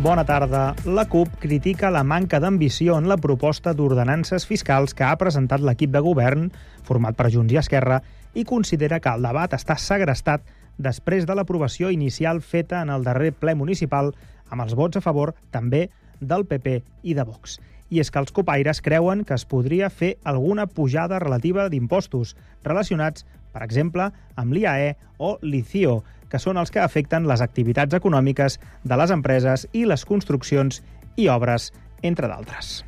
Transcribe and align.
Bona 0.00 0.24
tarda. 0.24 0.74
La 0.86 1.04
CUP 1.12 1.34
critica 1.42 1.90
la 1.92 2.00
manca 2.08 2.38
d'ambició 2.40 2.94
en 2.96 3.04
la 3.10 3.18
proposta 3.20 3.74
d'ordenances 3.76 4.46
fiscals 4.48 4.94
que 4.96 5.04
ha 5.04 5.18
presentat 5.20 5.60
l'equip 5.60 5.90
de 5.92 6.00
govern, 6.00 6.46
format 6.88 7.18
per 7.18 7.26
Junts 7.34 7.52
i 7.52 7.58
Esquerra, 7.60 7.98
i 8.32 8.46
considera 8.48 8.96
que 9.04 9.12
el 9.12 9.26
debat 9.28 9.52
està 9.52 9.76
segrestat 9.76 10.46
després 10.80 11.26
de 11.28 11.36
l'aprovació 11.36 11.90
inicial 11.92 12.40
feta 12.40 12.80
en 12.80 12.88
el 12.94 13.04
darrer 13.04 13.34
ple 13.36 13.52
municipal 13.52 14.08
amb 14.48 14.64
els 14.64 14.72
vots 14.78 14.96
a 14.96 15.02
favor 15.04 15.34
també 15.52 15.90
del 16.18 16.46
PP 16.48 16.78
i 17.02 17.18
de 17.18 17.26
Vox. 17.28 17.58
I 17.92 18.00
és 18.00 18.08
que 18.08 18.22
els 18.24 18.32
copaires 18.32 18.80
creuen 18.80 19.26
que 19.28 19.36
es 19.36 19.44
podria 19.44 19.90
fer 19.92 20.14
alguna 20.24 20.64
pujada 20.64 21.20
relativa 21.20 21.68
d'impostos 21.68 22.38
relacionats, 22.64 23.28
per 23.52 23.60
exemple, 23.68 24.08
amb 24.40 24.56
l'IAE 24.56 24.94
o 25.18 25.36
l'ICIO, 25.42 25.98
que 26.30 26.38
són 26.38 26.60
els 26.60 26.70
que 26.70 26.80
afecten 26.80 27.26
les 27.28 27.42
activitats 27.44 27.96
econòmiques 27.98 28.58
de 28.84 28.98
les 29.00 29.10
empreses 29.10 29.66
i 29.72 29.84
les 29.84 30.06
construccions 30.06 30.80
i 31.16 31.28
obres, 31.28 31.72
entre 32.02 32.30
d'altres. 32.30 32.84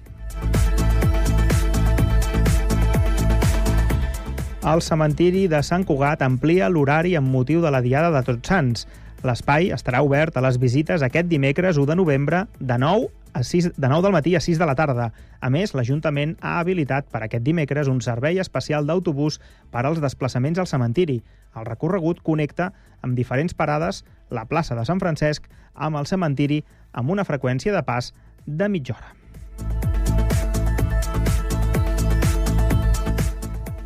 El 4.63 4.79
cementiri 4.79 5.49
de 5.51 5.59
Sant 5.67 5.83
Cugat 5.83 6.23
amplia 6.23 6.69
l'horari 6.71 7.17
amb 7.19 7.33
motiu 7.35 7.61
de 7.65 7.71
la 7.75 7.81
Diada 7.83 8.13
de 8.15 8.23
Tots 8.23 8.47
Sants. 8.47 8.87
L'espai 9.27 9.73
estarà 9.75 10.05
obert 10.07 10.39
a 10.39 10.43
les 10.45 10.59
visites 10.63 11.03
aquest 11.03 11.27
dimecres 11.27 11.81
1 11.83 11.91
de 11.91 11.97
novembre 11.99 12.45
de 12.61 12.79
9 12.79 13.11
a 13.33 13.43
6, 13.43 13.73
de 13.77 13.89
9 13.89 14.03
del 14.03 14.13
matí 14.13 14.35
a 14.37 14.41
6 14.41 14.59
de 14.59 14.67
la 14.67 14.75
tarda. 14.75 15.13
A 15.41 15.51
més, 15.51 15.75
l'Ajuntament 15.75 16.37
ha 16.41 16.59
habilitat 16.61 17.09
per 17.13 17.23
aquest 17.25 17.45
dimecres 17.45 17.89
un 17.89 18.01
servei 18.01 18.39
especial 18.39 18.87
d'autobús 18.87 19.41
per 19.71 19.87
als 19.87 20.01
desplaçaments 20.01 20.59
al 20.59 20.69
cementiri. 20.71 21.23
El 21.57 21.67
recorregut 21.69 22.23
connecta 22.23 22.73
amb 23.01 23.17
diferents 23.17 23.55
parades 23.55 24.05
la 24.31 24.47
plaça 24.47 24.77
de 24.79 24.85
Sant 24.89 25.01
Francesc 25.01 25.49
amb 25.75 25.97
el 26.01 26.07
cementiri 26.07 26.63
amb 26.93 27.11
una 27.11 27.25
freqüència 27.25 27.73
de 27.73 27.83
pas 27.83 28.13
de 28.47 28.69
mitja 28.69 28.97
hora. 28.97 29.17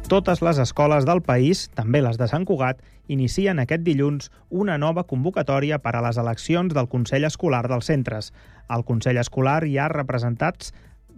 Totes 0.06 0.38
les 0.38 0.58
escoles 0.62 1.02
del 1.02 1.18
país, 1.18 1.64
també 1.74 1.98
les 1.98 2.14
de 2.14 2.28
Sant 2.30 2.44
Cugat, 2.46 2.78
inicien 3.08 3.58
aquest 3.62 3.84
dilluns 3.86 4.30
una 4.50 4.76
nova 4.78 5.04
convocatòria 5.04 5.78
per 5.82 5.94
a 5.96 6.02
les 6.04 6.18
eleccions 6.18 6.74
del 6.74 6.88
Consell 6.88 7.24
Escolar 7.28 7.64
dels 7.68 7.88
centres. 7.90 8.32
Al 8.68 8.84
Consell 8.84 9.20
Escolar 9.22 9.62
hi 9.64 9.78
ha 9.78 9.88
representats 9.92 10.72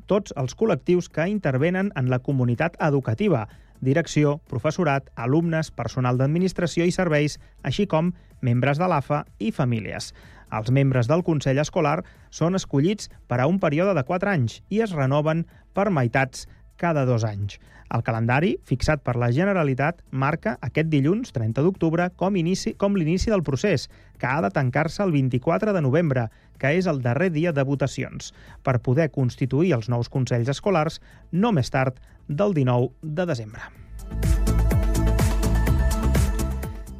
tots 0.08 0.32
els 0.36 0.56
col·lectius 0.56 1.10
que 1.12 1.28
intervenen 1.28 1.92
en 1.96 2.08
la 2.10 2.18
comunitat 2.24 2.76
educativa, 2.80 3.46
direcció, 3.80 4.38
professorat, 4.48 5.10
alumnes, 5.16 5.70
personal 5.70 6.18
d'administració 6.18 6.86
i 6.88 6.94
serveis, 6.94 7.38
així 7.62 7.86
com 7.86 8.12
membres 8.40 8.78
de 8.78 8.88
l'AFA 8.88 9.24
i 9.38 9.52
famílies. 9.52 10.12
Els 10.48 10.70
membres 10.72 11.08
del 11.08 11.22
Consell 11.24 11.60
Escolar 11.60 12.00
són 12.32 12.56
escollits 12.56 13.10
per 13.28 13.40
a 13.42 13.46
un 13.46 13.58
període 13.60 13.94
de 13.94 14.04
4 14.08 14.32
anys 14.32 14.62
i 14.72 14.80
es 14.84 14.94
renoven 14.96 15.44
per 15.76 15.90
meitats 15.92 16.46
cada 16.78 17.04
dos 17.04 17.26
anys. 17.28 17.58
El 17.92 18.04
calendari, 18.04 18.54
fixat 18.68 19.00
per 19.04 19.14
la 19.20 19.30
Generalitat, 19.32 20.02
marca 20.10 20.56
aquest 20.64 20.90
dilluns, 20.92 21.32
30 21.36 21.64
d'octubre, 21.64 22.10
com, 22.20 22.36
inici, 22.36 22.74
com 22.76 22.96
l'inici 22.96 23.32
del 23.32 23.44
procés, 23.44 23.88
que 24.20 24.28
ha 24.28 24.42
de 24.44 24.52
tancar-se 24.54 25.02
el 25.04 25.12
24 25.16 25.72
de 25.76 25.84
novembre, 25.84 26.28
que 26.60 26.74
és 26.76 26.88
el 26.90 27.00
darrer 27.02 27.32
dia 27.32 27.52
de 27.56 27.64
votacions, 27.64 28.32
per 28.62 28.78
poder 28.84 29.10
constituir 29.14 29.74
els 29.78 29.88
nous 29.88 30.12
Consells 30.12 30.52
Escolars 30.52 31.00
no 31.32 31.52
més 31.52 31.72
tard 31.72 32.00
del 32.28 32.56
19 32.56 32.92
de 33.02 33.28
desembre. 33.32 33.87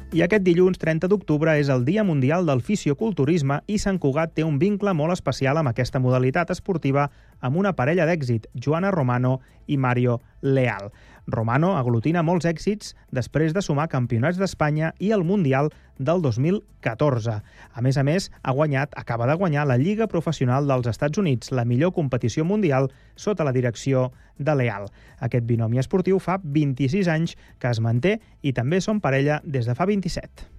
I 0.09 0.23
aquest 0.25 0.41
dilluns 0.41 0.79
30 0.81 1.05
d'octubre 1.05 1.51
és 1.61 1.67
el 1.69 1.83
Dia 1.85 2.01
Mundial 2.01 2.47
del 2.47 2.63
Fisioculturisme 2.65 3.59
i 3.69 3.75
Sant 3.77 3.99
Cugat 4.01 4.31
té 4.33 4.41
un 4.41 4.55
vincle 4.57 4.89
molt 4.97 5.13
especial 5.13 5.59
amb 5.61 5.69
aquesta 5.69 6.01
modalitat 6.01 6.49
esportiva 6.49 7.03
amb 7.45 7.59
una 7.61 7.75
parella 7.77 8.07
d'èxit, 8.09 8.47
Joana 8.57 8.89
Romano 8.89 9.35
i 9.69 9.77
Mario 9.77 10.17
Leal. 10.41 10.89
Romano 11.31 11.75
aglutina 11.77 12.23
molts 12.25 12.47
èxits 12.49 12.95
després 13.15 13.53
de 13.55 13.63
sumar 13.65 13.87
campionats 13.91 14.39
d'Espanya 14.39 14.91
i 14.99 15.11
el 15.15 15.23
Mundial 15.23 15.71
del 15.97 16.21
2014. 16.25 17.39
A 17.73 17.85
més 17.85 17.97
a 17.97 18.03
més, 18.07 18.29
ha 18.43 18.55
guanyat, 18.55 18.93
acaba 18.97 19.27
de 19.29 19.37
guanyar 19.39 19.65
la 19.67 19.77
Lliga 19.77 20.07
Professional 20.11 20.67
dels 20.67 20.87
Estats 20.91 21.19
Units, 21.21 21.51
la 21.51 21.65
millor 21.65 21.93
competició 21.93 22.45
mundial 22.45 22.91
sota 23.15 23.47
la 23.47 23.55
direcció 23.55 24.09
de 24.37 24.55
Leal. 24.55 24.87
Aquest 25.19 25.45
binomi 25.45 25.79
esportiu 25.79 26.19
fa 26.19 26.39
26 26.43 27.11
anys 27.11 27.35
que 27.59 27.71
es 27.71 27.83
manté 27.83 28.19
i 28.41 28.53
també 28.53 28.81
són 28.81 29.03
parella 29.03 29.41
des 29.43 29.67
de 29.69 29.75
fa 29.75 29.89
27. 29.89 30.58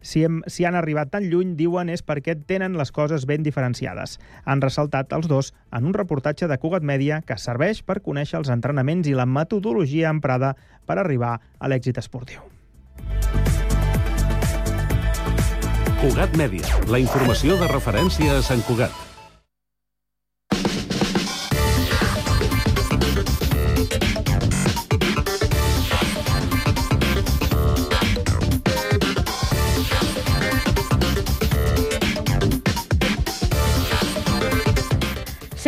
Si, 0.00 0.24
hem, 0.24 0.40
si 0.48 0.64
han 0.64 0.76
arribat 0.78 1.10
tan 1.12 1.26
lluny, 1.30 1.54
diuen, 1.58 1.90
és 1.92 2.02
perquè 2.06 2.36
tenen 2.48 2.78
les 2.80 2.92
coses 2.92 3.26
ben 3.28 3.44
diferenciades. 3.44 4.18
Han 4.44 4.62
ressaltat 4.64 5.12
els 5.16 5.28
dos 5.28 5.52
en 5.76 5.90
un 5.90 5.96
reportatge 5.96 6.48
de 6.48 6.58
Cugat 6.58 6.86
Mèdia 6.86 7.20
que 7.26 7.38
serveix 7.38 7.82
per 7.84 8.00
conèixer 8.04 8.40
els 8.40 8.52
entrenaments 8.52 9.08
i 9.08 9.16
la 9.16 9.28
metodologia 9.28 10.10
emprada 10.10 10.54
per 10.86 10.98
arribar 10.98 11.36
a 11.58 11.68
l'èxit 11.68 12.00
esportiu. 12.00 12.40
Cugat 16.00 16.32
Mèdia, 16.40 16.64
la 16.88 16.98
informació 17.02 17.60
de 17.60 17.68
referència 17.68 18.38
a 18.38 18.42
Sant 18.46 18.64
Cugat. 18.64 19.09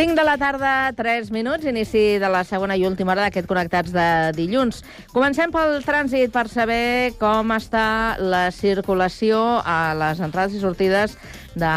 Cinc 0.03 0.17
de 0.19 0.25
la 0.27 0.35
tarda, 0.35 0.91
3 0.99 1.29
minuts, 1.31 1.63
inici 1.63 2.19
de 2.19 2.27
la 2.27 2.41
segona 2.43 2.75
i 2.75 2.83
última 2.83 3.13
hora 3.13 3.29
d'aquest 3.29 3.47
Connectats 3.47 3.93
de 3.95 4.07
dilluns. 4.35 4.81
Comencem 5.15 5.53
pel 5.55 5.77
trànsit 5.87 6.33
per 6.35 6.49
saber 6.51 7.13
com 7.21 7.53
està 7.55 8.17
la 8.19 8.49
circulació 8.51 9.39
a 9.63 9.93
les 9.95 10.19
entrades 10.19 10.57
i 10.59 10.63
sortides 10.65 11.15
de 11.55 11.75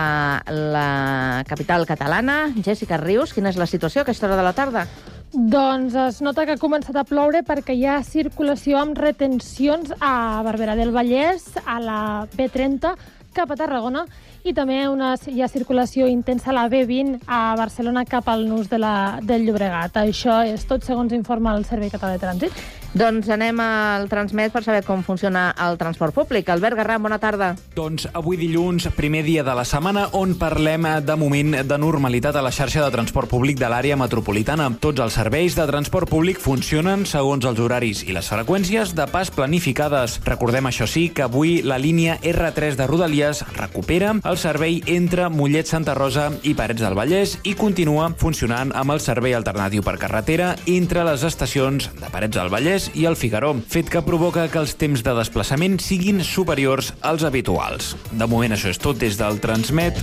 la 0.73 1.43
capital 1.45 1.85
catalana. 1.85 2.47
Jessica 2.65 2.97
Rius, 2.97 3.29
quina 3.35 3.51
és 3.53 3.59
la 3.61 3.69
situació 3.69 4.01
a 4.01 4.07
aquesta 4.07 4.25
hora 4.25 4.39
de 4.41 4.47
la 4.47 4.55
tarda? 4.57 4.87
Doncs 5.29 5.93
es 6.07 6.17
nota 6.25 6.47
que 6.49 6.55
ha 6.57 6.63
començat 6.63 6.97
a 6.97 7.05
ploure 7.05 7.43
perquè 7.45 7.77
hi 7.77 7.85
ha 7.85 7.99
circulació 8.01 8.81
amb 8.81 8.97
retencions 8.97 9.93
a 9.99 10.41
Barberà 10.47 10.73
del 10.73 10.95
Vallès, 10.97 11.51
a 11.61 11.77
la 11.77 11.99
B30, 12.33 12.95
cap 13.35 13.51
a 13.51 13.59
Tarragona, 13.59 14.07
i 14.45 14.53
també 14.53 14.77
una, 14.87 15.15
hi 15.25 15.41
ha 15.41 15.49
circulació 15.49 16.05
intensa 16.05 16.51
a 16.51 16.55
la 16.55 16.67
B20 16.69 17.25
a 17.25 17.55
Barcelona 17.57 18.05
cap 18.05 18.29
al 18.29 18.45
nus 18.47 18.69
de 18.69 18.77
la, 18.77 19.17
del 19.25 19.47
Llobregat. 19.47 19.97
Això 20.05 20.43
és 20.45 20.67
tot 20.69 20.85
segons 20.85 21.13
informa 21.17 21.55
el 21.57 21.65
Servei 21.65 21.89
Català 21.89 22.13
de 22.13 22.21
Trànsit. 22.21 22.65
Doncs 22.95 23.27
anem 23.27 23.57
al 23.59 24.05
Transmet 24.07 24.53
per 24.55 24.61
saber 24.63 24.79
com 24.87 25.01
funciona 25.03 25.49
el 25.65 25.75
transport 25.75 26.15
públic. 26.15 26.47
Albert 26.47 26.77
Garram, 26.79 27.01
bona 27.03 27.17
tarda. 27.19 27.49
Doncs 27.75 28.05
avui 28.15 28.37
dilluns, 28.39 28.85
primer 28.95 29.25
dia 29.25 29.43
de 29.43 29.51
la 29.51 29.65
setmana, 29.67 30.05
on 30.15 30.37
parlem 30.39 30.87
de 31.03 31.17
moment 31.19 31.57
de 31.67 31.77
normalitat 31.81 32.37
a 32.39 32.43
la 32.45 32.53
xarxa 32.55 32.85
de 32.85 32.93
transport 32.93 33.27
públic 33.27 33.59
de 33.59 33.67
l'àrea 33.67 33.97
metropolitana. 33.99 34.69
Tots 34.79 35.03
els 35.03 35.17
serveis 35.19 35.57
de 35.59 35.65
transport 35.67 36.07
públic 36.07 36.39
funcionen 36.39 37.03
segons 37.09 37.43
els 37.43 37.59
horaris 37.59 38.05
i 38.07 38.15
les 38.15 38.31
freqüències 38.31 38.95
de 38.95 39.09
pas 39.11 39.27
planificades. 39.27 40.21
Recordem, 40.23 40.71
això 40.71 40.87
sí, 40.87 41.09
que 41.09 41.27
avui 41.27 41.57
la 41.67 41.75
línia 41.75 42.15
R3 42.23 42.79
de 42.79 42.87
Rodalies 42.87 43.43
recupera 43.59 44.13
el 44.23 44.34
servei 44.37 44.79
entre 44.91 45.27
Mollet 45.29 45.67
Santa 45.69 45.93
Rosa 45.97 46.29
i 46.43 46.53
Parets 46.57 46.81
del 46.83 46.95
Vallès 46.97 47.35
i 47.47 47.53
continua 47.57 48.07
funcionant 48.19 48.71
amb 48.75 48.93
el 48.95 49.01
servei 49.03 49.35
alternatiu 49.37 49.83
per 49.85 49.97
carretera 50.01 50.53
entre 50.71 51.03
les 51.07 51.23
estacions 51.27 51.89
de 51.99 52.09
Parets 52.13 52.37
del 52.37 52.51
Vallès 52.53 52.89
i 52.93 53.05
el 53.09 53.17
Figaró, 53.19 53.53
fet 53.69 53.91
que 53.91 54.03
provoca 54.05 54.47
que 54.51 54.61
els 54.61 54.75
temps 54.79 55.03
de 55.05 55.13
desplaçament 55.17 55.77
siguin 55.83 56.23
superiors 56.23 56.93
als 57.01 57.25
habituals. 57.27 57.93
De 58.11 58.27
moment 58.27 58.55
això 58.55 58.71
és 58.73 58.81
tot 58.81 58.99
des 59.01 59.19
del 59.19 59.41
Transmet. 59.43 60.01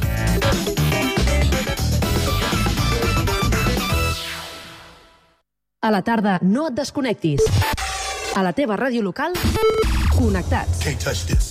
A 5.83 5.91
la 5.91 6.05
tarda 6.07 6.39
no 6.43 6.69
et 6.71 6.79
desconnectis. 6.79 7.43
A 8.37 8.47
la 8.47 8.55
teva 8.55 8.79
ràdio 8.79 9.03
local, 9.03 9.35
connectats. 10.15 10.85
Can't 10.85 11.03
touch 11.03 11.27
this. 11.27 11.51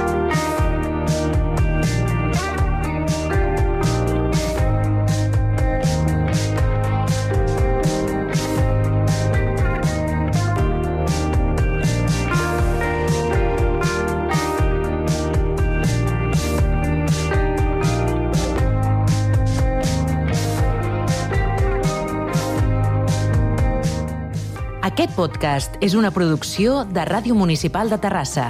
Aquest 25.01 25.15
podcast 25.17 25.77
és 25.81 25.95
una 25.97 26.11
producció 26.13 26.83
de 26.85 27.01
Ràdio 27.09 27.33
Municipal 27.33 27.89
de 27.89 27.97
Terrassa. 27.97 28.43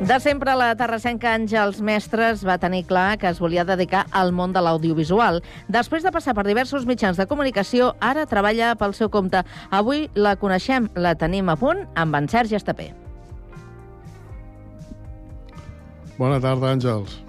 De 0.00 0.16
sempre, 0.24 0.54
la 0.56 0.70
terrassenca 0.80 1.34
Àngels 1.36 1.82
Mestres 1.84 2.40
va 2.48 2.56
tenir 2.62 2.86
clar 2.88 3.18
que 3.20 3.28
es 3.28 3.42
volia 3.44 3.66
dedicar 3.68 4.06
al 4.16 4.32
món 4.32 4.54
de 4.56 4.62
l'audiovisual. 4.64 5.42
Després 5.68 6.00
de 6.00 6.14
passar 6.14 6.32
per 6.32 6.46
diversos 6.46 6.86
mitjans 6.88 7.20
de 7.20 7.26
comunicació, 7.28 7.90
ara 8.00 8.24
treballa 8.30 8.70
pel 8.80 8.96
seu 8.96 9.10
compte. 9.12 9.42
Avui 9.68 10.06
la 10.16 10.32
coneixem, 10.40 10.88
la 10.96 11.12
tenim 11.12 11.52
a 11.52 11.58
punt 11.60 11.84
amb 11.92 12.16
en 12.16 12.30
Sergi 12.32 12.56
Estapé. 12.56 12.88
Bona 16.16 16.40
tarda, 16.40 16.72
Àngels. 16.72 17.20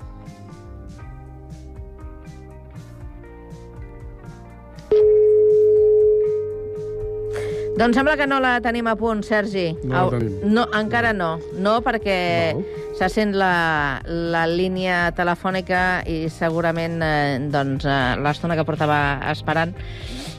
Doncs 7.74 7.98
sembla 7.98 8.14
que 8.14 8.28
no 8.30 8.38
la 8.38 8.60
tenim 8.62 8.86
a 8.86 8.94
punt, 8.94 9.24
Sergi. 9.26 9.72
No 9.82 10.06
la 10.06 10.20
tenim. 10.20 10.34
No, 10.54 10.68
encara 10.78 11.10
no. 11.14 11.40
No, 11.58 11.80
perquè 11.82 12.18
Val. 12.54 12.62
se 13.00 13.10
sent 13.10 13.34
la, 13.34 13.98
la 14.06 14.44
línia 14.46 15.08
telefònica 15.18 16.04
i 16.06 16.28
segurament 16.30 17.02
eh, 17.02 17.40
doncs, 17.50 17.88
eh, 17.90 17.98
l'estona 18.22 18.60
que 18.60 18.68
portava 18.68 19.00
esperant 19.32 19.74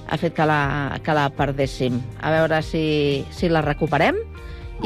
ha 0.07 0.21
fet 0.21 0.37
que 0.37 0.47
la, 0.47 0.61
que 1.03 1.17
la 1.17 1.27
perdéssim. 1.35 1.99
A 2.23 2.31
veure 2.37 2.63
si, 2.63 2.87
si 3.35 3.51
la 3.51 3.65
recuperem 3.67 4.23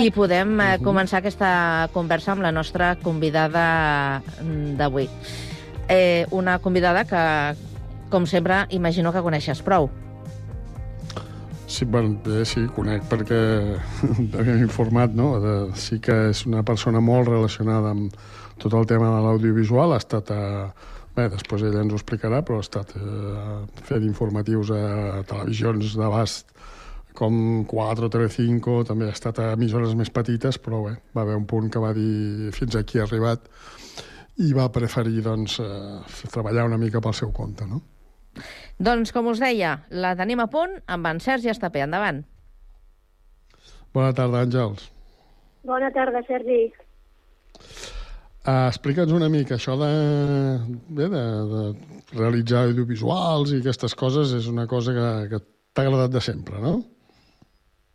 i 0.00 0.08
podem 0.14 0.56
eh, 0.64 0.72
començar 0.80 1.20
aquesta 1.20 1.52
conversa 1.92 2.32
amb 2.32 2.48
la 2.48 2.54
nostra 2.54 2.94
convidada 3.04 4.22
mm, 4.40 4.76
d'avui. 4.80 5.04
Eh, 5.92 6.24
una 6.32 6.58
convidada 6.64 7.04
que, 7.04 7.22
com 8.08 8.24
sempre, 8.24 8.64
imagino 8.72 9.12
que 9.12 9.24
coneixes 9.24 9.60
prou. 9.60 9.92
Sí, 11.68 11.84
bueno, 11.84 12.16
bé, 12.24 12.46
sí, 12.48 12.62
conec 12.72 13.04
perquè 13.10 13.38
m'he 14.32 14.54
informat, 14.62 15.12
no? 15.12 15.34
De, 15.42 15.54
sí 15.76 15.98
que 16.00 16.14
és 16.30 16.46
una 16.48 16.62
persona 16.64 17.02
molt 17.04 17.28
relacionada 17.28 17.92
amb 17.92 18.14
tot 18.58 18.72
el 18.72 18.86
tema 18.88 19.10
de 19.12 19.18
l'audiovisual. 19.26 19.92
Ha 19.92 20.00
estat 20.00 20.32
a... 20.32 20.40
Bé, 21.18 21.26
després 21.28 21.66
ella 21.66 21.82
ens 21.82 21.92
ho 21.92 21.98
explicarà, 21.98 22.40
però 22.46 22.60
ha 22.60 22.64
estat 22.64 22.94
eh, 22.96 23.58
fent 23.84 24.06
informatius 24.06 24.70
a 24.72 25.20
televisions 25.28 25.96
d'abast 25.98 26.54
com 27.18 27.66
4 27.66 28.06
o 28.06 28.12
Telecinco, 28.14 28.78
també 28.86 29.08
ha 29.08 29.16
estat 29.16 29.40
a 29.42 29.50
emissores 29.56 29.96
més 29.98 30.12
petites, 30.14 30.60
però 30.62 30.84
bé, 30.86 30.94
va 31.16 31.24
haver 31.24 31.36
un 31.36 31.48
punt 31.50 31.68
que 31.74 31.82
va 31.82 31.90
dir 31.96 32.52
fins 32.54 32.78
aquí 32.78 33.02
ha 33.02 33.08
arribat 33.08 33.50
i 34.46 34.52
va 34.54 34.68
preferir 34.70 35.24
doncs, 35.26 35.58
eh, 35.60 36.28
treballar 36.30 36.68
una 36.70 36.78
mica 36.78 37.02
pel 37.02 37.16
seu 37.18 37.34
compte, 37.34 37.66
no? 37.66 37.82
Doncs, 38.78 39.10
com 39.10 39.26
us 39.26 39.40
deia, 39.42 39.72
la 39.90 40.14
tenim 40.18 40.38
a 40.38 40.46
punt 40.50 40.76
amb 40.86 41.08
en 41.10 41.18
Sergi 41.18 41.50
Estapé. 41.50 41.82
Endavant. 41.82 42.22
Bona 43.94 44.12
tarda, 44.14 44.44
Àngels. 44.46 44.84
Bona 45.66 45.90
tarda, 45.90 46.22
Sergi. 46.28 46.60
Uh, 48.48 48.68
Explica'ns 48.68 49.10
una 49.12 49.28
mica, 49.28 49.56
això 49.56 49.74
de, 49.80 49.88
bé, 50.94 51.08
de, 51.10 51.24
de 51.50 51.64
realitzar 52.14 52.68
audiovisuals 52.68 53.50
i 53.52 53.58
aquestes 53.58 53.96
coses 53.98 54.30
és 54.38 54.46
una 54.48 54.68
cosa 54.70 54.94
que, 54.94 55.08
que 55.32 55.42
t'ha 55.74 55.84
agradat 55.84 56.14
de 56.14 56.22
sempre, 56.24 56.62
no? 56.62 56.78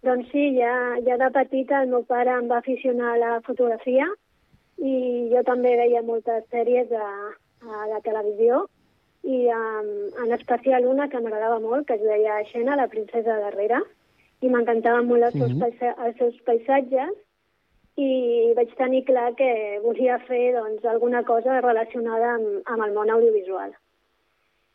Doncs 0.04 0.28
sí, 0.36 0.50
ja, 0.60 0.76
ja 1.08 1.16
de 1.22 1.32
petita 1.34 1.80
el 1.82 1.90
meu 1.96 2.04
pare 2.06 2.36
em 2.36 2.52
va 2.52 2.60
aficionar 2.60 3.14
a 3.14 3.22
la 3.22 3.32
fotografia 3.48 4.10
i 4.84 4.94
jo 5.32 5.42
també 5.48 5.78
veia 5.80 6.04
moltes 6.04 6.44
sèries 6.52 6.92
a, 6.92 7.10
a 7.64 7.88
la 7.88 8.04
televisió 8.04 8.66
i 9.24 9.48
um, 9.48 9.92
en 10.26 10.34
especial 10.36 10.86
una 10.86 11.08
que 11.10 11.20
m'agradava 11.20 11.60
molt, 11.64 11.88
que 11.88 11.96
es 11.96 12.04
deia 12.04 12.42
Xena, 12.52 12.76
la 12.76 12.90
princesa 12.92 13.40
guerrera, 13.46 13.80
i 14.44 14.50
m'encantaven 14.52 15.08
molt 15.08 15.30
els, 15.30 15.38
seus 15.38 15.54
Mhm. 15.54 15.60
paisa 15.60 15.96
els 16.06 16.18
seus 16.18 16.42
paisatges 16.44 17.14
i 17.96 18.54
vaig 18.58 18.74
tenir 18.76 19.04
clar 19.06 19.34
que 19.36 19.80
volia 19.84 20.18
fer 20.28 20.54
doncs, 20.54 20.84
alguna 20.86 21.24
cosa 21.24 21.62
relacionada 21.62 22.36
amb, 22.36 22.62
amb 22.66 22.84
el 22.84 22.94
món 22.94 23.10
audiovisual. 23.10 23.72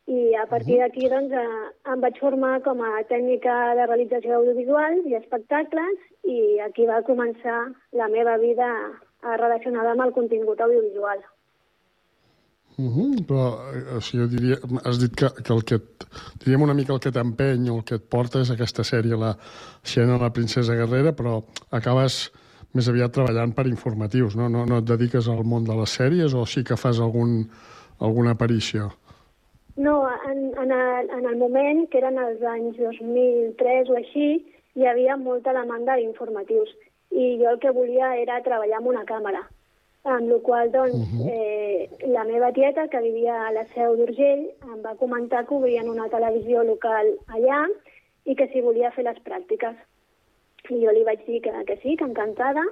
I 0.08 0.34
a 0.40 0.46
partir 0.46 0.78
d'aquí 0.78 1.08
doncs, 1.12 1.32
eh, 1.32 1.92
em 1.92 2.00
vaig 2.00 2.18
formar 2.18 2.62
com 2.62 2.80
a 2.80 3.02
tècnica 3.10 3.74
de 3.76 3.86
realització 3.86 4.36
audiovisual 4.36 5.02
i 5.04 5.14
espectacles 5.18 5.98
i 6.24 6.60
aquí 6.64 6.86
va 6.86 7.02
començar 7.02 7.74
la 7.92 8.08
meva 8.08 8.38
vida 8.38 8.70
eh, 9.22 9.36
relacionada 9.36 9.90
amb 9.90 10.06
el 10.06 10.12
contingut 10.12 10.60
audiovisual. 10.60 11.20
Uh 12.78 12.90
-huh. 12.94 13.26
Però, 13.26 13.44
eh, 13.74 13.96
o 13.96 14.00
sigui, 14.00 14.22
jo 14.22 14.28
diria, 14.28 14.56
has 14.84 14.98
dit 15.00 15.14
que, 15.14 15.28
que 15.44 15.52
el 15.52 15.64
que 15.64 15.74
et, 15.74 16.04
diríem 16.44 16.62
una 16.62 16.74
mica 16.74 16.92
el 16.92 17.00
que 17.00 17.10
t'empeny 17.10 17.68
o 17.70 17.76
el 17.78 17.84
que 17.84 17.96
et 17.96 18.04
porta 18.08 18.40
és 18.40 18.50
aquesta 18.50 18.82
sèrie, 18.84 19.16
la 19.16 19.36
Xena, 19.82 20.16
la 20.18 20.32
princesa 20.32 20.74
guerrera, 20.74 21.12
però 21.12 21.42
acabes 21.70 22.30
més 22.74 22.88
aviat 22.88 23.12
treballant 23.12 23.52
per 23.52 23.66
informatius, 23.66 24.36
no? 24.36 24.48
No, 24.48 24.64
no 24.64 24.78
et 24.78 24.84
dediques 24.84 25.28
al 25.28 25.44
món 25.44 25.64
de 25.64 25.74
les 25.74 25.90
sèries 25.98 26.34
o 26.34 26.46
sí 26.46 26.62
que 26.62 26.76
fas 26.76 27.00
algun, 27.00 27.50
alguna 27.98 28.30
aparició? 28.30 28.92
No, 29.76 30.08
en, 30.30 30.38
en, 30.62 30.72
el, 30.72 31.10
en 31.18 31.26
el 31.26 31.36
moment, 31.36 31.88
que 31.90 31.98
eren 31.98 32.18
els 32.18 32.42
anys 32.42 32.76
2003 32.78 33.90
o 33.90 33.96
així, 33.96 34.28
hi 34.74 34.86
havia 34.86 35.16
molta 35.16 35.52
demanda 35.52 35.96
d'informatius 35.96 36.70
i 37.10 37.38
jo 37.40 37.50
el 37.50 37.58
que 37.58 37.70
volia 37.70 38.16
era 38.16 38.42
treballar 38.42 38.78
amb 38.78 38.90
una 38.94 39.04
càmera. 39.04 39.42
Amb 40.04 40.30
la 40.30 40.38
qual 40.42 40.70
doncs, 40.70 40.94
uh 40.94 41.00
-huh. 41.00 41.30
eh, 41.30 41.90
la 42.06 42.24
meva 42.24 42.52
tieta, 42.52 42.88
que 42.88 43.00
vivia 43.00 43.46
a 43.46 43.52
la 43.52 43.64
Seu 43.74 43.96
d'Urgell, 43.96 44.50
em 44.72 44.82
va 44.82 44.94
comentar 44.94 45.46
que 45.46 45.54
obrien 45.54 45.88
una 45.88 46.08
televisió 46.08 46.62
local 46.62 47.06
allà 47.26 47.66
i 48.24 48.34
que 48.34 48.48
si 48.48 48.60
volia 48.60 48.90
fer 48.90 49.04
les 49.04 49.18
pràctiques. 49.24 49.76
I 50.70 50.84
jo 50.84 50.90
li 50.92 51.04
vaig 51.04 51.24
dir 51.26 51.40
que, 51.40 51.52
que 51.66 51.76
sí, 51.82 51.96
que 51.96 52.04
encantada, 52.04 52.62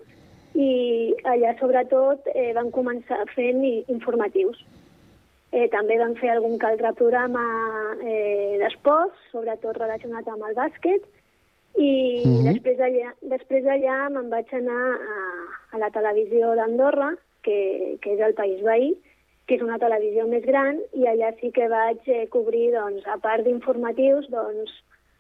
i 0.55 1.15
allà 1.25 1.59
sobretot 1.59 2.27
eh, 2.35 2.53
van 2.57 2.71
començar 2.71 3.25
fent 3.35 3.63
informatius. 3.65 4.65
Eh, 5.53 5.69
també 5.73 5.99
van 5.99 6.17
fer 6.17 6.31
algun 6.31 6.59
altre 6.69 6.93
programa 6.99 7.45
eh, 8.03 8.57
d'esports, 8.61 9.17
sobretot 9.33 9.77
relacionat 9.77 10.29
amb 10.29 10.45
el 10.49 10.55
bàsquet, 10.55 11.05
i 11.77 12.23
Mhm. 12.25 12.45
després 12.53 12.79
d'allà 12.79 13.13
després 13.23 13.65
d'allà 13.65 14.09
me'n 14.11 14.31
vaig 14.31 14.47
anar 14.53 14.97
a, 14.97 15.19
a 15.73 15.79
la 15.79 15.91
televisió 15.91 16.55
d'Andorra, 16.57 17.15
que, 17.43 17.99
que 18.03 18.15
és 18.15 18.21
el 18.21 18.35
país 18.35 18.63
veí, 18.65 18.95
que 19.47 19.55
és 19.55 19.63
una 19.63 19.79
televisió 19.79 20.27
més 20.27 20.43
gran, 20.45 20.81
i 20.95 21.05
allà 21.07 21.35
sí 21.41 21.53
que 21.53 21.69
vaig 21.69 21.99
eh, 22.07 22.27
cobrir, 22.29 22.73
doncs, 22.73 23.07
a 23.07 23.19
part 23.19 23.45
d'informatius, 23.45 24.27
doncs, 24.31 24.73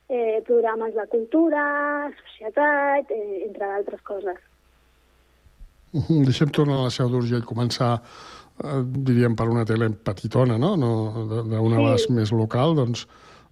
eh, 0.08 0.42
programes 0.46 0.94
de 0.94 1.06
cultura, 1.08 2.10
societat, 2.24 3.10
eh, 3.10 3.44
entre 3.46 3.66
d'altres 3.66 4.00
coses. 4.02 4.38
Uh 5.92 6.00
-huh. 6.02 6.24
Deixem 6.24 6.48
tornar 6.50 6.78
a 6.80 6.82
la 6.84 6.90
Seu 6.90 7.08
d'Urgell, 7.08 7.44
començar, 7.44 8.00
eh, 8.64 8.82
diríem, 8.84 9.36
per 9.36 9.48
una 9.48 9.64
tele 9.64 9.90
petitona, 9.90 10.58
no? 10.58 10.76
no 10.76 11.26
de- 11.28 11.42
d'un 11.48 11.70
Sí. 11.72 11.76
abast 11.78 12.10
més 12.10 12.32
local, 12.32 12.74
doncs 12.74 13.06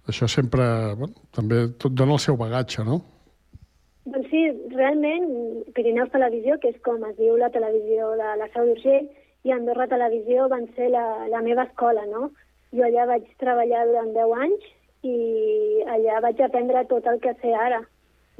això 0.07 0.27
sempre, 0.29 0.63
bueno, 0.99 1.13
també 1.35 1.65
tot 1.81 1.93
dona 1.97 2.17
el 2.17 2.23
seu 2.23 2.37
bagatge, 2.37 2.85
no? 2.85 3.01
Doncs 4.05 4.29
sí, 4.29 4.41
realment, 4.75 5.29
Pirineus 5.73 6.11
Televisió, 6.13 6.59
que 6.61 6.69
és 6.73 6.81
com 6.85 7.03
es 7.07 7.15
diu 7.17 7.37
la 7.41 7.49
televisió 7.49 8.11
de 8.19 8.35
la 8.41 8.49
Seu 8.53 8.67
d'Urgell, 8.69 9.07
i 9.45 9.53
Andorra 9.53 9.87
Televisió 9.89 10.47
van 10.49 10.67
ser 10.77 10.91
la, 10.93 11.05
la 11.29 11.41
meva 11.45 11.65
escola, 11.69 12.05
no? 12.09 12.29
Jo 12.75 12.85
allà 12.85 13.05
vaig 13.09 13.25
treballar 13.41 13.85
durant 13.89 14.13
10 14.13 14.39
anys 14.45 14.71
i 15.05 15.17
allà 15.95 16.21
vaig 16.25 16.41
aprendre 16.41 16.85
tot 16.89 17.05
el 17.09 17.19
que 17.21 17.33
sé 17.41 17.53
ara. 17.53 17.81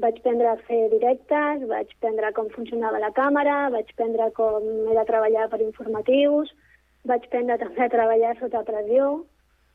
Vaig 0.02 0.18
aprendre 0.20 0.50
a 0.50 0.58
fer 0.68 0.80
directes, 0.92 1.62
vaig 1.70 1.92
aprendre 1.94 2.32
com 2.36 2.50
funcionava 2.54 3.00
la 3.00 3.12
càmera, 3.16 3.70
vaig 3.74 3.90
aprendre 3.94 4.28
com 4.38 4.66
he 4.90 4.98
de 4.98 5.06
treballar 5.08 5.46
per 5.52 5.62
informatius, 5.64 6.50
vaig 7.08 7.24
aprendre 7.26 7.58
també 7.62 7.86
a 7.86 7.94
treballar 7.94 8.34
sota 8.40 8.66
pressió 8.66 9.14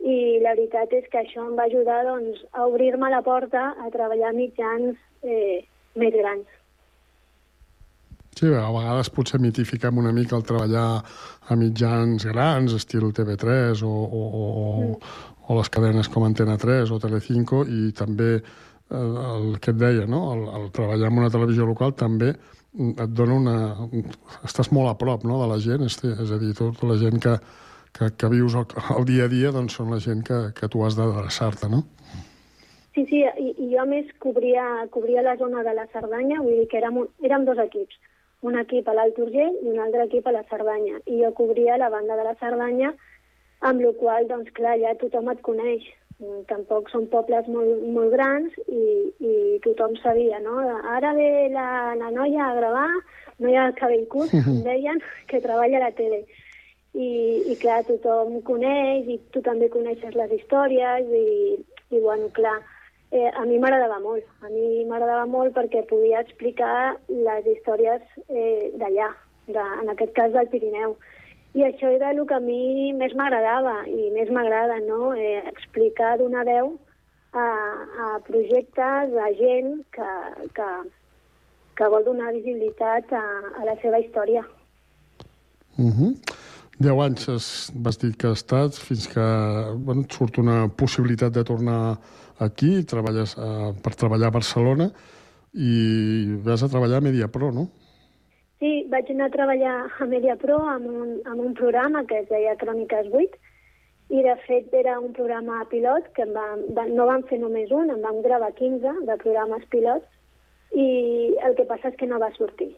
i 0.01 0.39
la 0.41 0.55
veritat 0.58 0.93
és 0.98 1.05
que 1.12 1.22
això 1.22 1.43
em 1.46 1.53
va 1.58 1.67
ajudar 1.70 2.01
doncs, 2.08 2.41
a 2.58 2.65
obrir-me 2.70 3.12
la 3.13 3.22
porta 3.25 3.72
a 3.77 3.91
treballar 3.93 4.34
mitjans 4.34 4.98
eh, 5.22 5.62
més 5.96 6.15
grans. 6.15 6.58
Sí, 8.31 8.48
a 8.48 8.70
vegades 8.74 9.12
potser 9.13 9.41
mitifiquem 9.43 10.00
una 10.01 10.13
mica 10.15 10.38
el 10.38 10.46
treballar 10.48 10.88
a 11.01 11.58
mitjans 11.60 12.25
grans, 12.25 12.74
estil 12.74 13.12
TV3 13.13 13.84
o, 13.86 13.91
o, 13.91 14.22
o, 14.24 14.46
mm. 14.79 15.13
o 15.46 15.58
les 15.60 15.70
cadenes 15.70 16.10
com 16.10 16.25
Antena 16.25 16.55
3 16.58 16.89
o 16.96 17.00
Telecinco, 17.03 17.65
i 17.67 17.91
també 17.93 18.31
el, 18.39 19.12
el 19.36 19.60
que 19.62 19.75
et 19.75 19.79
deia, 19.79 20.08
no? 20.10 20.24
el, 20.34 20.48
el 20.62 20.72
treballar 20.74 21.12
en 21.12 21.22
una 21.22 21.29
televisió 21.34 21.67
local 21.67 21.93
també 22.00 22.31
et 22.31 23.12
dona 23.12 23.36
una... 23.36 23.55
Estàs 24.48 24.72
molt 24.72 24.89
a 24.89 24.96
prop 25.00 25.27
no? 25.27 25.41
de 25.43 25.51
la 25.51 25.60
gent, 25.62 25.84
és, 25.86 26.00
és 26.15 26.31
a 26.31 26.39
dir, 26.41 26.55
tota 26.58 26.88
la 26.88 26.98
gent 27.01 27.20
que, 27.22 27.36
que, 27.98 28.12
que 28.17 28.29
vius 28.31 28.55
el, 28.55 28.67
el 28.98 29.05
dia 29.05 29.27
a 29.27 29.31
dia 29.31 29.51
doncs 29.55 29.77
són 29.79 29.91
la 29.93 30.00
gent 30.03 30.24
que, 30.27 30.39
que 30.57 30.69
tu 30.71 30.83
has 30.86 30.98
d'adreçar-te, 31.00 31.69
no? 31.71 31.83
Sí, 32.95 33.05
sí, 33.07 33.21
i, 33.24 33.51
i 33.55 33.69
jo 33.71 33.83
a 33.83 33.88
més 33.88 34.10
cobria, 34.19 34.65
cobria 34.91 35.24
la 35.24 35.38
zona 35.39 35.63
de 35.63 35.75
la 35.77 35.88
Cerdanya, 35.93 36.41
vull 36.41 36.57
dir 36.60 36.67
que 36.71 36.81
érem, 36.81 36.98
un, 37.03 37.07
érem 37.24 37.45
dos 37.48 37.62
equips, 37.63 37.95
un 38.48 38.57
equip 38.60 38.89
a 38.89 38.95
l'Alt 38.98 39.19
Urgell 39.21 39.55
i 39.62 39.71
un 39.71 39.79
altre 39.79 40.07
equip 40.10 40.27
a 40.27 40.36
la 40.36 40.43
Cerdanya, 40.50 41.00
i 41.05 41.21
jo 41.21 41.31
cobria 41.38 41.79
la 41.79 41.91
banda 41.93 42.17
de 42.19 42.27
la 42.27 42.36
Cerdanya, 42.41 42.91
amb 43.69 43.83
la 43.86 43.93
qual 44.01 44.27
doncs 44.27 44.51
clar, 44.57 44.75
ja 44.81 44.98
tothom 45.00 45.31
et 45.31 45.43
coneix. 45.45 45.88
Tampoc 46.50 46.91
són 46.91 47.07
pobles 47.10 47.48
molt, 47.50 47.79
molt 47.95 48.12
grans 48.13 48.53
i, 48.67 48.83
i 49.25 49.31
tothom 49.63 49.95
sabia, 50.03 50.38
no? 50.43 50.60
Ara 50.93 51.15
ve 51.17 51.48
la, 51.53 51.95
la 51.98 52.12
noia 52.13 52.43
a 52.45 52.57
gravar, 52.60 52.89
noia 53.41 53.69
de 53.71 53.77
cabell 53.79 54.05
curt, 54.12 54.36
em 54.38 54.62
deien, 54.67 55.01
que 55.31 55.41
treballa 55.41 55.79
a 55.79 55.88
la 55.88 55.95
tele 55.98 56.21
i, 56.93 57.10
i 57.51 57.55
clar, 57.62 57.81
tothom 57.88 58.41
coneix 58.48 59.07
i 59.07 59.17
tu 59.31 59.41
també 59.45 59.69
coneixes 59.71 60.15
les 60.17 60.31
històries 60.38 61.07
i, 61.07 61.57
i 61.91 62.01
bueno, 62.03 62.27
clar, 62.36 62.57
eh, 63.12 63.29
a 63.31 63.45
mi 63.45 63.60
m'agradava 63.60 64.00
molt. 64.03 64.27
A 64.43 64.51
mi 64.51 64.83
m'agradava 64.89 65.25
molt 65.29 65.55
perquè 65.55 65.86
podia 65.88 66.24
explicar 66.25 66.98
les 67.07 67.48
històries 67.55 68.03
eh, 68.27 68.71
d'allà, 68.75 69.12
en 69.51 69.91
aquest 69.91 70.13
cas 70.17 70.31
del 70.36 70.51
Pirineu. 70.51 70.95
I 71.55 71.65
això 71.67 71.89
era 71.91 72.13
el 72.15 72.24
que 72.27 72.38
a 72.38 72.43
mi 72.43 72.93
més 72.95 73.13
m'agradava 73.15 73.81
i 73.88 74.07
més 74.15 74.31
m'agrada, 74.31 74.79
no? 74.88 75.12
Eh, 75.15 75.41
explicar 75.51 76.17
d'una 76.19 76.45
veu 76.48 76.77
a, 77.33 77.43
a 77.43 78.07
projectes, 78.27 79.15
a 79.15 79.31
gent 79.39 79.81
que, 79.95 80.12
que, 80.55 80.69
que 81.75 81.89
vol 81.91 82.07
donar 82.07 82.31
visibilitat 82.36 83.12
a, 83.15 83.25
a 83.60 83.67
la 83.67 83.75
seva 83.83 84.00
història. 84.00 84.45
Uh 85.79 85.91
-huh. 85.91 86.13
10 86.82 87.02
anys 87.06 87.28
has, 87.30 87.48
vas 87.76 88.00
dir 88.02 88.16
que 88.18 88.32
has 88.32 88.42
estat 88.42 88.78
fins 88.82 89.08
que 89.12 89.24
bueno, 89.86 90.02
et 90.02 90.18
surt 90.18 90.40
una 90.42 90.66
possibilitat 90.82 91.34
de 91.36 91.44
tornar 91.46 91.98
aquí, 92.42 92.82
treballes 92.90 93.36
uh, 93.38 93.72
per 93.84 93.94
treballar 93.94 94.32
a 94.32 94.36
Barcelona 94.38 94.90
i 95.54 96.42
vas 96.46 96.64
a 96.64 96.70
treballar 96.72 97.02
a 97.02 97.06
Mediapro, 97.06 97.52
no? 97.54 97.68
Sí, 98.62 98.86
vaig 98.90 99.10
anar 99.14 99.30
a 99.30 99.36
treballar 99.36 99.76
a 100.00 100.10
Mediapro 100.10 100.58
amb 100.74 100.90
un, 100.90 101.16
amb 101.26 101.42
un 101.46 101.54
programa 101.58 102.04
que 102.10 102.22
es 102.24 102.30
deia 102.30 102.58
Cròniques 102.62 103.10
8 103.14 103.42
i 104.12 104.24
de 104.26 104.36
fet 104.48 104.74
era 104.76 104.98
un 105.00 105.14
programa 105.18 105.64
pilot 105.72 106.10
que 106.16 106.26
en 106.26 106.34
vam, 106.36 106.66
va, 106.78 106.88
no 106.90 107.08
vam 107.10 107.26
fer 107.30 107.40
només 107.42 107.72
un, 107.72 107.94
en 107.94 108.02
vam 108.04 108.22
gravar 108.26 108.52
15 108.58 109.06
de 109.08 109.18
programes 109.24 109.68
pilots 109.74 110.08
i 110.74 110.88
el 111.46 111.58
que 111.58 111.68
passa 111.70 111.92
és 111.92 112.00
que 112.00 112.10
no 112.10 112.20
va 112.22 112.32
sortir 112.38 112.74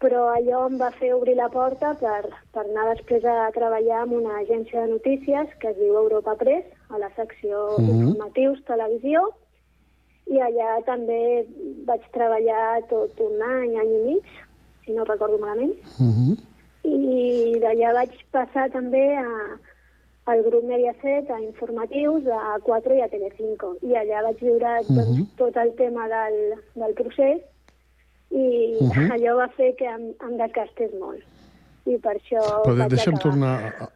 però 0.00 0.28
allò 0.34 0.66
em 0.68 0.76
va 0.78 0.90
fer 0.98 1.12
obrir 1.14 1.34
la 1.36 1.48
porta 1.48 1.94
per, 2.00 2.28
per 2.52 2.64
anar 2.66 2.88
després 2.94 3.24
a 3.24 3.50
treballar 3.54 4.02
en 4.06 4.12
una 4.18 4.38
agència 4.42 4.82
de 4.84 4.92
notícies 4.92 5.48
que 5.60 5.68
es 5.70 5.76
diu 5.78 5.94
Europa 5.96 6.34
Press, 6.36 6.64
a 6.90 6.98
la 6.98 7.10
secció 7.16 7.78
Mhm. 7.78 7.88
informatius, 8.08 8.64
televisió, 8.64 9.22
i 10.26 10.38
allà 10.40 10.82
també 10.84 11.46
vaig 11.86 12.02
treballar 12.12 12.82
tot 12.88 13.20
un 13.20 13.40
any, 13.42 13.76
any 13.76 13.92
i 13.94 14.02
mig, 14.08 14.24
si 14.84 14.92
no 14.92 15.04
recordo 15.04 15.38
malament, 15.38 15.74
Uh 16.00 16.12
-huh. 16.12 16.36
i 16.84 17.58
d'allà 17.60 17.92
vaig 17.94 18.10
passar 18.30 18.70
també 18.70 19.16
a, 19.16 19.58
al 20.26 20.42
grup 20.42 20.64
Mediaset, 20.64 21.30
a 21.30 21.40
informatius, 21.40 22.26
a 22.26 22.58
4 22.62 22.94
i 22.94 23.00
a 23.00 23.08
Telecinco. 23.08 23.76
I 23.82 23.92
allà 23.94 24.22
vaig 24.22 24.38
viure 24.40 24.80
doncs, 24.88 25.18
Mhm. 25.18 25.26
tot 25.36 25.56
el 25.56 25.74
tema 25.74 26.08
del, 26.08 26.54
del 26.74 26.94
procés 26.94 27.40
i 28.34 28.76
Mhm. 28.82 29.10
allò 29.14 29.36
va 29.38 29.48
fer 29.56 29.74
que 29.78 29.86
em, 29.86 30.08
em 30.26 30.36
desgastés 30.40 30.90
molt. 31.00 31.22
I 31.86 31.98
per 31.98 32.16
això 32.16 32.40
Però 32.64 32.74
deixa'm 32.88 33.14
acabar. 33.14 33.22
tornar... 33.22 33.54
a- 33.80 33.90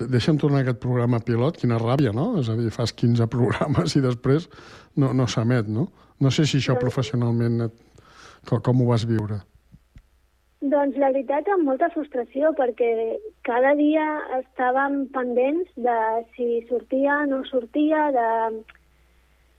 de- 0.00 0.06
Deixa'm 0.08 0.38
tornar 0.40 0.58
a 0.58 0.62
aquest 0.62 0.78
programa 0.80 1.18
pilot, 1.20 1.58
quina 1.60 1.76
ràbia, 1.78 2.12
no? 2.14 2.38
És 2.40 2.48
a 2.48 2.54
dir, 2.56 2.70
fas 2.70 2.92
15 2.92 3.26
programes 3.34 3.96
i 3.96 4.00
després 4.00 4.48
no, 4.96 5.12
no 5.12 5.26
s'emet, 5.26 5.68
no? 5.68 5.88
No 6.20 6.30
sé 6.30 6.46
si 6.46 6.56
això 6.58 6.78
professionalment... 6.78 7.60
Et... 7.68 7.72
Com, 8.48 8.60
com 8.64 8.80
ho 8.80 8.86
vas 8.88 9.04
viure? 9.04 9.42
Doncs 10.62 10.96
la 11.00 11.10
veritat, 11.12 11.46
amb 11.52 11.64
molta 11.68 11.88
frustració, 11.92 12.50
perquè 12.56 12.88
cada 13.44 13.74
dia 13.76 14.04
estàvem 14.38 15.06
pendents 15.12 15.68
de 15.76 15.94
si 16.36 16.66
sortia 16.68 17.18
o 17.22 17.26
no 17.26 17.44
sortia, 17.48 18.10
de... 18.16 18.26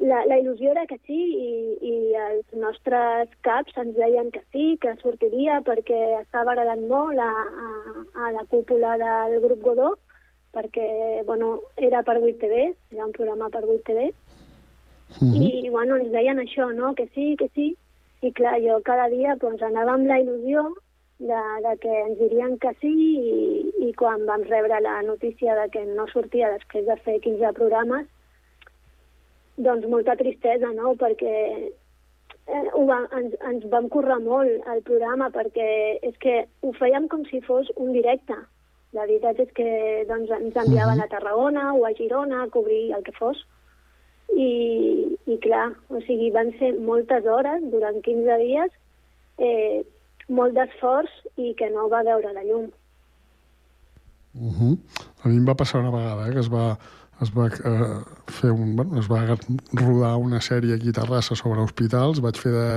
La, 0.01 0.24
la 0.25 0.38
il·lusió 0.41 0.72
era 0.74 0.88
que 0.89 0.98
sí 1.05 1.17
i, 1.17 1.50
i 1.86 1.96
els 2.17 2.46
nostres 2.58 3.29
caps 3.46 3.75
ens 3.77 3.93
deien 3.98 4.31
que 4.34 4.41
sí, 4.50 4.77
que 4.81 4.96
sortiria 5.01 5.60
perquè 5.65 6.00
estava 6.20 6.55
agradant 6.55 6.88
molt 6.89 7.22
a, 7.22 7.29
a, 7.65 7.67
a 8.25 8.31
la 8.34 8.46
cúpula 8.50 8.96
del 8.98 9.38
grup 9.43 9.62
Godó, 9.67 9.91
perquè 10.55 11.22
bueno, 11.27 11.60
era 11.77 12.01
per 12.03 12.17
8TV, 12.17 12.63
era 12.96 13.05
un 13.05 13.13
programa 13.13 13.51
per 13.53 13.62
8TV, 13.62 14.10
i 15.22 15.70
bueno, 15.70 15.98
ens 16.00 16.12
deien 16.12 16.39
això, 16.39 16.72
no? 16.74 16.96
que 16.96 17.08
sí, 17.13 17.36
que 17.38 17.50
sí, 17.53 17.75
i 18.22 18.31
clar, 18.31 18.58
jo 18.63 18.79
cada 18.86 19.10
dia 19.10 19.36
doncs, 19.41 19.62
anava 19.65 19.93
amb 19.98 20.08
la 20.08 20.20
il·lusió 20.22 20.63
de, 21.20 21.41
de 21.65 21.75
que 21.81 21.93
ens 22.05 22.17
dirien 22.20 22.58
que 22.62 22.72
sí 22.81 22.91
i, 22.91 23.89
i 23.89 23.93
quan 23.98 24.25
vam 24.25 24.43
rebre 24.50 24.79
la 24.81 25.01
notícia 25.05 25.55
de 25.58 25.70
que 25.74 25.86
no 25.86 26.08
sortia 26.10 26.51
després 26.53 26.86
de 26.88 26.98
fer 27.05 27.20
15 27.22 27.53
programes, 27.58 28.08
doncs 29.58 29.88
molta 29.88 30.15
tristesa, 30.15 30.72
no?, 30.74 30.96
perquè 31.00 31.36
eh, 32.48 32.65
ho 32.74 32.86
va, 32.88 33.01
ens, 33.17 33.36
ens 33.48 33.67
vam 33.72 33.89
currar 33.89 34.20
molt 34.24 34.67
el 34.74 34.81
programa 34.88 35.29
perquè 35.34 35.67
és 36.01 36.17
que 36.24 36.46
ho 36.62 36.74
fèiem 36.77 37.08
com 37.12 37.25
si 37.29 37.41
fos 37.46 37.72
un 37.75 37.93
directe. 37.96 38.38
La 38.91 39.05
veritat 39.08 39.39
és 39.39 39.51
que 39.55 39.70
doncs, 40.10 40.31
ens 40.36 40.58
enviaven 40.65 41.00
a 41.00 41.08
Tarragona 41.12 41.72
o 41.77 41.86
a 41.88 41.93
Girona 41.96 42.43
a 42.43 42.51
cobrir 42.51 42.91
el 42.96 43.03
que 43.08 43.15
fos. 43.15 43.39
I, 44.31 44.51
i 45.27 45.38
clar, 45.43 45.72
o 45.91 46.00
sigui, 46.08 46.29
van 46.31 46.51
ser 46.60 46.74
moltes 46.79 47.25
hores 47.27 47.63
durant 47.72 48.00
15 48.03 48.38
dies, 48.39 48.75
eh, 49.43 49.81
molt 50.31 50.55
d'esforç 50.55 51.12
i 51.39 51.51
que 51.60 51.67
no 51.72 51.89
va 51.91 52.03
veure 52.08 52.31
la 52.36 52.43
llum. 52.48 52.70
Uh 54.31 54.51
-huh. 54.55 54.77
A 55.24 55.27
mi 55.27 55.36
em 55.36 55.46
va 55.46 55.55
passar 55.55 55.81
una 55.81 55.91
vegada 55.91 56.27
eh, 56.27 56.34
que 56.34 56.39
es 56.39 56.50
va, 56.50 56.77
es 57.21 57.31
va 57.35 57.47
eh, 57.47 57.87
fer 58.33 58.51
un, 58.51 58.75
bueno, 58.75 58.97
es 58.99 59.07
va 59.11 59.21
rodar 59.77 60.15
una 60.17 60.41
sèrie 60.41 60.75
aquí 60.75 60.89
a 60.89 60.95
Terrassa 60.97 61.37
sobre 61.37 61.61
hospitals, 61.61 62.21
vaig 62.23 62.39
fer 62.41 62.51
de, 62.55 62.67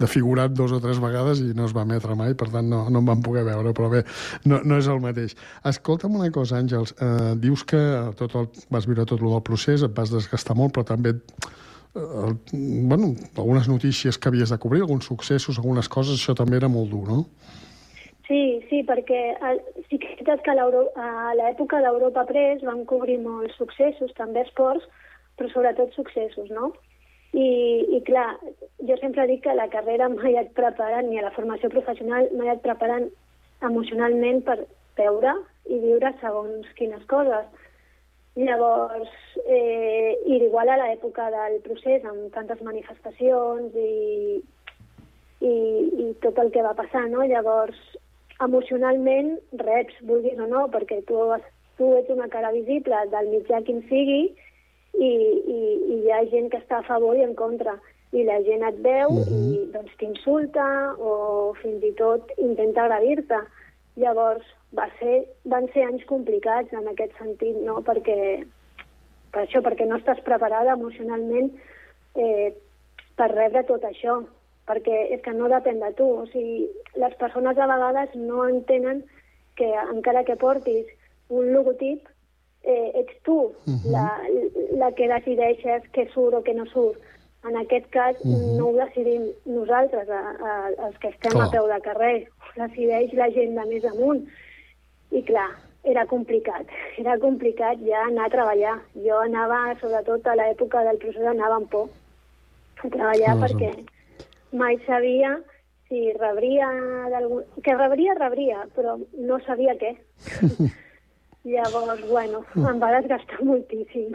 de 0.00 0.08
figurat 0.08 0.54
dos 0.56 0.72
o 0.72 0.80
tres 0.80 1.00
vegades 1.02 1.42
i 1.44 1.52
no 1.56 1.66
es 1.68 1.74
va 1.76 1.84
emetre 1.84 2.16
mai, 2.18 2.34
per 2.38 2.48
tant 2.54 2.68
no, 2.68 2.86
no 2.88 3.02
em 3.02 3.10
van 3.12 3.24
poder 3.24 3.44
veure, 3.48 3.74
però 3.76 3.90
bé, 3.92 4.04
no, 4.48 4.62
no 4.64 4.80
és 4.80 4.88
el 4.88 5.02
mateix. 5.04 5.36
Escolta'm 5.68 6.16
una 6.16 6.30
cosa, 6.34 6.60
Àngels, 6.62 6.94
eh, 6.96 7.32
dius 7.42 7.66
que 7.68 7.82
tot 8.18 8.38
el, 8.40 8.48
vas 8.72 8.88
viure 8.88 9.04
tot 9.08 9.20
el 9.20 9.28
del 9.28 9.44
procés, 9.44 9.84
et 9.84 9.96
vas 9.96 10.14
desgastar 10.14 10.56
molt, 10.56 10.72
però 10.76 10.88
també 10.88 11.12
eh, 11.12 12.32
bueno, 12.52 13.12
algunes 13.36 13.68
notícies 13.68 14.16
que 14.16 14.32
havies 14.32 14.54
de 14.54 14.58
cobrir, 14.62 14.86
alguns 14.86 15.10
successos, 15.10 15.60
algunes 15.60 15.92
coses, 15.92 16.16
això 16.16 16.36
també 16.38 16.56
era 16.62 16.72
molt 16.72 16.90
dur, 16.94 17.04
no? 17.12 17.26
Sí, 18.26 18.62
sí, 18.70 18.82
perquè 18.86 19.20
el, 19.48 19.58
sí 19.88 19.98
que 19.98 20.12
és 20.12 20.20
veritat 20.20 20.44
que 20.46 20.52
a 20.54 21.34
l'època 21.34 21.80
d'Europa 21.82 22.22
Press 22.28 22.62
van 22.62 22.84
cobrir 22.86 23.18
molts 23.22 23.56
successos, 23.58 24.14
també 24.18 24.44
esports, 24.46 24.86
però 25.36 25.50
sobretot 25.50 25.94
successos, 25.96 26.50
no? 26.54 26.70
I, 27.32 27.48
I 27.96 28.00
clar, 28.06 28.36
jo 28.86 28.96
sempre 29.00 29.26
dic 29.26 29.42
que 29.46 29.56
la 29.56 29.70
carrera 29.72 30.08
mai 30.14 30.36
et 30.38 30.52
preparen, 30.58 31.10
ni 31.10 31.18
a 31.18 31.26
la 31.26 31.34
formació 31.34 31.72
professional 31.72 32.30
mai 32.38 32.52
et 32.52 32.62
preparen 32.62 33.10
emocionalment 33.66 34.42
per 34.46 34.60
veure 34.98 35.34
i 35.70 35.80
viure 35.82 36.12
segons 36.20 36.68
quines 36.78 37.02
coses. 37.10 37.48
Llavors, 38.36 39.10
eh, 39.44 40.14
i 40.24 40.38
igual 40.38 40.70
a 40.72 40.78
l'època 40.80 41.26
del 41.34 41.58
procés, 41.66 42.04
amb 42.08 42.30
tantes 42.32 42.62
manifestacions 42.64 43.74
i, 43.76 44.40
i, 45.42 45.52
i 46.06 46.06
tot 46.24 46.38
el 46.40 46.52
que 46.54 46.64
va 46.64 46.72
passar, 46.78 47.04
no? 47.12 47.26
Llavors, 47.28 47.80
emocionalment 48.44 49.36
reps, 49.60 49.94
vulguis 50.08 50.38
o 50.38 50.46
no, 50.50 50.66
perquè 50.72 51.02
tu, 51.08 51.18
has- 51.34 51.50
tu 51.78 51.92
ets 51.98 52.10
una 52.14 52.28
cara 52.28 52.52
visible 52.52 52.98
del 53.12 53.30
mitjà 53.32 53.62
quin 53.66 53.82
sigui 53.88 54.22
i, 54.28 55.08
i, 55.08 55.58
i 55.94 55.98
hi 56.02 56.12
ha 56.12 56.22
gent 56.30 56.50
que 56.52 56.60
està 56.60 56.80
a 56.80 56.86
favor 56.88 57.16
i 57.16 57.24
en 57.26 57.34
contra. 57.34 57.78
I 58.12 58.26
la 58.28 58.42
gent 58.44 58.60
et 58.68 58.80
veu 58.84 59.14
i 59.24 59.62
doncs 59.72 59.94
t'insulta 60.00 60.64
o 61.00 61.54
fins 61.62 61.84
i 61.88 61.94
tot 61.96 62.28
intenta 62.36 62.84
agredir-te. 62.84 63.38
Llavors, 64.02 64.44
va 64.76 64.86
ser, 64.98 65.22
van 65.48 65.66
ser 65.72 65.86
anys 65.86 66.04
complicats 66.08 66.72
en 66.76 66.88
aquest 66.88 67.16
sentit, 67.18 67.56
no? 67.64 67.80
Perquè 67.84 68.44
per 69.32 69.46
això, 69.46 69.62
perquè 69.64 69.86
no 69.88 69.96
estàs 69.96 70.20
preparada 70.24 70.76
emocionalment 70.76 71.50
eh, 72.20 72.52
per 73.16 73.30
rebre 73.32 73.64
tot 73.68 73.84
això, 73.88 74.18
perquè 74.68 74.98
és 75.14 75.22
que 75.24 75.34
no 75.34 75.50
depèn 75.50 75.80
de 75.82 75.92
tu. 75.98 76.08
O 76.22 76.26
sigui, 76.30 76.68
les 77.00 77.14
persones 77.20 77.58
a 77.58 77.68
vegades 77.70 78.14
no 78.16 78.46
entenen 78.48 79.02
que 79.58 79.68
encara 79.90 80.24
que 80.24 80.36
portis 80.36 80.86
un 81.32 81.52
logotip, 81.52 82.08
eh, 82.62 82.92
ets 83.00 83.16
tu 83.22 83.38
uh 83.38 83.52
-huh. 83.66 83.90
la, 83.90 84.20
la 84.78 84.92
que 84.92 85.08
decideixes 85.08 85.82
què 85.92 86.08
surt 86.12 86.34
o 86.34 86.42
què 86.42 86.54
no 86.54 86.66
surt. 86.66 87.00
En 87.44 87.56
aquest 87.56 87.86
cas 87.90 88.16
uh 88.20 88.30
-huh. 88.30 88.56
no 88.58 88.68
ho 88.68 88.76
decidim 88.76 89.22
nosaltres, 89.44 90.08
a, 90.08 90.22
a, 90.48 90.68
els 90.86 90.98
que 90.98 91.08
estem 91.08 91.32
Clar. 91.32 91.46
a 91.46 91.50
peu 91.50 91.66
de 91.66 91.80
carrer, 91.80 92.28
ho 92.40 92.66
decideix 92.66 93.12
la 93.12 93.30
gent 93.30 93.54
de 93.58 93.64
més 93.66 93.84
amunt. 93.84 94.28
I 95.10 95.22
clar, 95.22 95.50
era 95.84 96.06
complicat, 96.06 96.66
era 97.02 97.18
complicat 97.18 97.78
ja 97.78 98.04
anar 98.06 98.26
a 98.26 98.30
treballar. 98.30 98.78
Jo 98.94 99.18
anava, 99.18 99.74
sobretot 99.80 100.26
a 100.26 100.34
l'època 100.34 100.84
del 100.84 100.98
procés, 100.98 101.26
anava 101.26 101.54
amb 101.54 101.68
por 101.70 101.88
a 102.84 102.88
treballar 102.88 103.32
Ah, 103.32 103.40
perquè 103.46 103.70
mai 104.52 104.78
sabia 104.86 105.36
si 105.88 106.12
rebria 106.16 106.68
d'algun... 107.12 107.44
Que 107.64 107.74
rebria, 107.76 108.14
rebria, 108.16 108.62
però 108.76 108.96
no 109.28 109.40
sabia 109.46 109.74
què. 109.80 109.92
Llavors, 111.52 112.04
bueno, 112.08 112.44
em 112.56 112.78
va 112.80 112.92
desgastar 112.94 113.42
moltíssim. 113.44 114.14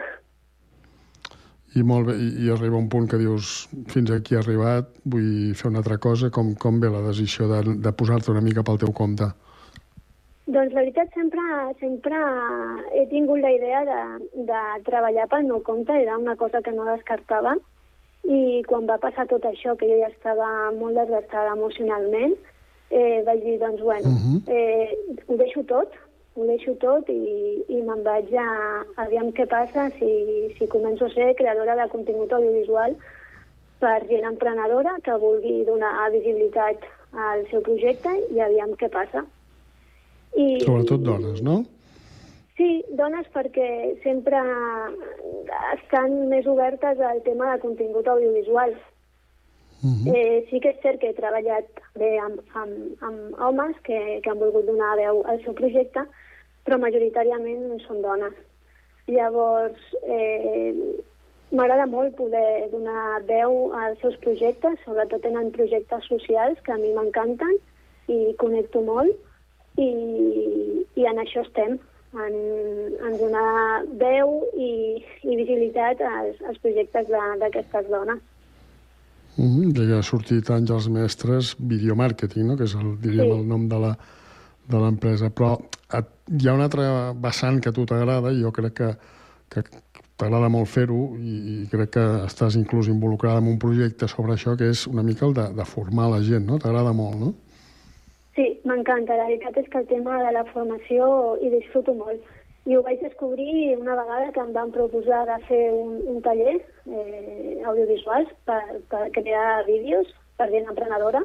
I 1.78 1.84
molt 1.86 2.08
bé, 2.08 2.16
i, 2.18 2.30
i 2.46 2.50
arriba 2.50 2.80
un 2.80 2.88
punt 2.90 3.06
que 3.12 3.20
dius 3.22 3.68
fins 3.92 4.10
aquí 4.16 4.34
he 4.34 4.40
arribat, 4.40 4.90
vull 5.06 5.54
fer 5.60 5.70
una 5.70 5.84
altra 5.84 6.00
cosa, 6.02 6.32
com, 6.34 6.56
com 6.58 6.80
ve 6.82 6.90
la 6.90 7.04
decisió 7.10 7.50
de, 7.52 7.76
de 7.84 7.94
posar-te 7.94 8.32
una 8.34 8.42
mica 8.42 8.64
pel 8.66 8.80
teu 8.82 8.96
compte? 8.96 9.28
Doncs 10.48 10.72
la 10.72 10.80
veritat 10.80 11.12
sempre, 11.14 11.44
sempre 11.84 12.18
he 12.96 13.04
tingut 13.12 13.44
la 13.44 13.52
idea 13.52 13.84
de, 13.86 14.02
de 14.48 14.62
treballar 14.88 15.28
pel 15.30 15.46
meu 15.50 15.60
compte, 15.68 15.92
era 15.92 16.18
una 16.18 16.38
cosa 16.40 16.64
que 16.64 16.72
no 16.72 16.88
descartava 16.88 17.58
i 18.28 18.64
quan 18.68 18.88
va 18.90 18.98
passar 19.00 19.28
tot 19.28 19.46
això, 19.48 19.76
que 19.80 19.88
jo 19.88 19.98
ja 20.02 20.10
estava 20.12 20.48
molt 20.76 20.98
desgastada 21.00 21.54
emocionalment, 21.56 22.36
eh, 22.92 23.24
vaig 23.26 23.44
dir, 23.44 23.58
doncs 23.60 23.82
bueno, 23.82 24.10
Mhm. 24.10 24.42
eh, 24.48 24.98
ho 25.28 25.38
deixo 25.38 25.64
tot, 25.64 25.96
ho 26.36 26.46
deixo 26.46 26.76
tot 26.76 27.08
i, 27.10 27.64
i 27.68 27.82
me'n 27.82 28.04
vaig 28.04 28.34
a 28.36 28.50
aviam 29.04 29.32
què 29.32 29.48
passa 29.48 29.90
si, 29.98 30.54
si 30.58 30.68
començo 30.68 31.06
a 31.06 31.14
ser 31.14 31.36
creadora 31.36 31.76
de 31.76 31.88
contingut 31.90 32.32
audiovisual 32.34 32.96
per 33.80 34.08
gent 34.10 34.26
emprenedora 34.26 34.98
que 35.04 35.18
vulgui 35.18 35.64
donar 35.66 36.12
visibilitat 36.12 36.84
al 37.14 37.48
seu 37.50 37.62
projecte 37.62 38.10
i 38.36 38.40
aviam 38.40 38.76
què 38.76 38.90
passa. 38.90 39.26
I, 40.36 40.60
Sobretot 40.62 41.02
dones, 41.02 41.42
no? 41.42 41.64
Sí, 42.58 42.84
dones 42.98 43.28
perquè 43.36 43.68
sempre 44.02 44.40
estan 45.76 46.16
més 46.32 46.48
obertes 46.50 47.00
al 47.06 47.22
tema 47.26 47.52
de 47.54 47.62
contingut 47.62 48.08
audiovisual. 48.10 48.74
Mhm. 49.84 50.16
Eh, 50.16 50.46
sí 50.50 50.60
que 50.60 50.70
és 50.74 50.80
cert 50.82 51.00
que 51.00 51.12
he 51.12 51.14
treballat 51.14 51.68
bé 52.02 52.18
amb, 52.18 52.42
amb, 52.56 53.04
amb 53.06 53.42
homes 53.46 53.76
que, 53.84 54.00
que 54.24 54.30
han 54.30 54.40
volgut 54.40 54.66
donar 54.66 54.96
veu 54.98 55.22
al 55.30 55.44
seu 55.44 55.54
projecte, 55.54 56.02
però 56.66 56.80
majoritàriament 56.82 57.78
són 57.86 58.02
dones. 58.02 58.34
Llavors, 59.08 59.78
eh, 60.04 60.74
m'agrada 61.52 61.86
molt 61.86 62.16
poder 62.18 62.72
donar 62.72 63.22
veu 63.30 63.72
als 63.74 64.02
seus 64.02 64.18
projectes, 64.26 64.82
sobretot 64.84 65.22
tenen 65.22 65.52
projectes 65.52 66.10
socials 66.10 66.60
que 66.66 66.74
a 66.74 66.78
mi 66.82 66.90
m'encanten 66.96 67.54
i 68.08 68.34
connecto 68.42 68.82
molt 68.82 69.14
i, 69.78 69.92
i 70.96 71.06
en 71.06 71.22
això 71.22 71.46
estem, 71.46 71.78
en, 72.14 72.36
en 73.08 73.18
donar 73.20 73.84
veu 74.00 74.44
i, 74.58 74.72
i 75.24 75.36
visibilitat 75.36 76.02
als, 76.02 76.40
als 76.48 76.60
projectes 76.64 77.08
de- 77.08 77.38
d'aquestes 77.42 77.90
dones. 77.92 78.20
Mm 79.38 79.50
-hmm. 79.54 79.88
Ja 79.90 80.00
ha 80.00 80.04
sortit 80.04 80.50
Àngels 80.50 80.88
Mestres 80.90 81.56
Videomarketing, 81.60 82.48
no? 82.48 82.58
que 82.58 82.64
és 82.64 82.74
el, 82.76 82.98
diríem, 83.02 83.26
Sí. 83.32 83.40
el 83.40 83.48
nom 83.48 83.68
de 83.68 83.80
la 83.80 83.98
de 84.68 84.78
l'empresa. 84.78 85.30
Però 85.30 85.58
et, 85.98 86.06
hi 86.42 86.48
ha 86.48 86.54
un 86.54 86.62
altre 86.62 87.14
vessant 87.22 87.62
que 87.62 87.70
a 87.70 87.72
tu 87.72 87.86
t'agrada 87.86 88.32
i 88.32 88.42
jo 88.42 88.52
crec 88.52 88.74
que, 88.74 88.96
que 89.50 89.64
t'agrada 90.18 90.50
molt 90.50 90.68
fer-ho 90.68 91.16
i, 91.20 91.64
i 91.64 91.68
crec 91.72 91.90
que 91.92 92.06
estàs 92.26 92.56
inclús 92.58 92.88
involucrada 92.88 93.38
en 93.40 93.48
un 93.48 93.60
projecte 93.60 94.08
sobre 94.08 94.34
això 94.34 94.58
que 94.58 94.70
és 94.70 94.88
una 94.88 95.04
mica 95.04 95.26
el 95.26 95.34
de, 95.34 95.54
de 95.54 95.66
formar 95.66 96.10
la 96.10 96.22
gent, 96.22 96.46
no? 96.46 96.58
T'agrada 96.60 96.92
molt, 96.94 97.16
no? 97.20 97.34
Sí, 98.38 98.46
m'encanta. 98.70 99.16
La 99.18 99.26
veritat 99.26 99.56
és 99.58 99.68
que 99.74 99.80
el 99.82 99.88
tema 99.90 100.20
de 100.22 100.32
la 100.36 100.44
formació 100.52 101.08
hi 101.42 101.50
disfruto 101.50 101.96
molt. 101.98 102.22
I 102.70 102.76
ho 102.78 102.84
vaig 102.86 103.00
descobrir 103.02 103.74
una 103.80 103.96
vegada 103.98 104.32
que 104.36 104.44
em 104.44 104.52
van 104.54 104.74
proposar 104.76 105.24
de 105.26 105.38
fer 105.48 105.62
un, 105.74 105.96
un 106.14 106.20
taller 106.22 106.54
eh, 106.54 107.56
audiovisuals 107.72 108.30
per, 108.46 108.62
per 108.92 109.08
crear 109.16 109.64
vídeos 109.66 110.12
per 110.38 110.52
gent 110.52 110.70
emprenedora 110.70 111.24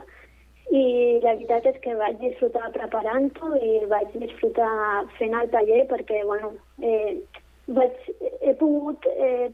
i 0.73 0.85
la 1.25 1.35
veritat 1.35 1.67
és 1.69 1.77
que 1.85 1.97
vaig 1.99 2.17
disfrutar 2.23 2.71
preparant-ho 2.77 3.51
i 3.59 3.73
vaig 3.91 4.15
disfrutar 4.23 4.71
fent 5.19 5.37
el 5.37 5.51
taller 5.53 5.83
perquè, 5.91 6.23
bueno, 6.31 6.55
eh, 6.81 7.19
vaig, 7.67 7.99
he 8.41 8.55
pogut, 8.63 9.11
eh, 9.27 9.51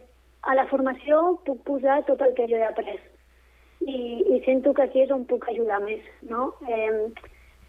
a 0.47 0.55
la 0.55 0.68
formació 0.71 1.40
puc 1.49 1.64
posar 1.66 2.05
tot 2.07 2.23
el 2.23 2.37
que 2.38 2.47
jo 2.53 2.61
he 2.61 2.68
après 2.68 3.01
i, 3.81 3.99
i 4.37 4.38
sento 4.47 4.77
que 4.77 4.87
aquí 4.87 5.03
és 5.03 5.11
on 5.16 5.27
puc 5.27 5.49
ajudar 5.51 5.81
més, 5.88 6.07
no? 6.31 6.53
Eh, 6.68 7.09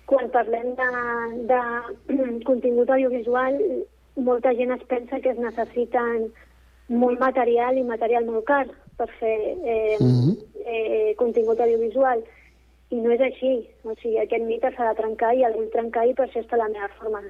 quan 0.09 0.29
parlem 0.33 0.73
de, 0.79 0.89
de 1.51 1.61
contingut 2.49 2.89
audiovisual, 2.89 3.59
molta 4.19 4.53
gent 4.57 4.73
es 4.75 4.83
pensa 4.89 5.19
que 5.21 5.31
es 5.35 5.39
necessiten 5.39 6.31
molt 6.89 7.21
material 7.21 7.77
i 7.77 7.85
material 7.85 8.25
molt 8.25 8.47
car 8.49 8.65
per 8.97 9.07
fer 9.19 9.35
eh, 9.63 9.97
Mhm. 10.01 10.31
eh, 10.65 11.13
contingut 11.17 11.59
audiovisual. 11.61 12.23
I 12.89 12.95
no 13.03 13.11
és 13.13 13.21
així. 13.21 13.69
O 13.85 13.93
sigui, 14.01 14.17
aquest 14.17 14.43
mite 14.43 14.71
s'ha 14.73 14.89
de 14.89 14.97
trencar 14.97 15.35
i 15.37 15.43
el 15.45 15.53
vull 15.53 15.69
trencar 15.69 16.07
i 16.09 16.15
per 16.17 16.25
això 16.25 16.41
està 16.41 16.57
la 16.57 16.67
meva, 16.73 16.89
forma, 16.97 17.21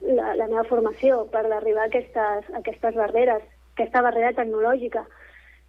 la, 0.00 0.34
la 0.40 0.46
meva 0.48 0.64
formació, 0.64 1.26
per 1.30 1.44
arribar 1.52 1.82
a 1.84 1.90
aquestes, 1.90 2.48
a 2.48 2.58
aquestes 2.62 2.94
barreres, 2.96 3.42
aquesta 3.74 4.00
barrera 4.02 4.32
tecnològica. 4.32 5.04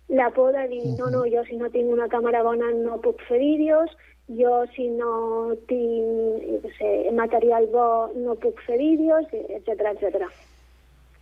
La 0.09 0.29
por 0.31 0.53
de 0.53 0.67
dir, 0.69 0.85
no, 0.97 1.09
no, 1.11 1.25
jo 1.27 1.43
si 1.43 1.57
no 1.57 1.69
tinc 1.69 1.91
una 1.91 2.07
càmera 2.07 2.41
bona 2.43 2.71
no 2.71 3.01
puc 3.01 3.19
fer 3.27 3.39
vídeos, 3.39 3.91
jo 4.29 4.65
si 4.75 4.87
no 4.89 5.53
tinc 5.67 6.43
jo 6.47 6.59
què 6.63 6.71
sé, 6.77 6.91
material 7.11 7.67
bo 7.73 7.87
no 8.15 8.35
puc 8.35 8.61
fer 8.67 8.77
vídeos, 8.79 9.27
etc 9.33 9.91
etc. 9.93 10.29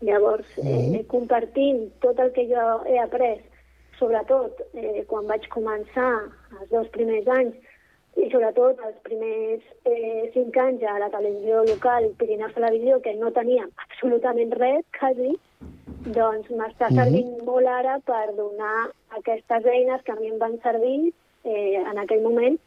Llavors, 0.01 0.47
eh, 0.57 1.03
compartint 1.09 1.89
tot 2.01 2.19
el 2.19 2.31
que 2.33 2.47
jo 2.49 2.81
he 2.89 2.97
après, 2.99 3.41
sobretot 3.99 4.61
eh, 4.73 5.03
quan 5.07 5.27
vaig 5.29 5.45
començar 5.53 6.13
els 6.59 6.69
dos 6.71 6.87
primers 6.95 7.27
anys, 7.27 7.53
i 8.17 8.27
sobretot 8.29 8.81
els 8.83 8.97
primers 9.05 9.61
eh, 9.85 10.31
cinc 10.33 10.57
anys 10.57 10.81
a 10.83 10.97
la 10.99 11.09
televisió 11.13 11.61
local 11.63 12.09
Pirineus 12.19 12.53
Televisió, 12.57 12.99
que 13.01 13.13
no 13.15 13.29
tenia 13.31 13.67
absolutament 13.85 14.51
res, 14.59 14.83
quasi, 14.97 15.37
doncs 16.17 16.49
m'està 16.49 16.89
Mhm. 16.89 16.97
servint 16.97 17.45
molt 17.45 17.67
ara 17.67 17.99
per 18.05 18.35
donar 18.35 18.89
aquestes 19.17 19.65
eines 19.65 20.01
que 20.01 20.11
a 20.11 20.15
mi 20.15 20.27
em 20.27 20.39
van 20.39 20.59
servir 20.61 21.13
eh, 21.43 21.75
en 21.75 21.97
aquell 21.97 22.21
moment 22.21 22.59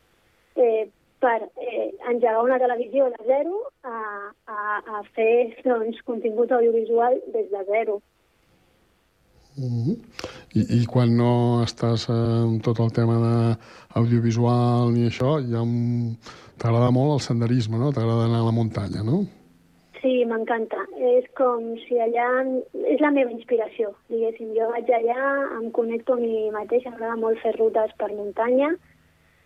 eh, 0.57 0.89
per 1.21 1.39
eh, 1.57 1.91
engegar 2.11 2.43
una 2.45 2.59
televisió 2.61 3.07
de 3.13 3.21
zero 3.27 3.61
a, 3.83 3.99
a, 4.47 4.59
a 4.99 5.03
fer 5.17 5.55
doncs, 5.65 6.03
contingut 6.05 6.53
audiovisual 6.53 7.21
des 7.33 7.49
de 7.53 7.65
zero. 7.71 8.01
Mm 9.57 9.95
I, 10.55 10.63
I 10.79 10.85
quan 10.87 11.17
no 11.19 11.63
estàs 11.65 12.07
amb 12.15 12.61
tot 12.63 12.79
el 12.83 12.93
tema 12.95 13.17
d'audiovisual 13.23 14.93
ni 14.95 15.09
això, 15.09 15.41
ja 15.43 15.63
un... 15.67 16.15
t'agrada 16.63 16.93
molt 16.95 17.17
el 17.17 17.25
senderisme, 17.25 17.81
no? 17.81 17.91
T'agrada 17.91 18.29
anar 18.29 18.45
a 18.45 18.47
la 18.47 18.55
muntanya, 18.55 19.03
no? 19.03 19.25
Sí, 19.99 20.13
m'encanta. 20.31 20.85
És 21.17 21.27
com 21.39 21.73
si 21.83 21.99
allà... 21.99 22.29
És 22.95 23.03
la 23.03 23.11
meva 23.11 23.35
inspiració, 23.35 23.91
diguéssim. 24.13 24.53
Jo 24.55 24.71
vaig 24.77 24.95
allà, 24.95 25.19
em 25.59 25.71
connecto 25.75 26.15
a 26.15 26.23
mi 26.23 26.51
mateixa, 26.55 26.93
m'agrada 26.93 27.19
molt 27.19 27.43
fer 27.43 27.57
rutes 27.59 27.95
per 27.99 28.13
muntanya. 28.13 28.71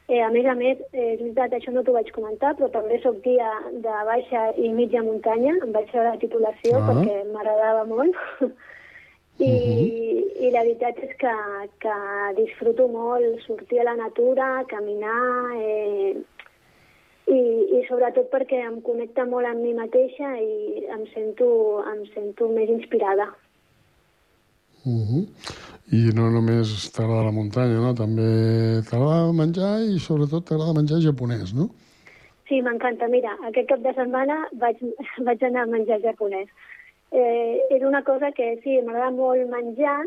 Eh, 0.08 0.22
a 0.24 0.30
més 0.32 0.46
a 0.48 0.54
més, 0.56 0.78
eh, 0.92 1.12
és 1.14 1.20
veritat, 1.20 1.52
això 1.52 1.72
no 1.72 1.82
t'ho 1.84 1.92
vaig 1.92 2.08
comentar, 2.16 2.54
però 2.56 2.70
també 2.72 2.96
sóc 3.02 3.18
guia 3.24 3.50
de 3.72 3.96
baixa 4.08 4.46
i 4.56 4.70
mitja 4.72 5.02
muntanya. 5.04 5.52
Em 5.62 5.72
vaig 5.74 5.90
fer 5.92 6.04
la 6.06 6.16
titulació 6.16 6.78
Ah. 6.78 6.86
perquè 6.88 7.16
m'agradava 7.32 7.84
molt. 7.84 8.16
I, 9.38 9.52
I 10.40 10.50
la 10.50 10.64
veritat 10.64 10.96
és 11.04 11.12
que, 11.20 11.34
que 11.84 11.96
disfruto 12.40 12.88
molt 12.88 13.44
sortir 13.44 13.80
a 13.80 13.84
la 13.84 13.94
natura, 14.00 14.64
caminar, 14.66 15.20
eh, 15.60 16.16
i, 17.28 17.40
i 17.76 17.84
sobretot 17.86 18.30
perquè 18.32 18.64
em 18.64 18.80
connecta 18.80 19.26
molt 19.28 19.46
amb 19.46 19.60
mi 19.60 19.74
mateixa 19.76 20.32
i 20.40 20.86
em 20.88 21.04
sento, 21.12 21.84
em 21.92 22.02
sento 22.14 22.48
més 22.48 22.72
inspirada. 22.72 23.28
Mm 24.84 25.26
I 25.88 26.12
no 26.12 26.26
només 26.28 26.68
t'agrada 26.92 27.24
la 27.24 27.32
muntanya, 27.32 27.78
no? 27.80 27.94
També 27.96 28.24
t'agrada 28.90 29.32
menjar 29.32 29.70
i 29.88 29.96
sobretot 30.04 30.44
t'agrada 30.44 30.74
menjar 30.76 30.98
japonès, 31.00 31.54
no? 31.56 31.70
Sí, 32.48 32.60
m'encanta. 32.60 33.08
Mira, 33.08 33.32
aquest 33.48 33.70
cap 33.70 33.80
de 33.80 33.94
setmana 33.96 34.36
vaig, 34.60 34.82
vaig 35.26 35.46
anar 35.48 35.64
a 35.64 35.70
menjar 35.72 36.00
japonès. 36.04 36.48
eh, 37.12 37.56
és 37.72 37.82
una 37.88 38.02
cosa 38.04 38.32
que 38.36 38.60
sí, 38.62 38.76
m'agrada 38.84 39.10
molt 39.16 39.48
menjar 39.48 40.02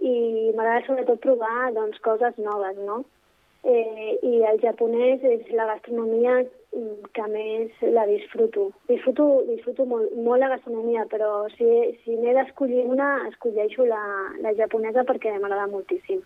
i 0.00 0.14
m'agrada 0.56 0.86
sobretot 0.86 1.20
provar 1.20 1.72
doncs, 1.76 2.00
coses 2.00 2.38
noves, 2.40 2.80
no? 2.86 3.02
Eh, 3.68 4.16
I 4.22 4.44
el 4.48 4.60
japonès 4.62 5.24
és 5.28 5.50
la 5.52 5.66
gastronomia 5.74 6.38
que 7.14 7.26
més 7.32 7.78
la 7.94 8.04
disfruto. 8.06 8.68
Disfruto, 8.90 9.28
disfruto 9.48 9.86
molt, 9.88 10.12
molt 10.14 10.42
la 10.42 10.50
gastronomia, 10.54 11.06
però 11.10 11.46
si, 11.56 11.66
si 12.04 12.16
n'he 12.18 12.34
d'escollir 12.36 12.84
una, 12.86 13.14
escolleixo 13.30 13.86
la, 13.88 14.02
la 14.44 14.54
japonesa 14.58 15.06
perquè 15.08 15.34
m'agrada 15.38 15.70
moltíssim. 15.72 16.20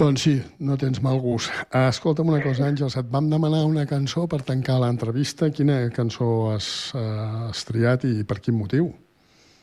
Doncs 0.00 0.22
sí, 0.24 0.32
no 0.64 0.78
tens 0.80 1.00
mal 1.04 1.18
gust. 1.20 1.52
Escolta'm 1.76 2.30
una 2.30 2.40
cosa, 2.42 2.68
Àngels, 2.70 2.96
et 2.96 3.08
vam 3.12 3.28
demanar 3.28 3.64
una 3.68 3.84
cançó 3.90 4.24
per 4.30 4.40
tancar 4.48 4.78
l'entrevista. 4.80 5.50
Quina 5.52 5.82
cançó 5.94 6.30
has, 6.54 6.68
uh, 6.94 7.50
has 7.50 7.66
triat 7.68 8.06
i 8.08 8.24
per 8.24 8.38
quin 8.40 8.56
motiu? 8.56 8.92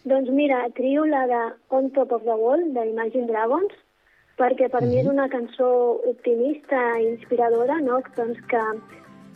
Doncs 0.07 0.29
mira, 0.31 0.61
trio 0.77 1.07
la 1.09 1.25
de 1.31 1.41
On 1.75 1.89
Top 1.95 2.13
of 2.15 2.27
the 2.27 2.35
Wall, 2.37 2.67
d'Imagine 2.75 3.25
Dragons, 3.31 3.73
perquè 4.37 4.69
per 4.69 4.81
uh 4.81 4.85
-huh. 4.85 4.89
mi 4.89 4.99
és 4.99 5.07
una 5.07 5.27
cançó 5.29 5.69
optimista 6.05 6.99
i 6.99 7.07
inspiradora, 7.15 7.79
no? 7.81 8.01
doncs 8.15 8.39
que 8.47 8.63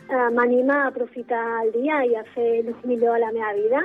eh, 0.09 0.29
m'anima 0.35 0.83
a 0.83 0.87
aprofitar 0.87 1.63
el 1.63 1.71
dia 1.71 2.05
i 2.05 2.15
a 2.15 2.23
fer 2.35 2.59
el 2.59 2.75
millor 2.83 3.15
a 3.15 3.19
la 3.19 3.31
meva 3.31 3.53
vida 3.53 3.81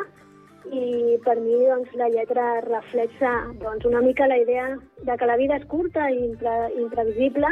i 0.72 1.18
per 1.24 1.36
mi 1.38 1.54
doncs, 1.66 1.92
la 1.94 2.08
lletra 2.08 2.60
reflexa 2.60 3.32
doncs, 3.60 3.84
una 3.84 4.00
mica 4.00 4.26
la 4.26 4.38
idea 4.38 4.78
de 5.02 5.16
que 5.16 5.26
la 5.26 5.36
vida 5.36 5.56
és 5.56 5.66
curta 5.66 6.10
i 6.10 6.18
impre 6.24 6.54
imprevisible 6.76 7.48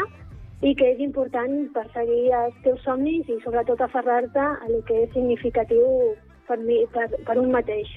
i 0.62 0.74
que 0.74 0.90
és 0.94 1.00
important 1.04 1.68
perseguir 1.74 2.32
els 2.32 2.54
teus 2.64 2.82
somnis 2.82 3.28
i 3.28 3.38
sobretot 3.44 3.80
aferrar-te 3.80 4.40
a 4.40 4.58
el 4.66 4.82
que 4.88 5.04
és 5.04 5.12
significatiu 5.12 5.86
per, 6.48 6.58
mi, 6.58 6.84
per, 6.92 7.08
per 7.26 7.38
un 7.38 7.50
mateix. 7.52 7.88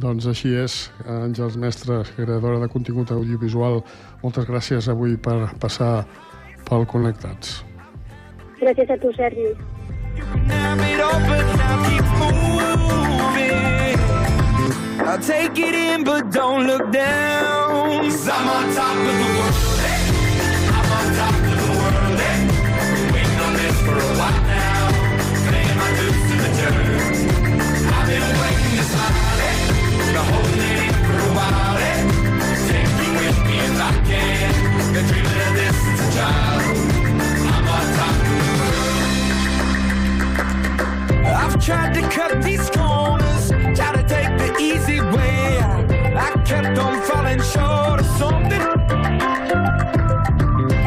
Doncs 0.00 0.24
així 0.30 0.54
és, 0.56 0.76
Àngels 1.04 1.58
Mestre, 1.60 1.98
creadora 2.16 2.62
de 2.62 2.68
contingut 2.72 3.10
audiovisual. 3.12 3.82
Moltes 4.22 4.46
gràcies 4.48 4.88
avui 4.88 5.18
per 5.20 5.50
passar 5.60 6.06
pel 6.68 6.86
Connectats. 6.88 7.60
Gràcies 8.62 8.88
a 8.88 8.96
tu, 9.02 9.12
Sergi. 9.18 9.52
I'll 15.04 15.18
take 15.18 15.58
it 15.58 15.74
in, 15.74 16.04
but 16.04 16.30
don't 16.30 16.66
look 16.66 16.90
down. 16.90 18.04
Cause 18.04 18.28
I'm 18.28 18.48
on 18.48 18.74
top 18.74 18.96
of 18.96 19.04
the 19.04 19.38
world. 19.38 19.71
Tried 41.62 41.94
to 41.94 42.02
cut 42.08 42.42
these 42.42 42.68
corners, 42.70 43.50
try 43.76 43.92
to 43.92 44.02
take 44.08 44.36
the 44.36 44.56
easy 44.58 45.00
way. 45.00 45.60
I 46.16 46.32
kept 46.44 46.76
on 46.76 47.00
falling 47.02 47.40
short 47.40 48.00
of 48.00 48.06
something. 48.18 48.60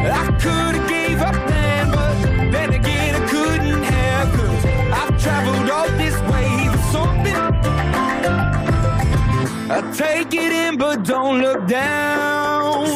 I 0.04 0.26
could 0.38 0.74
have 0.76 0.88
gave 0.88 1.22
up 1.22 1.34
then, 1.48 1.90
but 1.90 2.20
then 2.52 2.74
again 2.74 3.14
I 3.14 3.26
couldn't 3.26 3.82
have, 3.84 4.28
cause 4.36 4.64
I've 5.00 5.18
traveled 5.18 5.70
all 5.70 5.88
this 5.96 6.16
way 6.30 6.68
for 6.70 6.82
something. 6.92 7.36
I 9.70 9.80
take 9.96 10.34
it 10.34 10.52
in, 10.52 10.76
but 10.76 11.04
don't 11.04 11.40
look 11.40 11.66
down. 11.66 12.86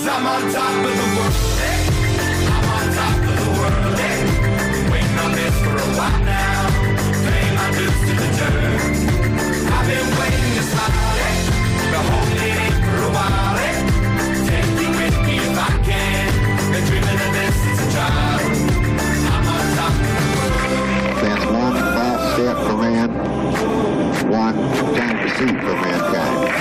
One 24.31 24.57
giant 24.95 25.21
deceit 25.23 25.57
for 25.61 25.75
mankind. 25.75 26.61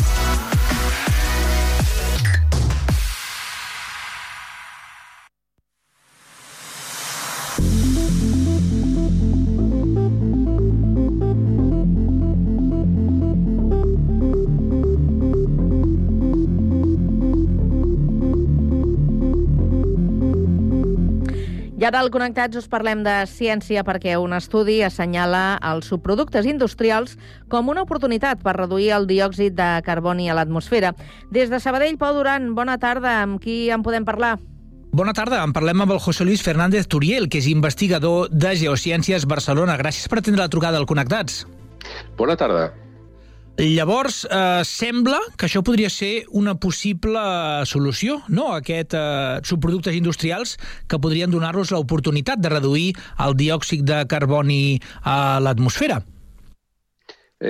I 21.81 21.85
ara 21.87 21.97
al 21.97 22.11
Connectats 22.13 22.59
us 22.59 22.67
parlem 22.69 22.99
de 23.01 23.13
ciència 23.25 23.81
perquè 23.81 24.13
un 24.21 24.35
estudi 24.37 24.75
assenyala 24.85 25.55
els 25.65 25.87
subproductes 25.89 26.45
industrials 26.45 27.15
com 27.49 27.71
una 27.73 27.81
oportunitat 27.87 28.43
per 28.45 28.53
reduir 28.53 28.91
el 28.93 29.07
diòxid 29.09 29.55
de 29.57 29.69
carboni 29.81 30.29
a 30.29 30.35
l'atmosfera. 30.37 30.91
Des 31.33 31.49
de 31.49 31.57
Sabadell, 31.57 31.97
Pau 31.97 32.13
Duran, 32.13 32.51
bona 32.53 32.77
tarda. 32.77 33.15
Amb 33.23 33.41
qui 33.41 33.71
en 33.73 33.81
podem 33.81 34.05
parlar? 34.05 34.35
Bona 34.93 35.15
tarda, 35.17 35.41
en 35.41 35.57
parlem 35.57 35.81
amb 35.81 35.95
el 35.97 36.03
José 36.05 36.21
Luis 36.27 36.45
Fernández 36.45 36.85
Turiel, 36.85 37.25
que 37.33 37.41
és 37.41 37.49
investigador 37.49 38.29
de 38.29 38.53
Geociències 38.61 39.25
Barcelona. 39.25 39.79
Gràcies 39.81 40.05
per 40.05 40.21
atendre 40.21 40.45
la 40.45 40.53
trucada 40.53 40.77
al 40.77 40.85
Connectats. 40.85 41.47
Bona 42.13 42.37
tarda. 42.37 42.69
Llavors, 43.61 44.23
eh, 44.25 44.63
sembla 44.65 45.19
que 45.37 45.45
això 45.45 45.61
podria 45.61 45.89
ser 45.93 46.23
una 46.33 46.55
possible 46.57 47.21
solució, 47.69 48.15
no?, 48.33 48.47
aquest 48.55 48.95
eh, 48.97 49.37
subproductes 49.45 49.93
industrials 49.93 50.55
que 50.89 50.97
podrien 50.97 51.29
donar-nos 51.29 51.69
l'oportunitat 51.69 52.41
de 52.41 52.49
reduir 52.49 52.87
el 53.21 53.35
diòxid 53.37 53.83
de 53.85 53.99
carboni 54.09 54.79
a 55.05 55.37
l'atmosfera. 55.45 55.99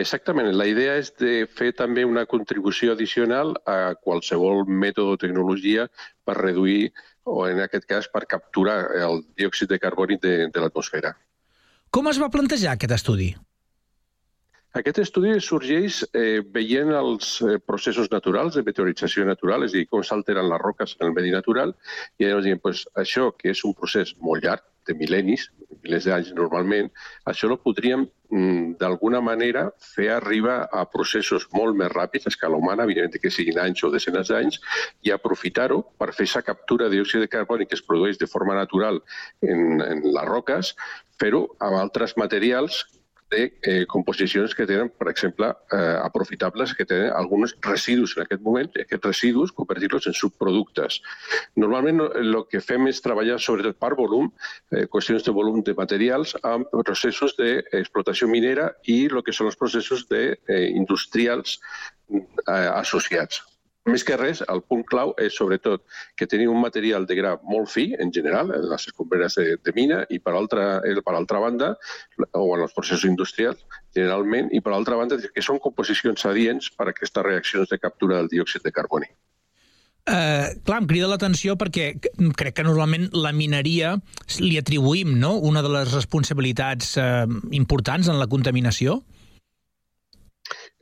Exactament. 0.02 0.50
La 0.52 0.68
idea 0.68 0.98
és 1.00 1.14
de 1.16 1.46
fer 1.48 1.70
també 1.80 2.04
una 2.04 2.26
contribució 2.28 2.92
addicional 2.92 3.54
a 3.64 3.94
qualsevol 3.96 4.66
mètode 4.68 5.16
o 5.16 5.22
tecnologia 5.22 5.86
per 6.28 6.36
reduir, 6.42 6.92
o 7.24 7.46
en 7.48 7.64
aquest 7.64 7.88
cas, 7.88 8.10
per 8.12 8.26
capturar 8.28 8.82
el 9.00 9.24
diòxid 9.40 9.72
de 9.72 9.80
carboni 9.80 10.20
de, 10.20 10.36
de 10.52 10.60
l'atmosfera. 10.60 11.14
Com 11.88 12.12
es 12.12 12.20
va 12.20 12.32
plantejar 12.36 12.76
aquest 12.76 12.98
estudi? 13.00 13.30
Aquest 14.80 15.02
estudi 15.04 15.34
sorgeix 15.44 15.98
eh, 16.16 16.40
veient 16.56 16.94
els 16.96 17.34
eh, 17.44 17.58
processos 17.60 18.08
naturals 18.14 18.56
de 18.56 18.64
meteorització 18.64 19.26
natural, 19.28 19.66
és 19.66 19.74
a 19.74 19.82
dir, 19.82 19.88
com 19.92 20.04
s'alteren 20.08 20.48
les 20.48 20.62
roques 20.64 20.96
en 21.00 21.10
el 21.10 21.16
medi 21.18 21.34
natural, 21.34 21.74
i 22.18 22.28
llavors 22.28 22.48
diem, 22.48 22.62
pues, 22.64 22.86
això, 23.04 23.34
que 23.36 23.52
és 23.52 23.64
un 23.68 23.76
procés 23.76 24.16
molt 24.24 24.46
llarg, 24.46 24.64
de 24.88 24.96
mil·lennis, 24.98 25.44
milers 25.84 26.08
d'anys 26.08 26.32
normalment, 26.38 26.88
això 27.30 27.50
lo 27.50 27.58
podríem 27.62 28.06
mm, 28.06 28.78
d'alguna 28.80 29.22
manera 29.22 29.68
fer 29.94 30.08
arribar 30.16 30.56
a 30.74 30.86
processos 30.90 31.48
molt 31.54 31.78
més 31.78 31.92
ràpids, 31.94 32.26
a 32.26 32.34
escala 32.34 32.58
humana, 32.58 32.88
evidentment 32.90 33.22
que 33.22 33.34
siguin 33.34 33.60
anys 33.62 33.84
o 33.86 33.92
desenes 33.94 34.32
d'anys, 34.32 34.58
i 35.06 35.14
aprofitar-ho 35.14 35.82
per 36.00 36.12
fer 36.12 36.26
aquesta 36.26 36.46
captura 36.48 36.88
de 36.88 36.98
diòxid 36.98 37.26
de 37.26 37.30
carboni 37.36 37.68
que 37.70 37.78
es 37.78 37.86
produeix 37.86 38.18
de 38.22 38.30
forma 38.32 38.58
natural 38.58 39.02
en, 39.42 39.84
en 39.86 40.04
les 40.08 40.32
roques, 40.32 40.74
fer-ho 41.22 41.46
amb 41.60 41.78
altres 41.84 42.18
materials 42.18 42.84
de 43.32 43.44
eh, 43.64 43.86
composicions 43.88 44.54
que 44.56 44.68
tenen, 44.70 44.92
per 45.00 45.10
exemple, 45.10 45.50
eh, 45.72 45.98
aprofitables, 46.04 46.76
que 46.76 46.86
tenen 46.86 47.12
alguns 47.16 47.56
residus 47.66 48.16
en 48.18 48.26
aquest 48.26 48.44
moment, 48.46 48.70
i 48.76 48.84
aquests 48.84 49.08
residus 49.08 49.54
convertir-los 49.58 50.08
en 50.12 50.18
subproductes. 50.18 51.00
Normalment 51.56 52.04
el 52.22 52.42
que 52.52 52.62
fem 52.64 52.90
és 52.92 53.02
treballar 53.04 53.40
sobretot 53.40 53.80
per 53.82 53.94
volum, 54.00 54.32
eh, 54.72 54.86
qüestions 54.92 55.26
de 55.26 55.36
volum 55.36 55.62
de 55.64 55.78
materials, 55.78 56.36
amb 56.44 56.68
processos 56.84 57.38
d'explotació 57.40 58.28
minera 58.32 58.72
i 58.86 59.06
el 59.12 59.24
que 59.24 59.36
són 59.36 59.52
els 59.52 59.60
processos 59.60 60.08
de, 60.12 60.38
eh, 60.48 60.68
industrials 60.76 61.60
eh, 62.12 62.52
associats. 62.52 63.42
Més 63.90 64.04
que 64.06 64.14
res, 64.14 64.44
el 64.54 64.60
punt 64.70 64.84
clau 64.86 65.16
és 65.18 65.34
sobretot 65.34 65.82
que 66.20 66.28
tenim 66.30 66.52
un 66.54 66.62
material 66.62 67.08
de 67.10 67.16
gra 67.18 67.32
molt 67.50 67.72
fi, 67.74 67.88
en 68.04 68.12
general, 68.14 68.52
en 68.54 68.68
les 68.70 68.86
escombraries 68.92 69.38
de, 69.40 69.46
de 69.58 69.74
mina, 69.74 70.04
i 70.14 70.20
per 70.22 70.36
altra, 70.38 70.66
eh, 70.86 70.94
per 71.02 71.16
altra 71.18 71.42
banda, 71.42 71.72
o 72.38 72.46
en 72.56 72.62
els 72.68 72.76
processos 72.78 73.08
industrials, 73.10 73.66
generalment, 73.98 74.52
i 74.54 74.62
per 74.62 74.76
altra 74.78 75.00
banda, 75.02 75.18
que 75.18 75.46
són 75.46 75.58
composicions 75.64 76.28
adients 76.30 76.70
per 76.78 76.92
a 76.92 76.94
aquestes 76.94 77.26
reaccions 77.26 77.74
de 77.74 77.82
captura 77.82 78.22
del 78.22 78.30
diòxid 78.30 78.62
de 78.68 78.74
carboni. 78.76 79.10
Eh, 80.06 80.46
clar, 80.66 80.80
em 80.82 80.88
crida 80.90 81.10
l'atenció 81.10 81.54
perquè 81.62 81.92
crec 82.38 82.56
que 82.58 82.66
normalment 82.66 83.12
la 83.14 83.30
mineria 83.38 83.94
li 84.42 84.56
atribuïm 84.58 85.14
no? 85.22 85.36
una 85.38 85.62
de 85.62 85.70
les 85.70 85.94
responsabilitats 85.94 86.96
eh, 86.98 87.26
importants 87.58 88.10
en 88.10 88.18
la 88.22 88.30
contaminació. 88.30 89.02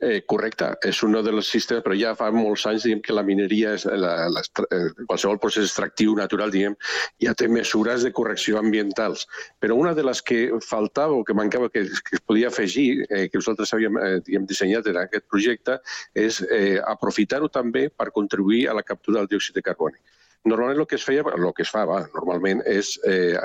Eh, 0.00 0.22
correcte, 0.24 0.64
és 0.88 0.96
un 1.04 1.12
dels 1.12 1.48
sistemes, 1.52 1.82
però 1.84 1.92
ja 1.98 2.14
fa 2.16 2.30
molts 2.32 2.62
anys 2.70 2.86
diguem 2.86 3.02
que 3.04 3.12
la 3.12 3.24
mineria, 3.26 3.74
és 3.76 3.82
la, 3.84 4.12
la, 4.32 4.42
eh, 4.72 4.86
qualsevol 5.02 5.36
procés 5.42 5.66
extractiu 5.66 6.14
natural, 6.16 6.48
diguem, 6.54 6.76
ja 7.20 7.34
té 7.36 7.48
mesures 7.52 8.06
de 8.06 8.12
correcció 8.16 8.56
ambientals. 8.62 9.26
Però 9.60 9.76
una 9.76 9.92
de 9.98 10.06
les 10.08 10.22
que 10.24 10.38
faltava 10.64 11.18
o 11.18 11.26
que 11.28 11.36
mancava, 11.36 11.68
que, 11.68 11.82
que 12.06 12.16
es 12.16 12.24
podia 12.24 12.48
afegir, 12.48 12.86
eh, 13.10 13.26
que 13.28 13.42
nosaltres 13.42 13.74
havíem 13.76 14.00
eh, 14.00 14.14
diguem, 14.24 14.46
dissenyat 14.48 14.88
en 14.88 15.02
aquest 15.02 15.28
projecte, 15.28 15.76
és 16.16 16.40
eh, 16.48 16.78
aprofitar-ho 16.94 17.52
també 17.52 17.90
per 17.92 18.08
contribuir 18.16 18.70
a 18.70 18.78
la 18.80 18.86
captura 18.86 19.20
del 19.20 19.28
diòxid 19.34 19.60
de 19.60 19.66
carboni. 19.68 20.00
Normalment 20.48 20.78
el 20.80 20.86
que 20.88 20.96
es 20.96 21.04
feia, 21.04 21.20
el 21.36 21.50
que 21.52 21.64
es 21.66 21.70
fa, 21.70 21.82
va, 21.84 21.98
normalment, 22.14 22.62
és 22.64 22.94
eh, 23.04 23.36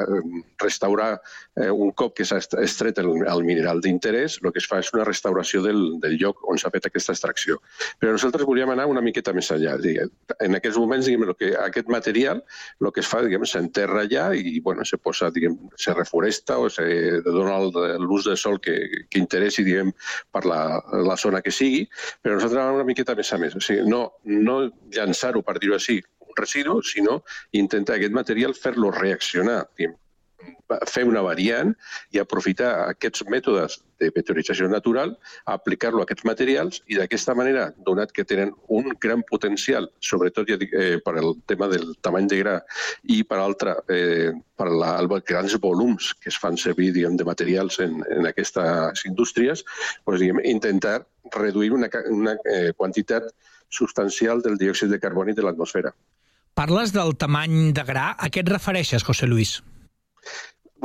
restaurar 0.61 1.09
eh, 1.59 1.67
un 1.67 1.91
cop 1.91 2.13
que 2.15 2.23
s'ha 2.23 2.39
estret 2.63 3.01
el, 3.01 3.09
el 3.27 3.43
mineral 3.43 3.81
d'interès, 3.83 4.37
el 4.39 4.53
que 4.55 4.61
es 4.63 4.67
fa 4.71 4.79
és 4.79 4.93
una 4.95 5.03
restauració 5.03 5.59
del, 5.65 5.81
del 5.99 6.15
lloc 6.21 6.39
on 6.47 6.61
s'ha 6.61 6.71
fet 6.71 6.87
aquesta 6.87 7.11
extracció. 7.11 7.59
Però 7.99 8.13
nosaltres 8.15 8.47
volíem 8.47 8.71
anar 8.71 8.87
una 8.87 9.03
miqueta 9.03 9.33
més 9.35 9.51
enllà. 9.51 9.75
Diguem. 9.83 10.13
En 10.47 10.55
aquests 10.55 10.79
moments, 10.79 11.09
diguem, 11.09 11.33
que, 11.35 11.51
aquest 11.65 11.91
material, 11.91 12.39
el 12.79 12.91
que 12.95 13.03
es 13.03 13.11
fa, 13.11 13.19
diguem, 13.27 13.43
s'enterra 13.43 14.05
allà 14.05 14.29
i, 14.39 14.55
bueno, 14.63 14.87
se 14.87 14.95
posa, 14.95 15.33
diguem, 15.35 15.59
se 15.75 15.93
reforesta 15.99 16.61
o 16.63 16.71
se 16.71 16.87
dona 17.27 17.59
l'ús 17.99 18.31
de 18.31 18.37
sol 18.39 18.61
que, 18.63 18.79
que 19.11 19.19
interessi, 19.19 19.67
diguem, 19.67 19.91
per 20.31 20.45
la, 20.47 20.61
la 21.03 21.19
zona 21.19 21.43
que 21.43 21.51
sigui, 21.51 21.83
però 22.23 22.39
nosaltres 22.39 22.63
anem 22.63 22.79
una 22.79 22.87
miqueta 22.87 23.19
més 23.19 23.35
a 23.35 23.43
més. 23.43 23.59
O 23.59 23.63
sigui, 23.63 23.83
no, 23.91 24.05
no 24.47 24.61
llançar-ho, 24.95 25.43
per 25.43 25.59
dir-ho 25.59 25.75
així, 25.75 25.99
residu, 26.37 26.81
sinó 26.83 27.21
intentar 27.51 27.99
aquest 27.99 28.15
material 28.15 28.55
fer-lo 28.57 28.91
reaccionar, 28.91 29.63
fer 30.89 31.03
una 31.05 31.21
variant 31.25 31.73
i 32.13 32.19
aprofitar 32.21 32.71
aquests 32.89 33.25
mètodes 33.31 33.77
de 34.01 34.09
meteorització 34.15 34.67
natural, 34.67 35.13
aplicar-lo 35.51 36.01
a 36.01 36.05
aquests 36.07 36.25
materials 36.27 36.81
i 36.91 36.97
d'aquesta 36.99 37.35
manera, 37.37 37.69
donat 37.87 38.11
que 38.15 38.25
tenen 38.27 38.51
un 38.73 38.91
gran 39.01 39.23
potencial, 39.29 39.87
sobretot 40.03 40.49
ja 40.51 40.57
dic, 40.59 40.73
eh, 40.73 40.97
per 41.05 41.15
al 41.21 41.35
tema 41.47 41.69
del 41.71 41.93
tamany 42.03 42.27
de 42.31 42.41
gra 42.41 42.55
i 43.03 43.21
per 43.23 43.39
altra, 43.39 43.77
eh, 43.87 44.33
per 44.57 44.69
la, 44.71 44.97
grans 45.25 45.55
volums 45.61 46.13
que 46.19 46.29
es 46.33 46.39
fan 46.41 46.57
servir 46.57 46.91
diguem, 46.93 47.15
de 47.15 47.27
materials 47.27 47.79
en, 47.79 48.01
en 48.11 48.27
aquestes 48.27 49.05
indústries, 49.05 49.63
doncs, 50.05 50.19
diguem, 50.19 50.41
intentar 50.43 51.05
reduir 51.35 51.71
una, 51.73 51.89
una 52.11 52.35
eh, 52.51 52.73
quantitat 52.75 53.31
substancial 53.69 54.41
del 54.41 54.59
diòxid 54.59 54.91
de 54.91 54.99
carboni 54.99 55.33
de 55.33 55.43
l'atmosfera. 55.45 55.93
Parles 56.55 56.93
del 56.95 57.17
tamany 57.19 57.73
de 57.75 57.83
gra. 57.83 58.13
A 58.15 58.29
què 58.31 58.39
et 58.39 58.49
refereixes, 58.51 59.03
José 59.03 59.27
Luis? 59.27 59.57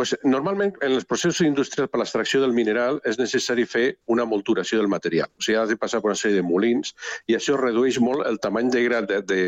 Pues, 0.01 0.15
normalment, 0.25 0.79
en 0.81 0.95
els 0.97 1.05
processos 1.05 1.45
industrials 1.45 1.91
per 1.93 1.99
a 1.99 2.01
l'extracció 2.01 2.39
del 2.41 2.55
mineral 2.57 3.03
és 3.05 3.19
necessari 3.21 3.67
fer 3.69 3.83
una 4.09 4.25
molturació 4.25 4.79
del 4.81 4.89
material. 4.89 5.29
O 5.37 5.43
sigui, 5.45 5.59
ha 5.61 5.67
de 5.69 5.77
passar 5.77 5.99
per 6.01 6.09
una 6.09 6.17
sèrie 6.17 6.39
de 6.39 6.45
molins 6.47 6.95
i 7.29 7.37
això 7.37 7.59
redueix 7.61 7.99
molt 8.01 8.25
el 8.25 8.39
tamany 8.41 8.71
de 8.73 8.81
gra 8.87 9.03
de, 9.05 9.19
de, 9.29 9.43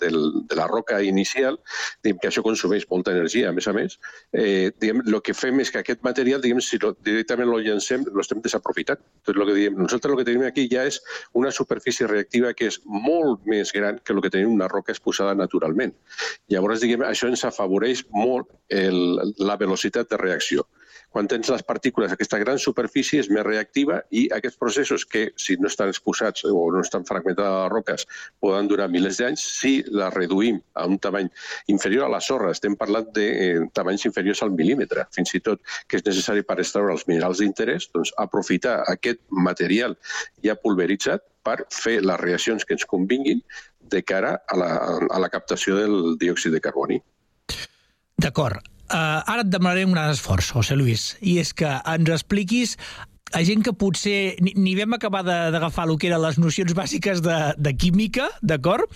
de, 0.00 0.10
de 0.48 0.56
la 0.56 0.64
roca 0.70 1.02
inicial, 1.04 1.58
diguem 2.00 2.22
que 2.22 2.30
això 2.30 2.40
consumeix 2.46 2.86
molta 2.88 3.12
energia, 3.12 3.50
a 3.50 3.56
més 3.58 3.68
a 3.68 3.74
més. 3.76 3.98
Eh, 4.32 4.70
diguem, 4.80 5.02
el 5.04 5.18
que 5.26 5.34
fem 5.36 5.60
és 5.60 5.74
que 5.74 5.82
aquest 5.82 6.00
material, 6.08 6.40
diguem, 6.40 6.64
si 6.64 6.80
lo, 6.80 6.94
directament 7.04 7.52
lo 7.52 7.60
llancem, 7.60 8.08
lo 8.08 8.24
estem 8.24 8.40
desaprofitant. 8.40 9.04
Tot 9.28 9.36
lo 9.36 9.44
que 9.44 9.58
diem, 9.58 9.76
nosaltres 9.76 10.16
el 10.16 10.22
que 10.22 10.28
tenim 10.30 10.46
aquí 10.48 10.70
ja 10.72 10.86
és 10.88 11.02
una 11.36 11.52
superfície 11.52 12.08
reactiva 12.08 12.54
que 12.56 12.70
és 12.72 12.80
molt 12.88 13.44
més 13.44 13.76
gran 13.76 14.00
que 14.00 14.16
el 14.16 14.24
que 14.24 14.32
tenim 14.32 14.56
una 14.56 14.72
roca 14.72 14.96
exposada 14.96 15.36
naturalment. 15.36 15.92
Llavors, 16.48 16.80
diguem, 16.80 17.04
això 17.04 17.28
ens 17.28 17.44
afavoreix 17.44 18.06
molt 18.16 18.48
el, 18.72 19.20
la 19.36 19.60
velocitat 19.60 19.97
de 20.06 20.20
reacció. 20.20 20.68
Quan 21.08 21.28
tens 21.28 21.48
les 21.48 21.62
partícules, 21.64 22.12
aquesta 22.12 22.38
gran 22.38 22.58
superfície 22.60 23.22
és 23.22 23.30
més 23.32 23.44
reactiva 23.46 24.02
i 24.12 24.26
aquests 24.34 24.58
processos 24.60 25.06
que, 25.08 25.22
si 25.40 25.56
no 25.56 25.70
estan 25.70 25.88
exposats 25.88 26.44
o 26.44 26.66
no 26.74 26.82
estan 26.84 27.06
fragmentats 27.08 27.48
a 27.48 27.62
les 27.62 27.72
roques, 27.72 28.04
poden 28.44 28.68
durar 28.68 28.90
milers 28.92 29.20
d'anys, 29.22 29.46
si 29.60 29.72
la 29.88 30.10
reduïm 30.12 30.60
a 30.76 30.84
un 30.86 30.98
tamany 31.00 31.30
inferior 31.72 32.04
a 32.04 32.12
la 32.12 32.20
sorra, 32.20 32.52
estem 32.52 32.76
parlant 32.76 33.08
de 33.16 33.26
eh, 33.46 33.64
tamanys 33.72 34.04
inferiors 34.10 34.44
al 34.44 34.52
mil·límetre, 34.52 35.08
fins 35.16 35.32
i 35.34 35.40
tot 35.40 35.64
que 35.88 35.96
és 35.96 36.04
necessari 36.04 36.44
per 36.44 36.60
extraure 36.60 36.92
els 36.92 37.08
minerals 37.08 37.40
d'interès, 37.40 37.88
doncs 37.96 38.12
aprofitar 38.20 38.82
aquest 38.92 39.24
material 39.32 39.96
ja 40.44 40.60
pulveritzat 40.60 41.24
per 41.42 41.62
fer 41.72 42.02
les 42.04 42.20
reaccions 42.20 42.68
que 42.68 42.76
ens 42.76 42.84
convinguin 42.84 43.40
de 43.88 44.04
cara 44.04 44.36
a 44.44 44.56
la, 44.60 44.72
a 45.08 45.20
la 45.24 45.32
captació 45.32 45.78
del 45.80 46.18
diòxid 46.20 46.52
de 46.52 46.60
carboni. 46.60 47.00
D'acord. 48.20 48.60
Uh, 48.88 49.20
ara 49.28 49.42
et 49.44 49.52
demanaré 49.52 49.84
un 49.84 49.92
gran 49.92 50.08
esforç, 50.08 50.52
José 50.56 50.76
Luis, 50.78 51.10
i 51.20 51.36
és 51.42 51.52
que 51.52 51.68
ens 51.68 52.08
expliquis 52.14 52.76
a 53.36 53.42
gent 53.44 53.60
que 53.64 53.74
potser 53.76 54.38
ni, 54.40 54.54
ni 54.56 54.74
vam 54.78 54.94
acabar 54.96 55.20
d'agafar 55.26 55.84
el 55.88 55.98
que 56.00 56.08
eren 56.08 56.22
les 56.22 56.38
nocions 56.40 56.72
bàsiques 56.76 57.20
de, 57.24 57.36
de 57.60 57.72
química, 57.76 58.30
d'acord? 58.40 58.88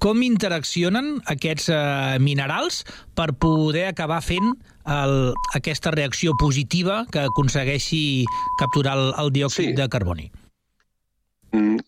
Com 0.00 0.22
interaccionen 0.24 1.18
aquests 1.28 1.68
uh, 1.68 2.16
minerals 2.24 2.84
per 3.18 3.34
poder 3.36 3.90
acabar 3.90 4.22
fent 4.24 4.54
el, 4.88 5.34
aquesta 5.56 5.92
reacció 5.92 6.32
positiva 6.40 7.02
que 7.12 7.26
aconsegueixi 7.28 8.24
capturar 8.60 8.96
el, 8.96 9.12
el 9.20 9.34
diòxid 9.36 9.74
sí. 9.74 9.76
de 9.76 9.88
carboni? 9.92 10.30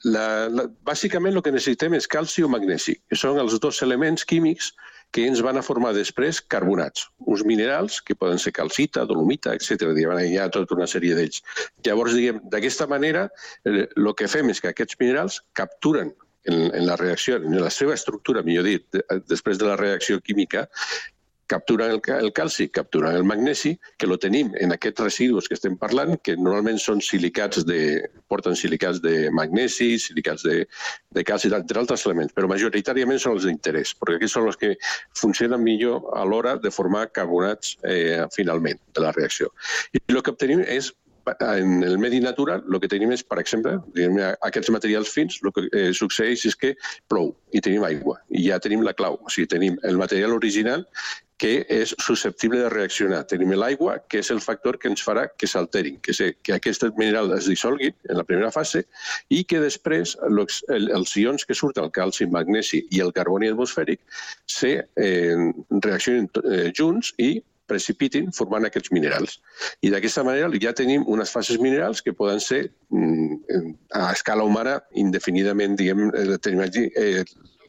La, 0.04 0.46
la, 0.52 0.68
bàsicament 0.86 1.34
el 1.34 1.42
que 1.42 1.50
necessitem 1.50 1.96
és 1.96 2.06
calci 2.06 2.44
o 2.44 2.50
magnesi, 2.52 2.94
que 3.08 3.18
són 3.18 3.40
els 3.42 3.56
dos 3.62 3.80
elements 3.82 4.22
químics 4.28 4.70
que 4.70 4.86
ens 5.24 5.40
van 5.40 5.56
a 5.56 5.62
formar 5.64 5.94
després 5.96 6.42
carbonats, 6.52 7.06
uns 7.24 7.42
minerals 7.48 8.02
que 8.04 8.14
poden 8.14 8.38
ser 8.42 8.52
calcita, 8.52 9.06
dolomita, 9.08 9.54
etc. 9.56 9.88
Hi 9.96 10.36
ha 10.36 10.50
tota 10.52 10.76
una 10.76 10.86
sèrie 10.90 11.16
d'ells. 11.16 11.40
Llavors, 11.86 12.12
diguem, 12.18 12.42
d'aquesta 12.52 12.86
manera, 12.86 13.28
el 13.64 14.12
que 14.18 14.28
fem 14.28 14.50
és 14.52 14.60
que 14.60 14.74
aquests 14.74 14.98
minerals 15.00 15.40
capturen 15.56 16.12
en, 16.46 16.68
en 16.74 16.86
la 16.86 16.96
reacció, 17.00 17.40
en 17.40 17.56
la 17.60 17.70
seva 17.70 17.94
estructura, 17.94 18.42
millor 18.46 18.68
dit, 18.68 18.84
de- 18.92 19.22
després 19.26 19.58
de 19.58 19.66
la 19.70 19.76
reacció 19.80 20.20
química, 20.20 20.68
capturen 21.46 21.90
el, 21.90 22.00
el 22.18 22.32
calci, 22.32 22.68
capturen 22.68 23.16
el 23.16 23.24
magnesi, 23.24 23.76
que 23.98 24.06
lo 24.06 24.18
tenim 24.18 24.52
en 24.60 24.74
aquests 24.74 25.04
residus 25.04 25.48
que 25.48 25.56
estem 25.56 25.76
parlant, 25.78 26.16
que 26.22 26.36
normalment 26.36 26.80
són 26.82 27.00
silicats 27.04 27.64
de, 27.68 27.80
porten 28.28 28.58
silicats 28.58 29.00
de 29.04 29.30
magnesi, 29.34 29.94
silicats 30.02 30.44
de, 30.46 30.64
de 31.14 31.24
calci, 31.24 31.52
entre 31.54 31.80
altres 31.82 32.06
elements, 32.06 32.34
però 32.36 32.50
majoritàriament 32.50 33.22
són 33.22 33.38
els 33.38 33.48
d'interès, 33.48 33.94
perquè 34.00 34.18
aquests 34.20 34.38
són 34.38 34.50
els 34.50 34.60
que 34.60 34.74
funcionen 35.18 35.62
millor 35.62 36.10
a 36.18 36.26
l'hora 36.26 36.56
de 36.60 36.74
formar 36.74 37.08
carbonats 37.14 37.76
eh, 37.86 38.22
finalment 38.34 38.82
de 38.94 39.06
la 39.06 39.14
reacció. 39.16 39.52
I 39.94 40.02
el 40.12 40.22
que 40.22 40.34
obtenim 40.34 40.64
és 40.66 40.92
en 41.40 41.82
el 41.82 41.98
medi 41.98 42.20
natural, 42.20 42.62
el 42.70 42.80
que 42.80 42.88
tenim 42.90 43.10
és, 43.14 43.22
per 43.26 43.40
exemple, 43.42 43.74
aquests 44.46 44.70
materials 44.70 45.10
fins, 45.10 45.40
el 45.42 45.52
que 45.54 45.64
eh, 45.72 45.90
succeeix 45.96 46.44
és 46.46 46.56
que 46.58 46.74
plou 47.10 47.32
i 47.50 47.62
tenim 47.64 47.82
aigua, 47.86 48.20
i 48.30 48.46
ja 48.46 48.60
tenim 48.62 48.84
la 48.86 48.94
clau. 48.94 49.18
O 49.22 49.32
sigui, 49.32 49.48
tenim 49.50 49.78
el 49.82 49.98
material 49.98 50.36
original 50.36 50.86
que 51.36 51.66
és 51.68 51.92
susceptible 52.00 52.62
de 52.62 52.70
reaccionar. 52.72 53.24
Tenim 53.28 53.52
l'aigua, 53.56 53.98
que 54.08 54.20
és 54.22 54.30
el 54.32 54.40
factor 54.40 54.78
que 54.80 54.88
ens 54.88 55.02
farà 55.04 55.26
que 55.28 55.48
s'alterin, 55.50 55.98
que, 56.00 56.14
se, 56.16 56.32
que 56.42 56.56
aquest 56.56 56.86
mineral 56.96 57.32
es 57.36 57.48
dissolgui 57.50 57.92
en 58.08 58.16
la 58.20 58.24
primera 58.24 58.52
fase 58.54 58.86
i 59.28 59.42
que 59.44 59.60
després 59.60 60.16
los, 60.32 60.62
el, 60.72 60.88
els 60.96 61.16
ions 61.20 61.44
que 61.44 61.56
surten, 61.56 61.84
el 61.84 61.92
calci, 61.92 62.28
magnesi 62.30 62.86
i 62.90 63.02
el 63.04 63.12
carboni 63.16 63.50
atmosfèric, 63.52 64.00
se 64.46 64.78
eh, 64.80 65.36
reaccionen 65.84 66.30
eh, 66.44 66.72
junts 66.76 67.12
i 67.18 67.36
precipitin 67.66 68.30
formant 68.34 68.66
aquests 68.66 68.92
minerals. 68.94 69.40
I 69.82 69.90
d'aquesta 69.92 70.24
manera 70.26 70.50
ja 70.62 70.72
tenim 70.76 71.04
unes 71.10 71.32
fases 71.34 71.58
minerals 71.62 72.02
que 72.02 72.14
poden 72.14 72.40
ser 72.40 72.62
mm, 72.94 73.72
a 73.98 74.12
escala 74.12 74.46
humana 74.46 74.78
indefinidament, 74.94 75.76
diguem, 75.78 76.08
eh, 76.14 76.38
tenim 76.42 76.62
aquí 76.64 76.86
eh, 76.94 77.24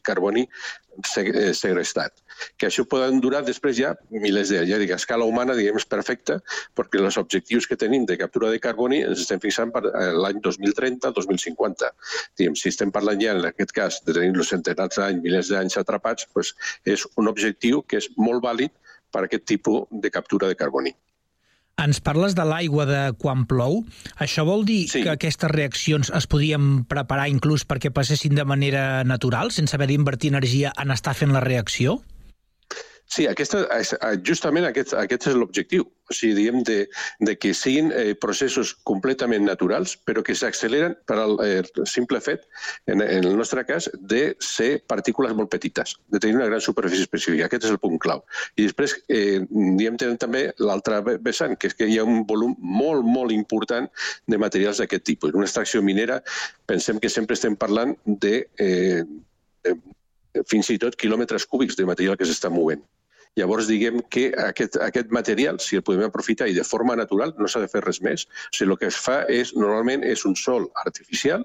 carboni 0.08 0.46
eh, 0.48 1.52
segrestat 1.54 2.24
que 2.56 2.68
això 2.68 2.84
poden 2.88 3.20
durar 3.22 3.42
després 3.46 3.76
ja 3.78 3.92
milers 4.10 4.52
d'anys. 4.52 4.70
Ja 4.70 4.78
dic, 4.80 4.92
a 4.94 4.98
escala 5.00 5.26
humana, 5.28 5.56
diguem, 5.58 5.78
és 5.80 5.86
perfecta, 5.88 6.38
perquè 6.78 7.00
els 7.02 7.18
objectius 7.20 7.66
que 7.66 7.78
tenim 7.80 8.06
de 8.08 8.18
captura 8.20 8.52
de 8.52 8.60
carboni 8.62 9.02
ens 9.06 9.24
estem 9.24 9.42
fixant 9.42 9.72
per 9.74 9.84
eh, 9.88 10.12
l'any 10.16 10.42
2030-2050. 10.44 11.90
Diguem, 12.38 12.58
si 12.58 12.70
estem 12.72 12.94
parlant 12.94 13.20
ja, 13.22 13.34
en 13.36 13.50
aquest 13.50 13.74
cas, 13.76 14.02
de 14.06 14.16
tenir-los 14.16 14.54
centenars 14.54 15.00
d'anys, 15.00 15.24
milers 15.24 15.52
d'anys 15.54 15.80
atrapats, 15.82 16.28
doncs 16.34 16.54
és 16.86 17.06
un 17.16 17.30
objectiu 17.30 17.82
que 17.82 18.00
és 18.02 18.10
molt 18.16 18.44
vàlid 18.44 18.74
per 19.12 19.24
a 19.24 19.28
aquest 19.28 19.46
tipus 19.48 19.86
de 19.90 20.10
captura 20.14 20.50
de 20.50 20.58
carboni. 20.58 20.94
Ens 21.78 22.00
parles 22.02 22.34
de 22.34 22.44
l'aigua 22.48 22.84
de 22.88 23.00
quan 23.22 23.44
plou. 23.46 23.84
Això 24.18 24.44
vol 24.48 24.64
dir 24.66 24.88
sí. 24.90 25.04
que 25.06 25.14
aquestes 25.14 25.50
reaccions 25.52 26.10
es 26.10 26.26
podrien 26.26 26.84
preparar 26.90 27.28
inclús 27.30 27.64
perquè 27.68 27.92
passessin 27.94 28.34
de 28.34 28.46
manera 28.48 29.04
natural, 29.06 29.52
sense 29.54 29.76
haver 29.78 29.90
d'invertir 29.92 30.32
energia 30.34 30.74
en 30.76 30.90
estar 30.90 31.14
fent 31.14 31.34
la 31.34 31.44
reacció? 31.44 32.00
Sí, 32.02 32.17
aquesta, 33.28 33.62
és- 33.78 33.94
justament 34.22 34.66
aquest, 34.68 34.92
aquest 34.94 35.26
és 35.30 35.34
l'objectiu. 35.34 35.86
O 36.08 36.14
sigui, 36.16 36.34
diguem, 36.38 36.62
de, 36.64 36.88
de 37.20 37.34
que 37.36 37.50
siguin 37.52 37.90
eh, 37.92 38.14
processos 38.16 38.74
completament 38.88 39.44
naturals, 39.44 39.94
però 40.08 40.22
que 40.24 40.34
s'acceleren 40.36 40.94
per 41.08 41.18
al 41.20 41.34
eh, 41.44 41.62
simple 41.84 42.20
fet, 42.24 42.46
en, 42.86 43.02
en 43.04 43.24
el 43.28 43.36
nostre 43.36 43.64
cas, 43.68 43.90
de 44.00 44.34
ser 44.40 44.82
partícules 44.88 45.34
molt 45.36 45.50
petites, 45.52 45.96
de 46.08 46.20
tenir 46.20 46.36
una 46.36 46.46
gran 46.48 46.60
superfície 46.64 47.04
específica. 47.04 47.44
Aquest 47.48 47.64
és 47.68 47.74
el 47.74 47.80
punt 47.82 47.98
clau. 48.00 48.22
I 48.56 48.68
després, 48.68 48.96
eh, 49.08 49.40
diguem, 49.50 49.98
també 50.20 50.46
l'altre 50.64 51.00
ve- 51.04 51.18
vessant, 51.20 51.56
que 51.60 51.68
és 51.68 51.76
que 51.76 51.88
hi 51.88 51.98
ha 52.00 52.04
un 52.08 52.24
volum 52.28 52.56
molt, 52.60 53.04
molt 53.04 53.32
important 53.36 53.88
de 54.26 54.40
materials 54.40 54.80
d'aquest 54.80 55.04
tipus. 55.04 55.32
En 55.32 55.42
una 55.42 55.48
extracció 55.48 55.82
minera, 55.84 56.22
pensem 56.68 57.00
que 57.00 57.08
sempre 57.12 57.36
estem 57.36 57.56
parlant 57.56 57.96
de 58.04 58.46
eh, 58.56 59.02
eh, 59.64 59.76
fins 60.48 60.70
i 60.72 60.78
tot 60.80 60.96
quilòmetres 60.96 61.44
cúbics 61.48 61.76
de 61.76 61.84
material 61.88 62.16
que 62.16 62.24
s'està 62.28 62.48
movent. 62.52 62.80
Llavors, 63.38 63.68
diguem 63.70 64.00
que 64.10 64.28
aquest, 64.42 64.78
aquest 64.82 65.12
material, 65.14 65.60
si 65.62 65.78
el 65.78 65.84
podem 65.86 66.08
aprofitar 66.08 66.48
i 66.50 66.56
de 66.56 66.64
forma 66.66 66.96
natural, 66.98 67.34
no 67.38 67.46
s'ha 67.46 67.62
de 67.62 67.68
fer 67.70 67.84
res 67.84 68.00
més. 68.02 68.24
O 68.26 68.56
sigui, 68.56 68.72
el 68.72 68.78
que 68.80 68.88
es 68.90 68.98
fa 68.98 69.20
és, 69.30 69.52
normalment, 69.56 70.02
és 70.06 70.24
un 70.26 70.34
sol 70.38 70.66
artificial 70.82 71.44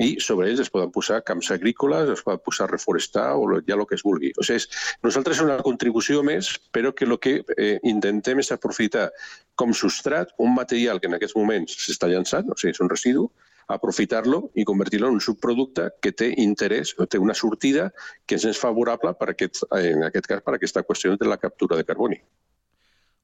i 0.00 0.14
sobre 0.22 0.48
ells 0.48 0.62
es 0.64 0.70
poden 0.72 0.92
posar 0.94 1.20
camps 1.26 1.50
agrícoles, 1.54 2.08
es 2.12 2.22
pot 2.24 2.42
posar 2.44 2.70
reforestar 2.70 3.26
o 3.36 3.46
ja 3.66 3.76
el 3.76 3.86
que 3.88 3.96
es 3.98 4.04
vulgui. 4.06 4.32
O 4.36 4.46
sigui, 4.46 4.60
és, 4.60 4.68
nosaltres 5.06 5.40
és 5.40 5.44
una 5.44 5.58
contribució 5.66 6.24
més, 6.26 6.52
però 6.72 6.92
que 6.96 7.08
el 7.08 7.16
que 7.18 7.36
eh, 7.56 7.76
intentem 7.88 8.40
és 8.44 8.52
aprofitar 8.52 9.08
com 9.56 9.72
substrat 9.76 10.32
un 10.38 10.54
material 10.56 11.00
que 11.00 11.10
en 11.10 11.16
aquests 11.18 11.36
moments 11.36 11.76
s'està 11.86 12.08
llançant, 12.12 12.48
o 12.52 12.58
sigui, 12.60 12.76
és 12.76 12.84
un 12.84 12.92
residu, 12.92 13.30
aprofitar-lo 13.70 14.50
i 14.54 14.66
convertir-lo 14.68 15.08
en 15.08 15.18
un 15.18 15.24
subproducte 15.24 15.88
que 16.02 16.12
té 16.12 16.32
interès, 16.42 16.94
o 16.98 17.06
té 17.06 17.20
una 17.22 17.36
sortida 17.38 17.90
que 18.26 18.38
és 18.38 18.46
més 18.48 18.58
favorable 18.58 19.14
per 19.18 19.32
aquest, 19.32 19.64
en 19.76 20.06
aquest 20.10 20.30
cas 20.30 20.44
per 20.46 20.56
aquesta 20.56 20.84
qüestió 20.86 21.16
de 21.16 21.28
la 21.28 21.38
captura 21.40 21.78
de 21.78 21.86
carboni. 21.86 22.20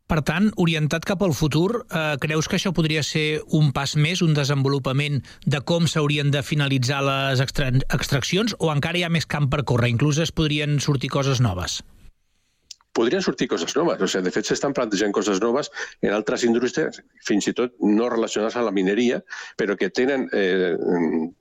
Per 0.07 0.21
tant, 0.23 0.53
orientat 0.63 1.03
cap 1.03 1.23
al 1.27 1.33
futur, 1.35 1.83
eh, 1.91 2.15
creus 2.23 2.47
que 2.47 2.61
això 2.61 2.71
podria 2.73 3.03
ser 3.03 3.43
un 3.59 3.73
pas 3.75 3.97
més, 3.97 4.23
un 4.23 4.35
desenvolupament 4.39 5.19
de 5.45 5.61
com 5.67 5.89
s'haurien 5.91 6.31
de 6.31 6.45
finalitzar 6.47 7.03
les 7.03 7.43
extra 7.43 7.73
extraccions 7.75 8.55
o 8.61 8.71
encara 8.71 8.99
hi 8.99 9.03
ha 9.03 9.11
més 9.11 9.27
camp 9.27 9.51
per 9.51 9.65
córrer? 9.65 9.91
Inclús 9.91 10.23
es 10.23 10.31
podrien 10.31 10.79
sortir 10.79 11.11
coses 11.11 11.43
noves? 11.43 11.81
Podrien 12.97 13.23
sortir 13.25 13.49
coses 13.53 13.77
noves. 13.77 14.01
O 14.01 14.09
sigui, 14.09 14.25
de 14.27 14.33
fet, 14.35 14.49
s'estan 14.49 14.75
plantejant 14.77 15.15
coses 15.17 15.41
noves 15.43 15.71
en 16.01 16.15
altres 16.17 16.47
indústries, 16.49 17.03
fins 17.27 17.51
i 17.51 17.55
tot 17.57 17.77
no 17.85 18.09
relacionades 18.13 18.57
a 18.57 18.65
la 18.65 18.75
mineria, 18.75 19.21
però 19.61 19.77
que 19.79 19.93
tenen 19.93 20.29
eh, 20.33 20.73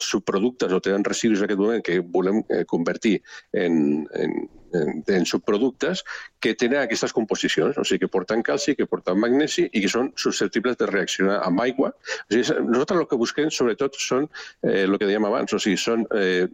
subproductes 0.03 0.75
o 0.75 0.81
tenen 0.83 1.07
residus 1.07 1.41
en 1.41 1.49
aquest 1.49 1.63
moment 1.63 1.85
que 1.85 2.01
volem 2.17 2.43
eh, 2.49 2.63
convertir 2.69 3.17
en, 3.53 4.05
en, 4.19 4.37
en, 4.83 5.25
subproductes 5.25 6.03
que 6.39 6.53
tenen 6.53 6.81
aquestes 6.81 7.13
composicions, 7.13 7.77
o 7.77 7.85
sigui, 7.87 8.05
que 8.05 8.11
porten 8.11 8.43
calci, 8.45 8.75
que 8.77 8.87
porten 8.89 9.19
magnesi 9.19 9.65
i 9.71 9.81
que 9.83 9.89
són 9.91 10.11
susceptibles 10.19 10.77
de 10.77 10.89
reaccionar 10.89 11.39
amb 11.45 11.63
aigua. 11.63 11.91
O 11.91 12.33
sigui, 12.33 12.45
nosaltres 12.67 13.01
el 13.01 13.09
que 13.09 13.19
busquem, 13.21 13.51
sobretot, 13.53 13.97
són 14.01 14.27
eh, 14.63 14.85
que 14.85 15.09
dèiem 15.09 15.27
abans, 15.27 15.53
o 15.55 15.59
sigui, 15.61 15.79
són 15.81 16.05
eh, 16.15 16.45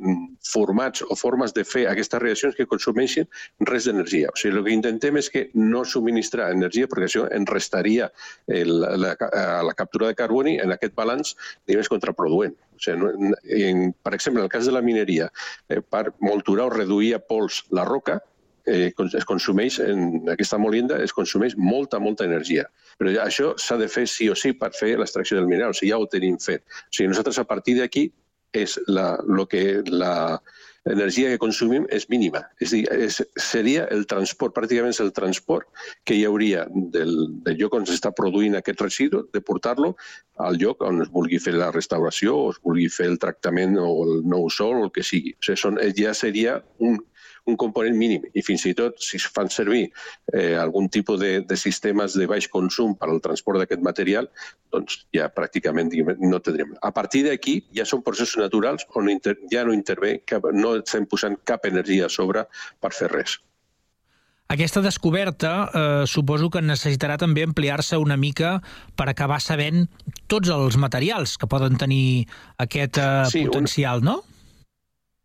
formats 0.47 1.03
o 1.07 1.17
formes 1.19 1.53
de 1.57 1.65
fer 1.67 1.85
aquestes 1.89 2.21
reaccions 2.23 2.57
que 2.57 2.69
consumeixin 2.69 3.27
res 3.69 3.89
d'energia. 3.89 4.31
O 4.31 4.39
sigui, 4.39 4.57
el 4.57 4.67
que 4.67 4.75
intentem 4.77 5.19
és 5.21 5.31
que 5.33 5.47
no 5.57 5.83
subministrar 5.85 6.51
energia, 6.55 6.89
perquè 6.91 7.09
això 7.09 7.27
en 7.31 7.47
restaria 7.49 8.11
el, 8.47 8.73
la, 9.03 9.15
la 9.67 9.77
captura 9.77 10.11
de 10.11 10.17
carboni 10.17 10.57
en 10.61 10.73
aquest 10.75 10.95
balanç, 10.97 11.35
diguem, 11.67 11.83
és 11.85 11.91
contraproduent. 11.91 12.57
O 12.75 12.81
sigui, 12.81 12.97
no, 13.01 13.33
en, 13.43 13.91
per 14.03 14.13
exemple, 14.17 14.41
en 14.41 14.49
el 14.49 14.53
cas 14.53 14.65
de 14.65 14.75
la 14.75 14.83
mineria, 14.85 15.29
eh, 15.69 15.81
per 15.81 16.13
molturar 16.19 16.69
o 16.69 16.75
reduir 16.75 17.15
a 17.15 17.21
pols 17.23 17.63
la 17.71 17.85
roca, 17.85 18.19
eh, 18.65 18.93
es 19.17 19.25
consumeix, 19.25 19.79
en 19.79 20.29
aquesta 20.29 20.57
molienda, 20.57 20.97
es 21.03 21.13
consumeix 21.13 21.55
molta, 21.57 21.99
molta 21.99 22.25
energia. 22.25 22.67
Però 22.99 23.13
això 23.23 23.53
s'ha 23.57 23.77
de 23.77 23.89
fer 23.89 24.07
sí 24.07 24.29
o 24.29 24.35
sí 24.35 24.53
per 24.53 24.71
fer 24.77 24.97
l'extracció 24.97 25.37
del 25.37 25.49
mineral, 25.49 25.71
o 25.71 25.77
sigui, 25.77 25.91
ja 25.91 25.99
ho 25.99 26.07
tenim 26.07 26.37
fet. 26.39 26.65
O 26.65 26.93
sigui, 26.95 27.09
nosaltres 27.11 27.39
a 27.41 27.47
partir 27.49 27.77
d'aquí 27.79 28.09
és 28.53 28.77
la, 28.87 29.15
lo 29.25 29.47
que 29.47 29.81
la, 29.87 30.41
l'energia 30.89 31.29
que 31.29 31.41
consumim 31.41 31.85
és 31.93 32.07
mínima. 32.09 32.41
És 32.63 32.73
dir, 32.73 32.81
és, 32.91 33.19
seria 33.37 33.85
el 33.93 34.05
transport, 34.09 34.55
pràcticament 34.55 34.95
és 34.95 35.01
el 35.03 35.11
transport 35.13 35.69
que 36.07 36.17
hi 36.17 36.25
hauria 36.25 36.65
del, 36.95 37.13
del 37.45 37.59
lloc 37.59 37.77
on 37.77 37.85
s'està 37.89 38.13
produint 38.17 38.57
aquest 38.57 38.81
residu, 38.81 39.25
de 39.33 39.43
portar-lo 39.45 39.93
al 40.41 40.57
lloc 40.57 40.81
on 40.87 41.03
es 41.03 41.11
vulgui 41.13 41.37
fer 41.43 41.53
la 41.53 41.69
restauració 41.75 42.33
o 42.37 42.49
es 42.53 42.59
vulgui 42.65 42.87
fer 42.89 43.11
el 43.11 43.19
tractament 43.21 43.77
o 43.77 43.91
el 44.07 44.21
nou 44.25 44.49
sol 44.49 44.79
o 44.79 44.87
el 44.87 44.93
que 44.95 45.05
sigui. 45.05 45.35
O 45.37 45.45
sigui, 45.45 45.59
són, 45.61 45.77
ja 45.97 46.15
seria 46.17 46.57
un, 46.81 46.97
un 47.49 47.55
component 47.57 47.95
mínim 47.97 48.25
i 48.37 48.41
fins 48.45 48.63
i 48.69 48.73
tot 48.77 48.99
si 49.01 49.17
es 49.17 49.25
fan 49.33 49.49
servir 49.49 49.87
eh, 50.33 50.53
algun 50.61 50.89
tipus 50.93 51.19
de, 51.19 51.41
de 51.41 51.57
sistemes 51.57 52.13
de 52.13 52.27
baix 52.29 52.47
consum 52.53 52.93
per 52.95 53.09
al 53.09 53.21
transport 53.23 53.57
d'aquest 53.59 53.81
material, 53.81 54.29
doncs 54.71 54.99
ja 55.15 55.25
pràcticament 55.33 55.89
diguem, 55.89 56.15
no 56.21 56.39
tindrem. 56.39 56.75
A 56.85 56.91
partir 56.93 57.23
d'aquí 57.25 57.63
ja 57.73 57.85
són 57.89 58.03
processos 58.05 58.37
naturals 58.43 58.85
on 58.95 59.09
inter, 59.09 59.37
ja 59.51 59.65
no 59.65 59.73
intervé, 59.73 60.19
cap, 60.25 60.45
no 60.53 60.75
estem 60.83 61.07
posant 61.09 61.39
cap 61.43 61.65
energia 61.65 62.05
a 62.05 62.13
sobre 62.13 62.45
per 62.79 62.93
fer 62.93 63.09
res. 63.11 63.39
Aquesta 64.51 64.81
descoberta 64.83 65.51
eh, 65.71 66.03
suposo 66.11 66.49
que 66.51 66.59
necessitarà 66.61 67.15
també 67.17 67.45
ampliar-se 67.47 67.95
una 67.97 68.17
mica 68.19 68.57
per 68.99 69.05
acabar 69.07 69.37
sabent 69.39 69.85
tots 70.27 70.51
els 70.51 70.75
materials 70.75 71.37
que 71.39 71.47
poden 71.47 71.77
tenir 71.79 72.27
aquest 72.59 72.99
eh, 72.99 73.23
Sí, 73.31 73.45
un- 73.45 73.47
potencial, 73.53 74.03
no? 74.03 74.17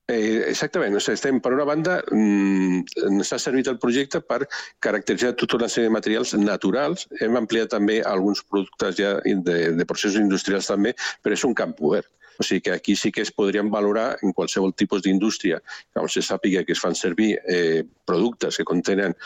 Eh, 0.08 0.44
exactament, 0.46 0.94
o 0.94 1.00
sigui, 1.02 1.16
estem, 1.18 1.38
per 1.42 1.50
una 1.50 1.64
banda, 1.66 1.96
mm, 2.14 3.22
s'ha 3.26 3.38
servit 3.42 3.66
el 3.66 3.78
projecte 3.82 4.20
per 4.22 4.46
caracteritzar 4.78 5.32
tota 5.40 5.56
una 5.58 5.68
sèrie 5.72 5.88
de 5.88 5.94
materials 5.96 6.34
naturals. 6.38 7.08
Hem 7.20 7.34
ampliat 7.40 7.72
també 7.74 7.96
alguns 8.02 8.44
productes 8.44 9.00
ja 9.00 9.16
de, 9.24 9.56
de 9.74 9.86
processos 9.86 10.20
industrials 10.20 10.70
també, 10.70 10.94
però 11.22 11.34
és 11.34 11.44
un 11.48 11.56
camp 11.58 11.74
obert. 11.80 12.06
O 12.38 12.44
sigui 12.44 12.60
que 12.60 12.72
aquí 12.76 12.94
sí 12.94 13.10
que 13.10 13.22
es 13.22 13.32
podrien 13.32 13.70
valorar 13.70 14.18
en 14.22 14.32
qualsevol 14.32 14.74
tipus 14.74 15.02
d'indústria 15.02 15.58
que 15.92 16.08
se 16.08 16.22
sàpiga 16.22 16.64
que 16.64 16.76
es 16.76 16.80
fan 16.80 16.94
servir 16.94 17.40
eh, 17.48 17.82
productes 18.04 18.56
que 18.56 18.64
contenen 18.64 19.16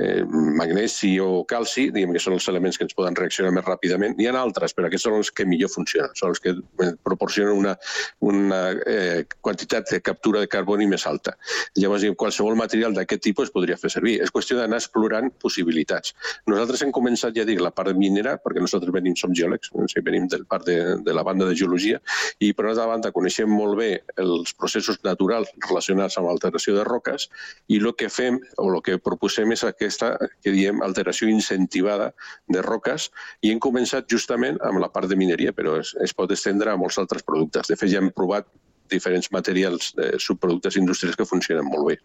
eh, 0.00 0.22
magnesi 0.58 1.14
o 1.20 1.44
calci, 1.48 1.88
diguem 1.94 2.14
que 2.14 2.22
són 2.22 2.36
els 2.38 2.48
elements 2.50 2.78
que 2.78 2.86
ens 2.86 2.96
poden 2.96 3.16
reaccionar 3.18 3.52
més 3.54 3.66
ràpidament. 3.66 4.16
N'hi 4.18 4.28
ha 4.28 4.34
altres, 4.38 4.74
però 4.76 4.88
aquests 4.88 5.08
són 5.08 5.18
els 5.18 5.30
que 5.34 5.46
millor 5.48 5.72
funcionen, 5.72 6.14
són 6.18 6.32
els 6.34 6.42
que 6.44 6.54
eh, 6.54 6.92
proporcionen 7.04 7.56
una, 7.58 7.74
una 8.20 8.60
eh, 8.86 9.24
quantitat 9.44 9.90
de 9.92 10.00
captura 10.04 10.42
de 10.44 10.50
carboni 10.50 10.88
més 10.90 11.06
alta. 11.10 11.34
Llavors, 11.78 12.04
diguem, 12.04 12.18
qualsevol 12.18 12.58
material 12.58 12.94
d'aquest 12.96 13.24
tipus 13.24 13.48
es 13.48 13.54
podria 13.54 13.78
fer 13.80 13.90
servir. 13.92 14.18
És 14.22 14.32
qüestió 14.34 14.58
d'anar 14.58 14.80
explorant 14.82 15.30
possibilitats. 15.42 16.14
Nosaltres 16.50 16.84
hem 16.84 16.92
començat, 16.94 17.34
ja 17.36 17.46
dic, 17.48 17.62
la 17.62 17.72
part 17.74 17.94
minera, 17.98 18.36
perquè 18.42 18.62
nosaltres 18.62 18.94
venim, 18.94 19.16
som 19.18 19.34
geòlegs, 19.34 19.72
o 19.72 19.86
sigui, 19.88 20.04
venim 20.10 20.28
del 20.30 20.44
part 20.48 20.66
de, 20.68 20.78
de 21.04 21.14
la 21.16 21.24
banda 21.26 21.48
de 21.48 21.56
geologia, 21.58 22.00
i 22.44 22.52
per 22.54 22.68
altra 22.68 22.86
banda 22.90 23.12
coneixem 23.14 23.50
molt 23.50 23.78
bé 23.78 23.90
els 24.20 24.52
processos 24.54 25.00
naturals 25.04 25.50
relacionats 25.68 26.18
amb 26.18 26.28
l'alteració 26.28 26.76
de 26.76 26.84
roques, 26.86 27.28
i 27.68 27.80
el 27.80 27.90
que 27.98 28.10
fem, 28.12 28.38
o 28.58 28.68
el 28.72 28.82
que 28.84 28.98
proposem 29.02 29.54
és 29.54 29.64
aquesta, 29.88 30.12
que 30.44 30.52
diem, 30.54 30.82
alteració 30.84 31.28
incentivada 31.32 32.12
de 32.52 32.62
roques, 32.64 33.08
i 33.42 33.52
hem 33.52 33.60
començat 33.64 34.08
justament 34.12 34.60
amb 34.68 34.82
la 34.84 34.92
part 34.92 35.08
de 35.10 35.18
mineria, 35.18 35.54
però 35.56 35.78
es, 35.80 35.94
es 36.04 36.14
pot 36.14 36.32
estendre 36.34 36.70
a 36.70 36.78
molts 36.78 37.00
altres 37.00 37.24
productes. 37.26 37.72
De 37.72 37.76
fet, 37.76 37.90
ja 37.90 38.02
hem 38.02 38.12
provat 38.14 38.46
diferents 38.92 39.32
materials, 39.34 39.92
eh, 39.98 40.14
subproductes 40.22 40.78
industrials 40.80 41.16
que 41.16 41.28
funcionen 41.28 41.66
molt 41.68 41.92
bé. 41.92 41.98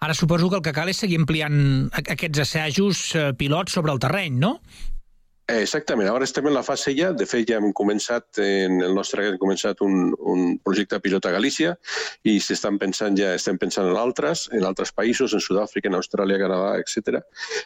Ara 0.00 0.14
suposo 0.16 0.48
que 0.48 0.56
el 0.56 0.64
que 0.64 0.72
cal 0.72 0.88
és 0.88 1.00
seguir 1.02 1.18
ampliant 1.20 1.90
aquests 1.92 2.40
assajos 2.46 3.02
eh, 3.14 3.26
pilots 3.36 3.76
sobre 3.76 3.92
el 3.92 4.00
terreny, 4.00 4.38
no? 4.40 4.54
Exactament, 5.50 6.08
ara 6.10 6.26
estem 6.26 6.46
en 6.46 6.54
la 6.54 6.62
fase 6.62 6.92
ja, 6.94 7.10
de 7.16 7.26
fet 7.26 7.48
ja 7.50 7.58
hem 7.58 7.72
començat, 7.76 8.38
en 8.42 8.80
el 8.86 8.94
nostre 8.94 9.24
hem 9.26 9.38
començat 9.40 9.80
un, 9.82 10.12
un 10.32 10.56
projecte 10.62 11.00
pilot 11.02 11.26
a 11.26 11.32
Galícia 11.34 11.72
i 12.28 12.36
s'estan 12.44 12.78
pensant 12.78 13.16
ja, 13.18 13.32
estem 13.34 13.58
pensant 13.58 13.88
en 13.90 13.98
altres, 13.98 14.46
en 14.54 14.66
altres 14.68 14.92
països, 14.94 15.34
en 15.34 15.42
Sud-àfrica, 15.42 15.90
en 15.90 15.98
Austràlia, 15.98 16.38
Canadà, 16.42 16.76
etc, 16.78 17.22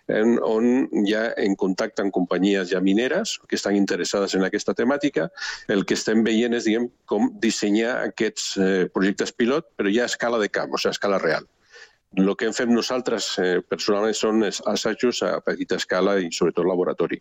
en, 0.09 0.39
on 0.41 1.05
ja 1.09 1.27
en 1.41 1.57
contacte 1.61 2.05
amb 2.05 2.15
companyies 2.15 2.71
ja 2.73 2.81
mineres 2.85 3.37
que 3.49 3.59
estan 3.61 3.77
interessades 3.77 4.37
en 4.39 4.47
aquesta 4.49 4.77
temàtica, 4.79 5.29
el 5.69 5.85
que 5.85 5.99
estem 5.99 6.25
veient 6.25 6.57
és 6.57 6.69
diguem, 6.69 6.89
com 7.11 7.29
dissenyar 7.43 7.99
aquests 8.09 8.55
eh, 8.57 8.71
projectes 8.95 9.35
pilot, 9.37 9.75
però 9.77 9.93
ja 9.93 10.09
a 10.09 10.13
escala 10.13 10.41
de 10.41 10.49
camp, 10.49 10.73
o 10.73 10.81
sigui, 10.81 10.95
a 10.95 10.99
escala 10.99 11.21
real. 11.21 11.51
El 12.15 12.31
que 12.39 12.51
fet 12.55 12.71
nosaltres 12.71 13.27
eh, 13.43 13.61
personalment 13.67 14.15
són 14.15 14.45
assajos 14.47 15.23
a 15.27 15.33
petita 15.43 15.79
escala 15.81 16.19
i 16.23 16.29
sobretot 16.31 16.69
laboratori. 16.69 17.19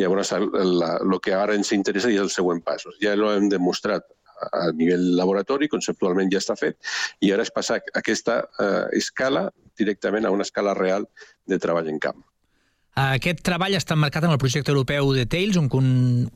Llavors, 0.00 0.32
el, 0.34 0.48
el 0.82 1.20
que 1.22 1.36
ara 1.38 1.54
ens 1.54 1.70
interessa 1.76 2.10
és 2.10 2.18
el 2.22 2.32
següent 2.32 2.62
pas. 2.66 2.82
Ja 3.02 3.14
ho 3.14 3.30
hem 3.30 3.48
demostrat 3.52 4.08
a 4.50 4.64
nivell 4.74 5.04
laboratori, 5.18 5.70
conceptualment 5.70 6.32
ja 6.32 6.40
està 6.42 6.56
fet, 6.58 6.78
i 7.22 7.30
ara 7.34 7.46
és 7.46 7.54
passar 7.54 7.78
aquesta 7.94 8.40
eh, 8.58 8.88
escala 8.98 9.46
directament 9.78 10.26
a 10.26 10.34
una 10.34 10.46
escala 10.48 10.74
real 10.74 11.06
de 11.46 11.58
treball 11.62 11.88
en 11.92 12.02
camp. 12.02 12.24
Aquest 12.92 13.38
treball 13.40 13.72
està 13.72 13.94
emmarcat 13.96 14.26
en 14.26 14.34
el 14.34 14.40
projecte 14.40 14.68
europeu 14.68 15.14
de 15.16 15.24
Tails, 15.24 15.56
on 15.56 15.68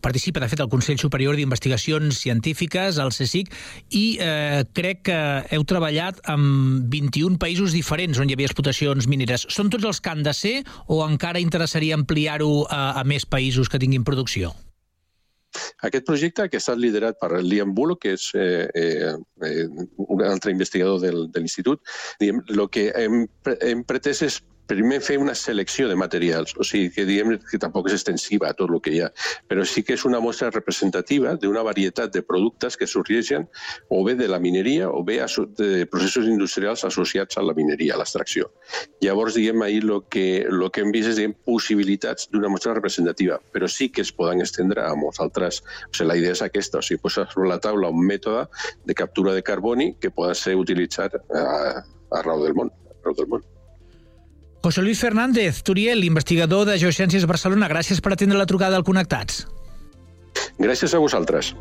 participa, 0.00 0.40
de 0.40 0.48
fet, 0.48 0.62
el 0.64 0.70
Consell 0.72 0.96
Superior 0.96 1.36
d'Investigacions 1.36 2.16
Científiques, 2.16 2.96
el 2.96 3.12
CSIC, 3.12 3.52
i 3.92 4.04
eh, 4.24 4.62
crec 4.72 5.02
que 5.11 5.18
heu 5.52 5.66
treballat 5.68 6.22
amb 6.32 6.88
21 6.88 7.36
països 7.36 7.76
diferents 7.76 8.16
on 8.16 8.30
hi 8.30 8.38
havia 8.38 8.48
explotacions 8.48 9.04
mineres. 9.04 9.44
Són 9.52 9.68
tots 9.68 9.84
els 9.84 10.00
que 10.00 10.14
han 10.14 10.24
de 10.24 10.32
ser 10.32 10.62
o 10.88 11.02
encara 11.04 11.44
interessaria 11.44 11.98
ampliar-ho 11.98 12.64
a, 12.70 13.02
a 13.02 13.04
més 13.04 13.28
països 13.28 13.68
que 13.68 13.82
tinguin 13.82 14.07
producció? 14.07 14.54
Aquest 15.84 16.09
projecte, 16.09 16.48
que 16.48 16.57
ha 16.57 16.64
estat 16.64 16.80
liderat 16.80 17.20
per 17.20 17.36
Liam 17.44 17.76
Bullock, 17.76 18.00
que 18.04 18.16
és 18.16 18.30
eh, 18.32 18.64
eh, 18.72 19.12
eh, 19.44 19.68
un 20.09 20.24
altre 20.24 20.57
investigador 20.57 21.00
del, 21.04 21.26
de 21.32 21.40
l'institut, 21.44 21.84
el 22.24 22.68
que 22.72 22.90
hem, 22.96 23.24
hem 23.61 23.84
pretès 23.84 24.24
és 24.24 24.42
primer 24.66 25.00
fer 25.00 25.18
una 25.18 25.34
selecció 25.34 25.88
de 25.88 25.96
materials, 25.96 26.54
o 26.58 26.64
sigui, 26.66 26.90
que 26.92 27.06
diem 27.08 27.36
que 27.50 27.60
tampoc 27.62 27.88
és 27.90 27.96
extensiva 27.96 28.52
tot 28.58 28.72
el 28.72 28.82
que 28.82 28.94
hi 28.94 29.00
ha, 29.04 29.10
però 29.48 29.64
sí 29.66 29.82
que 29.86 29.94
és 29.96 30.04
una 30.08 30.20
mostra 30.20 30.50
representativa 30.50 31.34
d'una 31.40 31.64
varietat 31.66 32.12
de 32.14 32.22
productes 32.26 32.76
que 32.76 32.88
sorgeixen 32.90 33.46
o 33.88 34.02
bé 34.06 34.16
de 34.18 34.28
la 34.28 34.40
mineria 34.42 34.90
o 34.90 35.02
bé 35.04 35.20
de 35.58 35.86
processos 35.86 36.26
industrials 36.26 36.84
associats 36.84 37.38
a 37.38 37.42
la 37.42 37.54
mineria, 37.54 37.94
a 37.94 38.00
l'extracció. 38.00 38.50
Llavors, 39.00 39.34
diguem, 39.38 39.62
ahir 39.62 39.84
el 39.84 40.02
que, 40.10 40.46
lo 40.50 40.70
que 40.70 40.82
hem 40.82 40.92
vist 40.94 41.12
és 41.12 41.20
diguem, 41.20 41.36
possibilitats 41.46 42.30
d'una 42.32 42.50
mostra 42.52 42.74
representativa, 42.74 43.40
però 43.52 43.68
sí 43.70 43.88
que 43.88 44.02
es 44.02 44.12
poden 44.12 44.42
estendre 44.44 44.84
a 44.84 44.94
molts 44.98 45.20
altres. 45.22 45.62
O 45.88 45.94
sigui, 45.94 46.10
la 46.10 46.18
idea 46.20 46.36
és 46.36 46.44
aquesta, 46.44 46.82
o 46.82 46.86
sigui, 46.86 47.02
posar 47.02 47.28
sobre 47.32 47.50
la 47.50 47.60
taula 47.62 47.92
un 47.92 48.06
mètode 48.06 48.46
de 48.84 48.94
captura 48.94 49.34
de 49.36 49.44
carboni 49.46 49.94
que 50.00 50.12
pugui 50.12 50.34
ser 50.36 50.56
utilitzat 50.58 51.20
a, 51.30 51.84
arreu 52.20 52.46
del 52.46 52.56
món. 52.58 52.72
Arreu 53.00 53.20
del 53.20 53.30
món. 53.34 53.55
José 54.66 54.82
Luis 54.82 54.98
Fernández, 54.98 55.62
Turiel, 55.62 56.02
investigador 56.02 56.66
de 56.66 56.74
Geociències 56.74 57.22
Barcelona, 57.22 57.68
gràcies 57.70 58.00
per 58.02 58.10
atendre 58.10 58.34
la 58.34 58.48
trucada 58.50 58.74
al 58.74 58.82
Connectats. 58.82 59.44
Gràcies 60.58 60.90
a 60.90 60.98
vosaltres. 60.98 61.52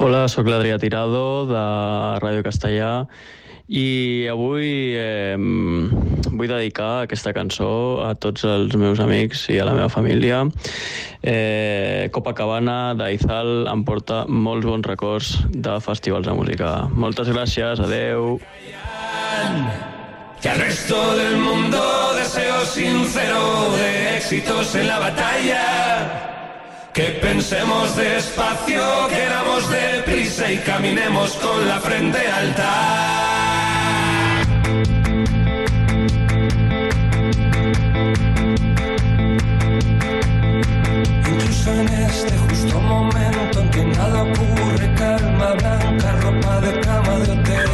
Hola, 0.00 0.24
sóc 0.32 0.48
l'Adrià 0.48 0.80
Tirado 0.80 1.44
de 1.52 1.68
Ràdio 2.24 2.48
Castellà 2.48 2.94
i 3.72 4.28
avui 4.28 4.92
eh, 5.00 5.36
vull 5.38 6.50
dedicar 6.50 7.06
aquesta 7.06 7.32
cançó 7.32 8.02
a 8.04 8.12
tots 8.20 8.44
els 8.44 8.76
meus 8.76 9.00
amics 9.00 9.46
i 9.48 9.56
a 9.62 9.66
la 9.68 9.72
meva 9.76 9.88
família. 9.92 10.42
Eh, 11.22 12.10
Copacabana 12.12 12.92
d'Aizal 12.98 13.70
em 13.72 13.84
porta 13.88 14.26
molts 14.28 14.68
bons 14.68 14.88
records 14.90 15.32
de 15.48 15.78
festivals 15.80 16.28
de 16.28 16.36
música. 16.36 16.72
Moltes 16.92 17.32
gràcies, 17.32 17.80
adeu. 17.80 18.36
Que 20.42 20.50
al 20.50 20.58
resto 20.58 20.98
del 21.16 21.38
mundo 21.38 21.80
deseo 22.18 22.64
sincero 22.66 23.72
de 23.78 24.16
éxitos 24.18 24.74
en 24.74 24.88
la 24.88 24.98
batalla. 24.98 25.64
Que 26.92 27.16
pensemos 27.22 27.96
despacio, 27.96 28.82
queramos 29.08 29.70
deprisa 29.70 30.52
y 30.52 30.58
caminemos 30.58 31.32
con 31.40 31.66
la 31.66 31.80
frente 31.80 32.18
alta. 32.28 33.21
En 41.80 41.88
este 41.88 42.36
justo 42.38 42.80
momento 42.80 43.60
en 43.60 43.70
que 43.70 43.84
nada 43.84 44.22
ocurre, 44.22 44.94
calma 44.94 45.52
blanca, 45.54 46.12
ropa 46.20 46.60
de 46.60 46.80
cama 46.80 47.18
de 47.18 47.30
hotel. 47.32 47.70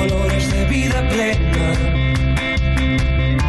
Olores 0.00 0.52
de 0.52 0.64
vida 0.66 1.08
plena, 1.08 1.74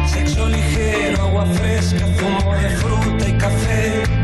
sexo 0.06 0.48
ligero, 0.48 1.22
agua 1.22 1.46
fresca, 1.46 2.06
zumo 2.16 2.54
de 2.54 2.70
fruta 2.70 3.28
y 3.28 3.32
café. 3.32 4.15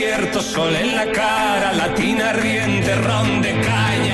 Desierto, 0.00 0.40
sol 0.40 0.74
en 0.76 0.96
la 0.96 1.12
cara, 1.12 1.74
latina 1.74 2.32
riente, 2.32 2.94
ron 2.94 3.42
de 3.42 3.52
caña, 3.60 4.09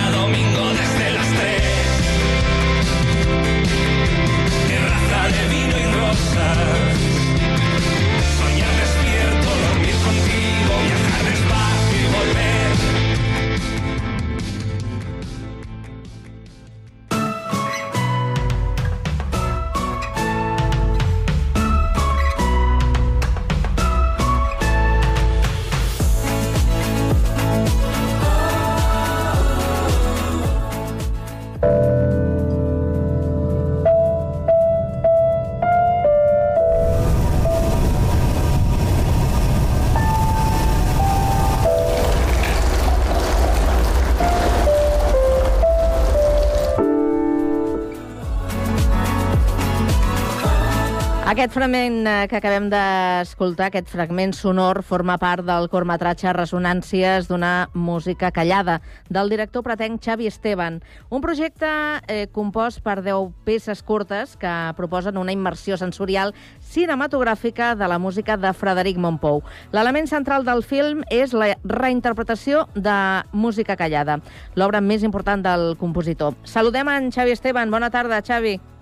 Aquest 51.36 51.52
fragment 51.52 52.06
eh, 52.08 52.12
que 52.30 52.38
acabem 52.38 52.70
d'escoltar, 52.72 53.66
aquest 53.68 53.90
fragment 53.92 54.30
sonor, 54.32 54.78
forma 54.80 55.18
part 55.20 55.44
del 55.44 55.66
curtmetratge 55.68 56.30
Resonàncies 56.32 57.26
d'una 57.28 57.68
música 57.76 58.30
callada, 58.32 58.78
del 59.12 59.28
director 59.28 59.60
pretenc 59.60 60.00
Xavi 60.00 60.30
Esteban. 60.30 60.78
Un 61.12 61.20
projecte 61.20 61.68
eh, 62.08 62.30
compost 62.32 62.80
per 62.80 63.02
10 63.04 63.34
peces 63.44 63.82
curtes 63.84 64.32
que 64.40 64.52
proposen 64.78 65.18
una 65.20 65.34
immersió 65.36 65.76
sensorial 65.76 66.32
cinematogràfica 66.70 67.74
de 67.76 67.88
la 67.92 67.98
música 68.00 68.38
de 68.40 68.54
Frederic 68.56 68.96
Montpou. 68.96 69.42
L'element 69.76 70.08
central 70.08 70.46
del 70.48 70.64
film 70.64 71.02
és 71.12 71.34
la 71.36 71.50
reinterpretació 71.68 72.64
de 72.72 72.96
música 73.36 73.76
callada, 73.76 74.22
l'obra 74.54 74.80
més 74.80 75.04
important 75.04 75.44
del 75.44 75.76
compositor. 75.76 76.32
Saludem 76.48 76.88
en 76.94 77.12
Xavi 77.12 77.36
Esteban. 77.36 77.68
Bona 77.68 77.92
tarda, 77.92 78.22
Xavi. 78.24 78.56
Xavi, 78.56 78.75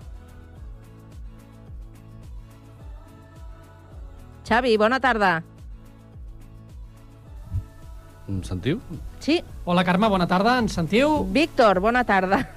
bona 4.77 4.99
tarda. 4.99 5.43
Em 8.27 8.41
sentiu? 8.43 8.79
Sí. 9.19 9.43
Hola, 9.65 9.83
Carme, 9.83 10.07
bona 10.09 10.25
tarda. 10.27 10.57
Ens 10.59 10.73
sentiu? 10.73 11.25
Víctor, 11.31 11.79
bona 11.79 12.03
tarda. 12.03 12.49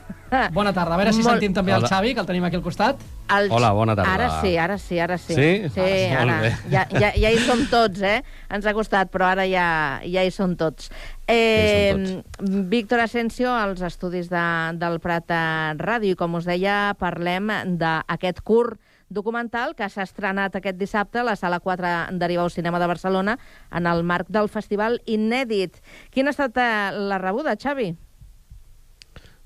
Bona 0.53 0.73
tarda. 0.75 0.95
A 0.95 0.99
veure 0.99 1.13
si 1.13 1.23
Molt- 1.23 1.39
sentim 1.39 1.55
també 1.55 1.73
el 1.73 1.79
Hola. 1.79 1.89
Xavi, 1.89 2.15
que 2.15 2.21
el 2.21 2.27
tenim 2.27 2.45
aquí 2.45 2.57
al 2.57 2.63
costat. 2.63 2.97
El... 3.33 3.51
Hola, 3.53 3.71
bona 3.73 3.95
tarda. 3.97 4.13
Ara 4.15 4.41
sí, 4.43 4.57
ara 4.59 4.77
sí, 4.79 4.99
ara 4.99 5.17
sí. 5.19 5.35
Sí? 5.35 5.69
Sí, 5.73 5.81
Ah, 5.81 6.23
ara. 6.23 6.41
bé. 6.43 6.51
Ja, 6.71 6.87
ja, 6.91 7.13
ja 7.17 7.31
hi 7.31 7.39
som 7.39 7.67
tots, 7.71 8.01
eh? 8.03 8.23
Ens 8.51 8.67
ha 8.67 8.75
costat, 8.75 9.11
però 9.13 9.25
ara 9.31 9.47
ja, 9.49 10.01
ja 10.05 10.25
hi 10.25 10.31
som 10.31 10.55
tots. 10.57 10.91
Eh, 11.27 12.23
Víctor 12.41 13.01
Asensio, 13.01 13.53
als 13.55 13.81
estudis 13.81 14.29
de, 14.29 14.45
del 14.77 15.01
Prat 15.01 15.31
eh, 15.31 15.73
Ràdio, 15.81 16.13
i 16.13 16.17
com 16.17 16.35
us 16.37 16.45
deia, 16.49 16.95
parlem 16.99 17.49
d'aquest 17.81 18.41
curt 18.45 18.81
documental 19.09 19.75
que 19.77 19.89
s'ha 19.89 20.05
estrenat 20.07 20.57
aquest 20.57 20.79
dissabte 20.79 21.21
a 21.21 21.27
la 21.27 21.37
Sala 21.37 21.61
4 21.65 22.19
d'Arribau 22.19 22.51
Cinema 22.53 22.81
de 22.81 22.89
Barcelona 22.91 23.39
en 23.73 23.87
el 23.87 24.05
marc 24.05 24.29
del 24.29 24.49
Festival 24.53 25.01
Inèdit. 25.07 25.81
Quina 26.15 26.33
ha 26.33 26.37
estat 26.37 26.61
eh, 26.61 26.69
la 26.93 27.19
rebuda, 27.23 27.57
Xavi? 27.57 27.95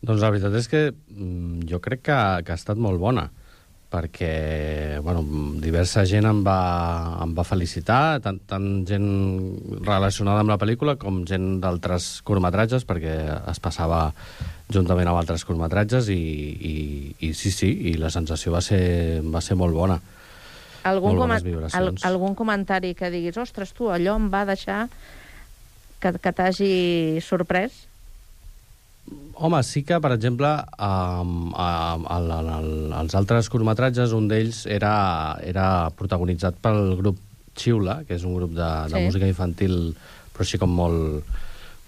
Doncs 0.03 0.23
la 0.23 0.33
veritat 0.35 0.57
és 0.59 0.67
que 0.69 0.83
mm, 0.91 1.63
jo 1.71 1.79
crec 1.83 2.03
que, 2.09 2.19
que 2.43 2.55
ha 2.55 2.59
estat 2.59 2.81
molt 2.81 2.99
bona, 2.99 3.29
perquè 3.93 4.99
bueno, 5.05 5.21
diversa 5.61 6.07
gent 6.09 6.27
em 6.29 6.41
va, 6.47 6.59
em 7.21 7.35
va 7.37 7.45
felicitar, 7.45 8.21
tant, 8.25 8.41
tant 8.49 8.67
gent 8.89 9.07
relacionada 9.85 10.41
amb 10.41 10.55
la 10.55 10.59
pel·lícula 10.61 10.97
com 11.01 11.23
gent 11.29 11.61
d'altres 11.61 12.23
curtmetratges, 12.25 12.87
perquè 12.89 13.19
es 13.53 13.61
passava 13.63 14.07
juntament 14.73 15.11
amb 15.11 15.21
altres 15.21 15.45
curtmetratges 15.45 16.09
i, 16.09 16.17
i, 16.17 16.75
i 17.29 17.33
sí, 17.37 17.53
sí, 17.53 17.71
i 17.93 17.95
la 18.01 18.11
sensació 18.15 18.57
va 18.57 18.65
ser, 18.65 19.21
va 19.29 19.45
ser 19.45 19.59
molt 19.61 19.77
bona. 19.77 20.01
Algun, 20.89 21.15
Molt 21.15 21.45
bones 21.45 21.75
al, 21.79 21.93
algun 22.09 22.35
comentari 22.35 22.97
que 22.99 23.13
diguis, 23.13 23.37
ostres, 23.39 23.71
tu, 23.77 23.93
allò 23.95 24.17
em 24.19 24.27
va 24.33 24.43
deixar 24.49 24.87
que, 26.03 26.17
que 26.19 26.33
t'hagi 26.35 26.73
sorprès? 27.23 27.85
Home, 29.35 29.59
sí 29.67 29.83
que, 29.83 29.97
per 29.99 30.13
exemple, 30.15 30.49
um, 30.79 31.51
um, 31.51 32.05
el, 32.15 32.29
el, 32.31 32.51
el, 32.55 32.69
els 33.01 33.15
altres 33.19 33.49
curtmetratges, 33.51 34.13
un 34.15 34.29
d'ells 34.31 34.63
era, 34.71 34.93
era 35.43 35.65
protagonitzat 35.99 36.61
pel 36.63 36.95
grup 37.01 37.19
Xiula, 37.59 38.03
que 38.07 38.15
és 38.15 38.23
un 38.25 38.37
grup 38.39 38.53
de, 38.55 38.69
de 38.93 38.95
Sí. 39.01 39.03
música 39.05 39.27
infantil, 39.27 39.75
però 40.33 40.47
així 40.47 40.61
com 40.63 40.71
molt, 40.71 41.27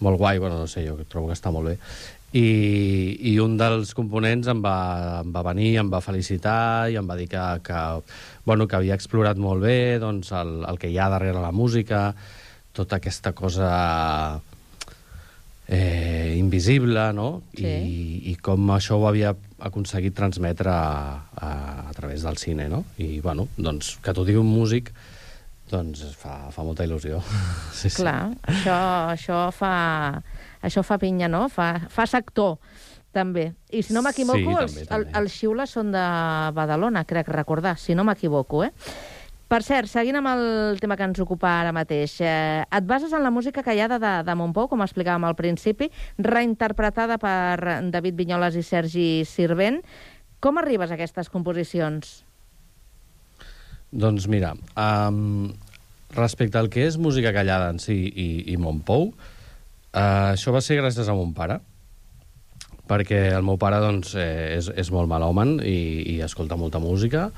molt 0.05 0.19
guai, 0.19 0.41
bueno, 0.43 0.59
no 0.65 0.67
sé, 0.67 0.83
jo 0.89 0.99
trobo 1.09 1.31
que 1.31 1.37
està 1.39 1.53
molt 1.55 1.71
bé. 1.71 1.77
I, 2.35 3.15
i 3.31 3.37
un 3.39 3.55
dels 3.57 3.95
components 3.95 4.49
em 4.51 4.59
va, 4.65 5.21
em 5.23 5.31
va 5.31 5.45
venir, 5.47 5.77
em 5.79 5.93
va 5.93 6.03
felicitar 6.03 6.91
i 6.91 6.99
em 6.99 7.07
va 7.07 7.15
dir 7.15 7.29
que, 7.31 7.45
que, 7.63 7.83
bueno, 8.45 8.67
que 8.67 8.75
havia 8.81 8.97
explorat 8.99 9.39
molt 9.39 9.63
bé 9.63 10.01
doncs, 10.03 10.33
el, 10.35 10.65
el 10.67 10.81
que 10.83 10.91
hi 10.91 10.99
ha 10.99 11.07
darrere 11.13 11.39
la 11.39 11.53
música, 11.55 12.09
tota 12.75 12.99
aquesta 12.99 13.31
cosa 13.39 13.71
eh, 15.69 16.35
invisible, 16.39 17.13
no? 17.13 17.43
Sí. 17.57 17.65
I, 17.65 18.33
I 18.33 18.37
com 18.43 18.71
això 18.75 18.99
ho 19.01 19.07
havia 19.09 19.35
aconseguit 19.65 20.15
transmetre 20.17 20.71
a, 20.71 21.25
a, 21.35 21.51
a 21.89 21.93
través 21.97 22.23
del 22.27 22.37
cine, 22.37 22.69
no? 22.69 22.85
I, 22.99 23.21
bueno, 23.25 23.49
doncs, 23.57 23.97
que 24.05 24.15
t'ho 24.15 24.27
digui 24.29 24.41
un 24.43 24.51
músic, 24.51 24.93
doncs 25.71 26.05
fa, 26.21 26.51
fa 26.55 26.65
molta 26.67 26.87
il·lusió. 26.87 27.23
Sí, 27.75 27.89
sí. 27.91 28.03
Clar, 28.03 28.35
això, 28.49 28.77
això, 29.13 29.39
fa, 29.53 29.75
això 30.65 30.85
fa 30.87 30.99
pinya, 31.03 31.29
no? 31.33 31.47
Fa, 31.53 31.73
fa 31.93 32.07
sector, 32.09 32.59
també. 33.15 33.53
I 33.71 33.83
si 33.87 33.95
no 33.97 34.03
m'equivoco, 34.05 34.39
Sí, 34.39 34.61
els, 34.61 34.77
també, 34.89 35.09
el, 35.09 35.09
els 35.23 35.35
xiules 35.41 35.71
són 35.71 35.93
de 35.95 36.05
Badalona, 36.57 37.05
crec 37.09 37.29
recordar, 37.33 37.77
si 37.81 37.97
no 37.97 38.05
m'equivoco, 38.05 38.65
eh? 38.67 38.73
Per 39.45 39.61
cert, 39.61 39.91
seguint 39.93 40.17
amb 40.17 40.31
el 40.31 40.79
tema 40.81 40.97
que 40.97 41.05
ens 41.05 41.21
ocupa 41.21 41.51
ara 41.61 41.73
mateix, 41.77 42.17
eh, 42.25 42.65
et 42.65 42.87
bases 42.89 43.13
en 43.13 43.23
la 43.23 43.31
música 43.31 43.63
callada 43.63 43.99
de, 44.01 44.13
de 44.25 44.37
Montpou, 44.41 44.71
com 44.71 44.81
explicàvem 44.83 45.27
al 45.29 45.37
principi, 45.37 45.91
reinterpretada 46.19 47.19
per 47.21 47.83
David 47.93 48.17
Vinyoles 48.17 48.57
i 48.57 48.65
Sergi 48.65 49.09
Sirvent. 49.29 49.83
Com 50.41 50.59
arribes 50.61 50.91
a 50.91 50.97
aquestes 50.97 51.29
composicions? 51.33 52.23
Doncs 53.93 54.27
mira, 54.33 54.55
um, 54.81 55.53
respecte 56.17 56.59
al 56.59 56.73
que 56.73 56.89
és 56.89 56.97
música 56.99 57.35
callada 57.37 57.69
en 57.71 57.79
si 57.79 57.95
i, 58.09 58.29
i 58.51 58.57
Montpou, 58.59 59.11
uh, 59.13 60.33
això 60.33 60.57
va 60.57 60.65
ser 60.65 60.81
gràcies 60.81 61.07
a 61.07 61.15
mon 61.15 61.37
pare, 61.37 61.61
perquè 62.89 63.27
el 63.37 63.45
meu 63.45 63.61
pare 63.61 63.79
doncs, 63.81 64.17
eh, 64.21 64.57
és, 64.59 64.73
és 64.77 64.91
molt 64.93 65.09
malòmen 65.09 65.57
i, 65.65 65.79
i 66.17 66.19
escolta 66.25 66.59
molta 66.61 66.81
música, 66.83 67.29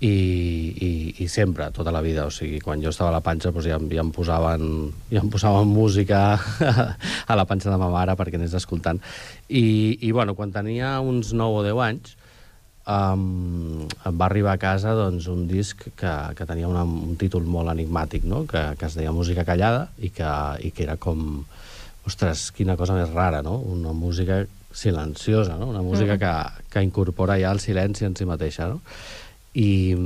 i, 0.00 0.08
i, 0.08 0.90
i 1.20 1.28
sempre, 1.28 1.68
tota 1.76 1.92
la 1.92 2.00
vida. 2.00 2.24
O 2.26 2.32
sigui, 2.32 2.60
quan 2.64 2.80
jo 2.80 2.88
estava 2.92 3.10
a 3.12 3.16
la 3.18 3.24
panxa 3.24 3.52
doncs 3.52 3.68
ja, 3.68 3.76
ja, 3.78 4.00
em 4.00 4.12
posaven, 4.16 4.64
ja 5.12 5.20
em 5.20 5.28
posaven 5.32 5.68
música 5.68 6.22
a 7.30 7.36
la 7.36 7.44
panxa 7.48 7.70
de 7.70 7.76
ma 7.80 7.90
mare 7.92 8.16
perquè 8.16 8.40
anés 8.40 8.56
escoltant. 8.56 9.02
I, 9.48 9.98
i 10.00 10.12
bueno, 10.16 10.34
quan 10.38 10.52
tenia 10.56 10.98
uns 11.04 11.34
9 11.36 11.60
o 11.60 11.66
10 11.66 11.84
anys, 11.88 12.16
um, 12.88 13.84
em 13.84 14.16
va 14.16 14.28
arribar 14.30 14.56
a 14.56 14.62
casa 14.62 14.94
doncs, 14.96 15.28
un 15.28 15.44
disc 15.50 15.84
que, 15.92 16.14
que 16.36 16.48
tenia 16.48 16.68
una, 16.70 16.84
un 16.84 17.16
títol 17.20 17.44
molt 17.44 17.68
enigmàtic, 17.74 18.24
no? 18.24 18.46
que, 18.48 18.70
que 18.80 18.88
es 18.88 18.96
deia 18.96 19.12
Música 19.12 19.44
callada 19.44 19.90
i 20.00 20.10
que, 20.14 20.32
i 20.64 20.72
que 20.72 20.88
era 20.88 20.96
com... 20.96 21.44
Ostres, 22.08 22.48
quina 22.56 22.78
cosa 22.80 22.94
més 22.96 23.10
rara, 23.12 23.42
no? 23.44 23.58
Una 23.60 23.92
música 23.92 24.40
silenciosa, 24.72 25.58
no? 25.60 25.66
Una 25.68 25.82
música 25.84 26.14
Mhm. 26.14 26.18
que, 26.18 26.68
que 26.72 26.82
incorpora 26.82 27.36
ja 27.38 27.50
el 27.52 27.60
silenci 27.60 28.06
en 28.06 28.16
si 28.16 28.24
mateixa, 28.24 28.68
no? 28.72 28.80
I, 29.54 29.96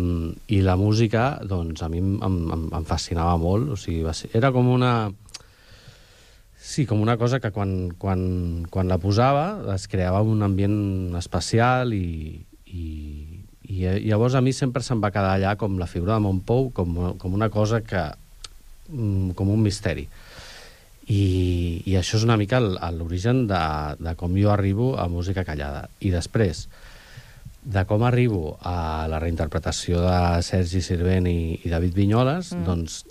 i 0.48 0.60
la 0.64 0.76
música, 0.80 1.40
doncs, 1.44 1.82
a 1.84 1.90
mi 1.92 2.00
em, 2.00 2.16
em, 2.24 2.64
em 2.72 2.86
fascinava 2.88 3.36
molt. 3.40 3.74
O 3.74 3.76
sigui, 3.76 4.02
va 4.06 4.14
ser, 4.16 4.30
era 4.32 4.52
com 4.54 4.70
una... 4.72 5.12
Sí, 6.64 6.86
com 6.88 7.02
una 7.04 7.18
cosa 7.20 7.42
que 7.44 7.50
quan, 7.52 7.90
quan, 8.00 8.64
quan 8.72 8.88
la 8.88 8.96
posava 8.96 9.74
es 9.74 9.84
creava 9.92 10.22
un 10.24 10.40
ambient 10.42 11.12
especial 11.18 11.92
i, 11.92 12.40
i, 12.72 12.84
i 13.68 13.82
llavors 14.06 14.32
a 14.32 14.40
mi 14.40 14.54
sempre 14.56 14.80
se'm 14.82 15.02
va 15.04 15.12
quedar 15.12 15.34
allà 15.36 15.58
com 15.60 15.76
la 15.76 15.90
figura 15.90 16.16
de 16.16 16.24
Montpou, 16.24 16.70
com, 16.72 16.96
com 17.20 17.36
una 17.36 17.50
cosa 17.52 17.82
que... 17.84 18.06
mm, 18.88 19.36
com 19.36 19.52
un 19.52 19.60
misteri. 19.60 20.08
I, 21.04 21.84
i 21.84 21.98
això 22.00 22.16
és 22.16 22.24
una 22.24 22.38
mica 22.40 22.62
l'origen 22.64 23.44
de, 23.50 23.60
de 24.00 24.14
com 24.16 24.32
jo 24.40 24.48
arribo 24.48 24.94
a 24.96 25.04
música 25.12 25.44
callada. 25.44 25.90
I 26.00 26.14
després, 26.16 26.64
de 27.64 27.84
com 27.88 28.02
arribo 28.04 28.58
a 28.60 29.06
la 29.08 29.18
reinterpretació 29.22 30.02
de 30.04 30.42
Sergi 30.44 30.82
Sirvent 30.84 31.26
i, 31.30 31.60
i 31.64 31.70
David 31.72 31.94
Vinyoles, 31.96 32.52
Mm. 32.52 32.64
doncs 32.66 33.04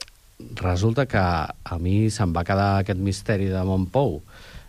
resulta 0.60 1.06
que 1.06 1.20
a 1.20 1.78
mi 1.80 2.10
se'm 2.12 2.34
va 2.36 2.43
quedar 2.43 2.80
aquest 2.82 2.99
misteri 2.99 3.47
de 3.49 3.64
Montpou 3.64 4.22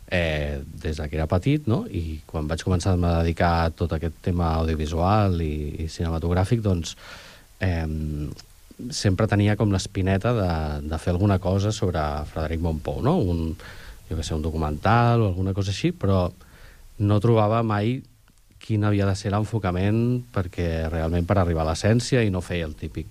eh, 0.09 0.63
des 0.83 0.97
de 0.97 1.09
que 1.09 1.17
era 1.17 1.27
petit, 1.27 1.67
no? 1.67 1.85
i 1.91 2.21
quan 2.27 2.47
vaig 2.49 2.63
començar 2.63 2.95
a 2.95 3.23
dedicar 3.23 3.53
a 3.65 3.71
tot 3.71 3.93
aquest 3.93 4.15
tema 4.23 4.55
audiovisual 4.61 5.41
i, 5.43 5.85
i 5.85 5.89
cinematogràfic, 5.89 6.63
doncs 6.63 6.95
eh, 7.61 7.87
sempre 8.91 9.27
tenia 9.31 9.57
com 9.57 9.73
l'espineta 9.73 10.33
de, 10.37 10.89
de 10.89 10.99
fer 10.99 11.13
alguna 11.15 11.39
cosa 11.39 11.73
sobre 11.73 12.01
Frederic 12.31 12.61
Montpou, 12.61 13.03
no? 13.03 13.19
Un, 13.19 13.57
jo 14.09 14.17
que 14.17 14.23
sé, 14.23 14.35
un 14.35 14.43
documental 14.43 15.23
o 15.23 15.29
alguna 15.33 15.55
cosa 15.55 15.71
així, 15.73 15.93
però 15.93 16.29
no 16.99 17.21
trobava 17.21 17.63
mai 17.67 17.99
quin 18.65 18.85
havia 18.89 19.05
de 19.05 19.15
ser 19.19 19.33
l'enfocament 19.35 20.23
perquè 20.33 20.87
realment 20.89 21.27
per 21.29 21.37
arribar 21.43 21.67
a 21.67 21.71
l'essència 21.73 22.23
i 22.25 22.33
no 22.33 22.41
fer 22.45 22.63
el 22.65 22.73
típic 22.79 23.11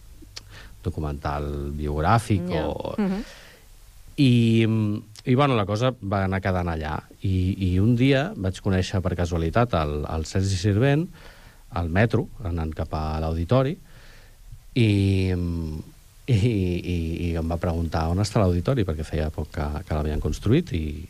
documental 0.84 1.72
biogràfic 1.78 2.50
Ja. 2.50 2.68
o... 2.68 2.96
Mhm. 2.98 3.24
I, 4.16 4.68
i 5.26 5.34
bueno, 5.34 5.56
la 5.58 5.66
cosa 5.66 5.90
va 6.02 6.20
anar 6.28 6.38
quedant 6.42 6.68
allà. 6.70 7.00
I, 7.26 7.56
I 7.66 7.80
un 7.82 7.96
dia 7.98 8.28
vaig 8.38 8.60
conèixer 8.62 9.00
per 9.02 9.16
casualitat 9.18 9.74
el, 9.80 10.04
el 10.06 10.26
Sergi 10.30 10.60
Sirvent 10.60 11.08
al 11.74 11.90
metro, 11.90 12.28
anant 12.46 12.76
cap 12.78 12.94
a 12.94 13.18
l'auditori, 13.24 13.74
i, 14.78 15.34
i, 15.34 16.36
i, 16.38 16.98
i 17.26 17.32
em 17.42 17.50
va 17.50 17.58
preguntar 17.58 18.06
on 18.12 18.22
està 18.22 18.44
l'auditori, 18.44 18.86
perquè 18.86 19.06
feia 19.08 19.32
poc 19.34 19.50
que, 19.56 19.66
que 19.88 19.98
l'havien 19.98 20.22
construït, 20.22 20.70
i, 20.78 21.08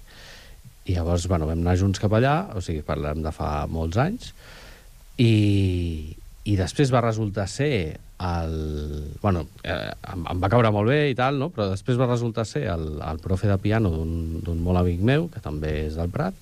i 0.86 0.97
llavors 0.97 1.27
bueno, 1.31 1.47
vam 1.47 1.61
anar 1.63 1.77
junts 1.79 2.01
cap 2.01 2.13
allà, 2.17 2.36
o 2.55 2.61
sigui, 2.63 2.84
parlem 2.86 3.23
de 3.23 3.31
fa 3.36 3.65
molts 3.71 3.99
anys, 4.01 4.34
i, 5.21 6.15
i 6.43 6.57
després 6.59 6.91
va 6.93 7.03
resultar 7.05 7.47
ser 7.51 7.71
el... 8.23 8.55
Bueno, 9.21 9.45
eh, 9.63 9.91
em, 10.13 10.25
em 10.31 10.43
va 10.43 10.51
caure 10.51 10.71
molt 10.75 10.91
bé 10.91 10.99
i 11.11 11.17
tal, 11.17 11.39
no? 11.39 11.49
però 11.53 11.69
després 11.71 11.99
va 11.99 12.09
resultar 12.09 12.45
ser 12.49 12.65
el, 12.71 12.88
el 12.99 13.19
profe 13.23 13.49
de 13.51 13.59
piano 13.63 13.91
d'un 13.93 14.63
molt 14.63 14.84
amic 14.84 15.03
meu, 15.03 15.29
que 15.31 15.43
també 15.43 15.75
és 15.88 15.99
del 15.99 16.11
Prat, 16.11 16.38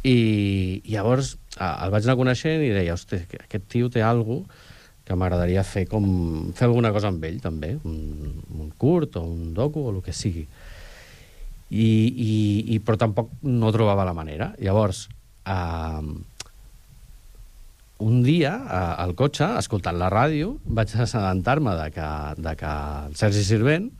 i, 0.00 0.16
i 0.84 0.94
llavors 0.94 1.34
el 1.60 1.92
vaig 1.92 2.06
anar 2.06 2.16
coneixent 2.16 2.64
i 2.64 2.72
deia, 2.72 2.96
hosti, 2.96 3.20
que 3.28 3.44
aquest 3.44 3.66
tio 3.72 3.90
té 3.92 4.04
alguna 4.04 4.48
que 5.10 5.16
m'agradaria 5.18 5.64
fer 5.66 5.88
com... 5.90 6.04
fer 6.54 6.68
alguna 6.68 6.92
cosa 6.94 7.08
amb 7.10 7.24
ell, 7.26 7.40
també, 7.42 7.72
un, 7.82 7.96
un 8.54 8.68
curt 8.78 9.16
o 9.18 9.24
un 9.26 9.48
docu 9.56 9.82
o 9.82 9.90
el 9.90 9.98
que 10.06 10.14
sigui. 10.14 10.44
I, 11.70 11.86
i, 11.86 12.34
i, 12.74 12.80
però 12.82 12.98
tampoc 12.98 13.30
no 13.46 13.70
trobava 13.70 14.04
la 14.06 14.14
manera. 14.16 14.50
Llavors, 14.58 15.04
eh, 15.46 16.02
un 18.00 18.22
dia, 18.24 18.54
eh, 18.64 18.82
al 19.04 19.14
cotxe, 19.14 19.46
escoltant 19.60 19.98
la 20.00 20.10
ràdio, 20.10 20.56
vaig 20.64 20.96
assabentar-me 20.96 21.76
de 21.78 21.90
que, 21.94 22.08
de 22.40 22.56
que 22.58 22.74
el 23.06 23.16
Sergi 23.20 23.44
Sirvent 23.46 23.90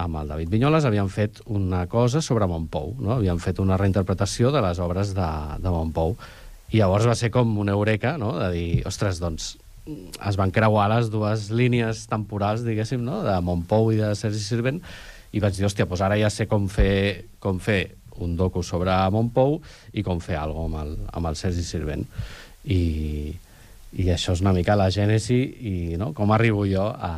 amb 0.00 0.20
el 0.20 0.28
David 0.30 0.50
Vinyoles 0.52 0.86
havien 0.86 1.08
fet 1.10 1.40
una 1.50 1.84
cosa 1.90 2.22
sobre 2.22 2.46
Montpou, 2.50 2.94
no? 2.98 3.14
havien 3.16 3.40
fet 3.42 3.58
una 3.62 3.78
reinterpretació 3.80 4.52
de 4.54 4.62
les 4.64 4.78
obres 4.82 5.14
de, 5.16 5.30
de 5.58 5.72
Montpou. 5.72 6.14
I 6.70 6.82
llavors 6.82 7.08
va 7.10 7.16
ser 7.18 7.32
com 7.34 7.56
una 7.58 7.74
eureka, 7.74 8.14
no?, 8.18 8.36
de 8.38 8.50
dir, 8.54 8.68
ostres, 8.86 9.18
doncs, 9.22 9.56
es 9.90 10.38
van 10.38 10.52
creuar 10.54 10.86
les 10.92 11.10
dues 11.10 11.48
línies 11.50 12.04
temporals, 12.10 12.62
diguéssim, 12.66 13.02
no?, 13.02 13.24
de 13.26 13.34
Montpou 13.42 13.90
i 13.90 13.98
de 13.98 14.12
Sergi 14.18 14.42
Sirvent, 14.44 14.78
i 15.32 15.40
vaig 15.42 15.54
dir, 15.56 15.66
hòstia, 15.68 15.86
doncs 15.86 16.00
ara 16.02 16.18
ja 16.18 16.30
sé 16.30 16.46
com 16.50 16.66
fer, 16.68 17.26
com 17.38 17.58
fer 17.62 17.80
un 18.20 18.34
docu 18.36 18.62
sobre 18.66 18.92
Montpou 19.14 19.60
i 19.96 20.02
com 20.04 20.18
fer 20.20 20.36
alguna 20.36 20.66
amb 20.66 20.80
el, 20.82 20.96
amb 21.16 21.30
el 21.30 21.36
Sergi 21.40 21.62
Sirvent. 21.64 22.04
I, 22.68 22.80
I 23.96 24.10
això 24.12 24.34
és 24.36 24.42
una 24.44 24.52
mica 24.52 24.76
la 24.76 24.90
gènesi 24.92 25.38
i 25.70 25.76
no? 26.00 26.12
com 26.14 26.30
arribo 26.34 26.66
jo 26.68 26.84
a, 26.90 27.12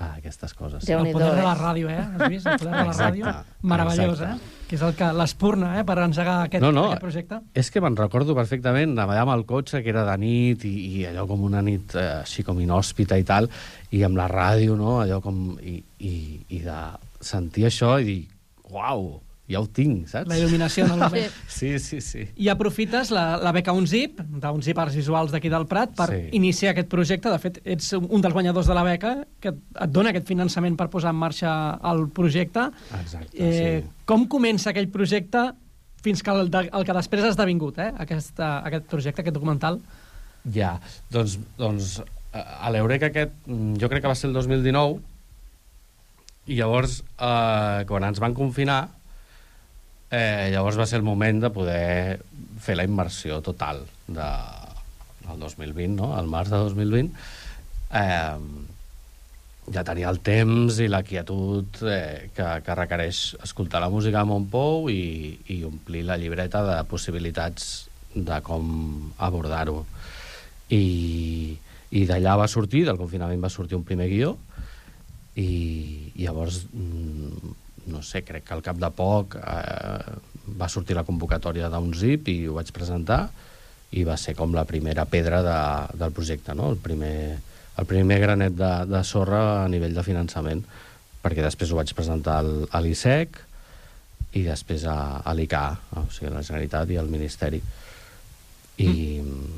a 0.00 0.06
aquestes 0.16 0.54
coses. 0.56 0.88
El 0.88 1.10
poder 1.12 1.34
de 1.36 1.42
la 1.44 1.52
ràdio, 1.58 1.90
eh? 1.92 2.00
Has 2.00 2.30
vist? 2.32 2.46
El 2.48 2.56
poder 2.62 2.72
de 2.72 2.86
la 2.88 2.94
ràdio. 2.96 3.26
Exacte, 3.26 3.66
Meravellós, 3.74 4.22
exacte. 4.22 4.38
eh? 4.56 4.56
Que 4.70 4.78
és 4.78 4.82
el 4.86 4.94
que 4.96 5.10
l'espurna, 5.18 5.72
eh? 5.80 5.84
Per 5.84 5.98
engegar 5.98 6.38
aquest, 6.46 6.62
No, 6.64 6.70
no. 6.72 6.86
aquest 6.88 7.02
projecte. 7.04 7.40
És 7.58 7.70
que 7.74 7.82
me'n 7.84 7.98
recordo 7.98 8.34
perfectament, 8.38 8.94
anava 8.96 9.18
amb 9.20 9.34
el 9.34 9.44
cotxe, 9.44 9.82
que 9.84 9.90
era 9.92 10.06
de 10.08 10.16
nit, 10.22 10.64
i, 10.64 10.74
i 11.02 11.04
allò 11.10 11.26
com 11.28 11.42
una 11.50 11.60
nit 11.66 11.94
eh, 11.98 12.06
així 12.22 12.46
com 12.46 12.62
inhòspita 12.62 13.18
i 13.20 13.26
tal, 13.28 13.50
i 13.90 14.04
amb 14.06 14.16
la 14.16 14.30
ràdio, 14.30 14.78
no?, 14.78 15.00
allò 15.04 15.20
com... 15.20 15.58
I, 15.60 15.76
i, 16.06 16.14
i 16.56 16.64
de 16.64 16.80
sentir 17.20 17.66
això 17.68 17.96
i 18.00 18.04
dir, 18.06 18.20
uau, 18.70 19.20
ja 19.50 19.58
ho 19.58 19.66
tinc, 19.66 20.06
saps? 20.08 20.28
La 20.30 20.36
il·luminació 20.38 20.84
en 20.86 20.92
el 20.94 21.00
moment. 21.02 21.32
Sí, 21.50 21.72
sí, 21.82 21.98
sí. 22.00 22.22
I 22.38 22.48
aprofites 22.52 23.10
la, 23.10 23.36
la 23.42 23.50
beca 23.52 23.72
Unzip, 23.74 24.20
d'Unzip 24.22 24.78
Arts 24.78 24.94
Visuals 24.94 25.32
d'aquí 25.34 25.50
del 25.50 25.66
Prat, 25.66 25.90
per 25.98 26.06
Sí. 26.12 26.20
iniciar 26.38 26.70
aquest 26.72 26.88
projecte. 26.92 27.32
De 27.34 27.38
fet, 27.42 27.58
ets 27.64 27.92
un 27.98 28.20
dels 28.22 28.32
guanyadors 28.36 28.68
de 28.70 28.76
la 28.78 28.84
beca, 28.86 29.16
que 29.42 29.50
et 29.50 29.90
dona 29.90 30.12
aquest 30.14 30.28
finançament 30.30 30.76
per 30.78 30.86
posar 30.92 31.10
en 31.10 31.18
marxa 31.18 31.52
el 31.90 32.06
projecte. 32.14 32.68
Exacte, 33.00 33.34
Eh, 33.36 33.82
Com 34.06 34.26
comença 34.28 34.70
aquell 34.70 34.88
projecte 34.90 35.50
fins 36.02 36.22
que 36.22 36.30
el, 36.30 36.48
de, 36.50 36.68
el 36.72 36.84
que 36.86 36.94
després 36.96 37.24
ha 37.24 37.28
esdevingut, 37.34 37.76
eh? 37.78 37.90
aquest, 37.98 38.38
aquest 38.40 38.86
projecte, 38.88 39.20
aquest 39.22 39.34
documental? 39.34 39.80
Ja, 40.54 40.78
doncs, 41.12 41.38
doncs 41.58 42.00
a 42.32 42.70
l'Eureka 42.70 43.10
aquest, 43.10 43.32
mm, 43.46 43.74
jo 43.82 43.88
crec 43.90 44.00
que 44.02 44.08
va 44.08 44.14
ser 44.14 44.28
el 44.30 44.32
2019, 44.34 45.00
i 46.46 46.56
llavors, 46.58 47.00
eh, 47.18 47.84
quan 47.88 48.06
ens 48.08 48.20
van 48.22 48.34
confinar, 48.34 48.80
eh, 50.10 50.50
llavors 50.52 50.78
va 50.80 50.86
ser 50.86 50.98
el 50.98 51.06
moment 51.06 51.40
de 51.44 51.50
poder 51.54 52.20
fer 52.60 52.76
la 52.76 52.84
immersió 52.84 53.40
total 53.44 53.84
de, 54.08 54.30
del 55.26 55.38
2020, 55.38 55.94
no? 56.00 56.14
al 56.16 56.28
març 56.30 56.50
de 56.50 56.60
2020. 56.64 57.12
Eh, 58.00 58.68
ja 59.70 59.84
tenia 59.86 60.10
el 60.10 60.18
temps 60.24 60.80
i 60.82 60.88
la 60.90 61.02
quietud 61.06 61.82
eh, 61.86 62.30
que, 62.34 62.46
que 62.64 62.76
requereix 62.78 63.22
escoltar 63.44 63.82
la 63.82 63.90
música 63.92 64.22
de 64.22 64.30
Montpou 64.30 64.88
i, 64.90 65.38
i 65.52 65.62
omplir 65.68 66.02
la 66.08 66.18
llibreta 66.18 66.64
de 66.66 66.78
possibilitats 66.90 67.86
de 68.14 68.40
com 68.42 69.12
abordar-ho. 69.22 69.84
I, 70.74 71.56
i 71.94 72.04
d'allà 72.06 72.36
va 72.40 72.50
sortir, 72.50 72.84
del 72.86 72.98
confinament 72.98 73.42
va 73.42 73.52
sortir 73.52 73.78
un 73.78 73.86
primer 73.86 74.08
guió, 74.10 74.36
i, 75.38 76.12
llavors, 76.16 76.64
mm, 76.72 77.52
no 77.90 78.02
sé, 78.02 78.24
crec 78.26 78.44
que 78.48 78.56
al 78.56 78.64
cap 78.66 78.80
de 78.80 78.90
poc 78.94 79.36
eh, 79.38 80.16
va 80.58 80.68
sortir 80.68 80.96
la 80.98 81.06
convocatòria 81.06 81.70
d'un 81.70 81.92
zip 81.94 82.28
i 82.32 82.42
ho 82.48 82.56
vaig 82.58 82.72
presentar, 82.74 83.28
i 83.90 84.04
va 84.06 84.16
ser 84.20 84.36
com 84.38 84.54
la 84.54 84.66
primera 84.66 85.04
pedra 85.10 85.40
de, 85.42 85.60
del 85.98 86.12
projecte, 86.14 86.54
no? 86.54 86.70
el, 86.70 86.78
primer, 86.78 87.38
el 87.78 87.86
primer 87.90 88.20
granet 88.22 88.54
de, 88.58 88.72
de 88.90 89.02
sorra 89.06 89.64
a 89.64 89.68
nivell 89.70 89.96
de 89.96 90.04
finançament, 90.06 90.62
perquè 91.20 91.42
després 91.44 91.72
ho 91.72 91.78
vaig 91.80 91.92
presentar 91.96 92.38
al, 92.40 92.52
a 92.70 92.80
l'ISEC 92.82 93.40
i 94.38 94.44
després 94.46 94.86
a, 94.86 95.22
a 95.26 95.34
l'ICA, 95.34 95.64
o 95.98 96.06
sigui, 96.12 96.30
a 96.30 96.36
la 96.36 96.44
Generalitat 96.46 96.92
i 96.94 97.00
al 97.00 97.10
Ministeri. 97.10 97.58
I, 98.80 98.86
mm. 99.20 99.56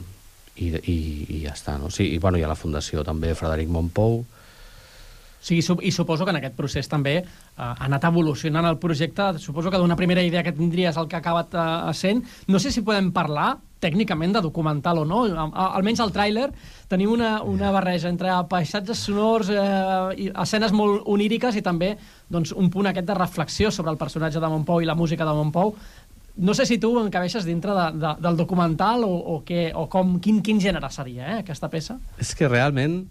i, 0.64 0.68
i, 0.80 0.96
i 1.36 1.42
ja 1.44 1.52
està, 1.52 1.76
no? 1.78 1.92
Sí, 1.92 2.08
i, 2.14 2.18
bueno, 2.22 2.40
i 2.40 2.46
a 2.46 2.50
la 2.50 2.58
Fundació 2.58 3.04
també, 3.04 3.34
Frederic 3.36 3.68
Montpou, 3.70 4.22
O 5.42 5.44
sigui, 5.44 5.62
I 5.82 5.90
suposo 5.90 6.24
que 6.24 6.30
en 6.30 6.38
aquest 6.38 6.54
procés 6.54 6.86
també 6.88 7.16
eh, 7.18 7.26
ha 7.58 7.74
anat 7.88 8.04
evolucionant 8.06 8.68
el 8.68 8.78
projecte. 8.78 9.32
Suposo 9.42 9.70
que 9.70 9.80
d'una 9.82 9.98
primera 9.98 10.22
idea 10.22 10.44
que 10.46 10.54
tindries 10.54 10.96
el 10.96 11.08
que 11.10 11.18
ha 11.18 11.22
acabat 11.24 11.54
eh, 11.58 11.94
sent. 11.98 12.22
No 12.46 12.62
sé 12.62 12.70
si 12.70 12.84
podem 12.86 13.10
parlar 13.10 13.56
tècnicament 13.82 14.36
de 14.36 14.42
documental 14.44 15.00
o 15.02 15.04
no. 15.08 15.24
Almenys 15.50 16.04
al 16.04 16.12
tràiler 16.14 16.46
tenim 16.92 17.10
una, 17.10 17.32
una 17.42 17.72
barreja 17.74 18.06
entre 18.12 18.36
paisatges 18.46 19.02
sonors, 19.08 19.50
eh, 19.50 20.28
i 20.28 20.28
escenes 20.44 20.74
molt 20.76 21.08
oníriques 21.10 21.58
i 21.58 21.64
també 21.66 21.96
doncs, 22.30 22.54
un 22.54 22.70
punt 22.70 22.92
aquest 22.92 23.08
de 23.10 23.18
reflexió 23.18 23.72
sobre 23.74 23.90
el 23.90 23.98
personatge 23.98 24.38
de 24.38 24.52
Montpou 24.52 24.80
i 24.80 24.86
la 24.86 24.94
música 24.94 25.26
de 25.26 25.34
Montpou. 25.34 25.74
No 26.36 26.54
sé 26.54 26.64
si 26.64 26.78
tu 26.80 26.94
encabeixes 27.02 27.44
dintre 27.44 27.74
de, 27.76 27.88
de, 28.00 28.14
del 28.22 28.38
documental 28.38 29.02
o, 29.04 29.10
o, 29.34 29.40
què, 29.44 29.66
o 29.76 29.84
com, 29.92 30.14
quin, 30.22 30.38
quin 30.46 30.62
gènere 30.62 30.88
seria 30.94 31.26
eh, 31.26 31.40
aquesta 31.42 31.68
peça. 31.68 31.98
És 32.22 32.32
que 32.38 32.48
realment, 32.48 33.02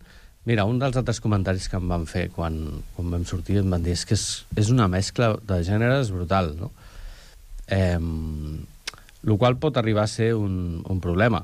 mira, 0.46 0.66
un 0.66 0.80
dels 0.82 0.98
altres 0.98 1.22
comentaris 1.22 1.68
que 1.70 1.78
em 1.78 1.88
van 1.92 2.08
fer 2.10 2.28
quan, 2.34 2.58
quan 2.96 3.14
vam 3.14 3.26
sortir 3.30 3.60
em 3.62 3.70
van 3.72 3.84
dir 3.86 3.94
és 3.96 4.06
que 4.08 4.18
és, 4.18 4.26
és 4.58 4.72
una 4.74 4.88
mescla 4.92 5.36
de 5.48 5.62
gèneres 5.68 6.12
brutal, 6.14 6.54
no? 6.58 6.72
Eh, 7.72 8.00
el 9.22 9.38
qual 9.38 9.60
pot 9.62 9.78
arribar 9.78 10.08
a 10.08 10.12
ser 10.12 10.34
un, 10.34 10.82
un 10.90 11.00
problema 11.00 11.44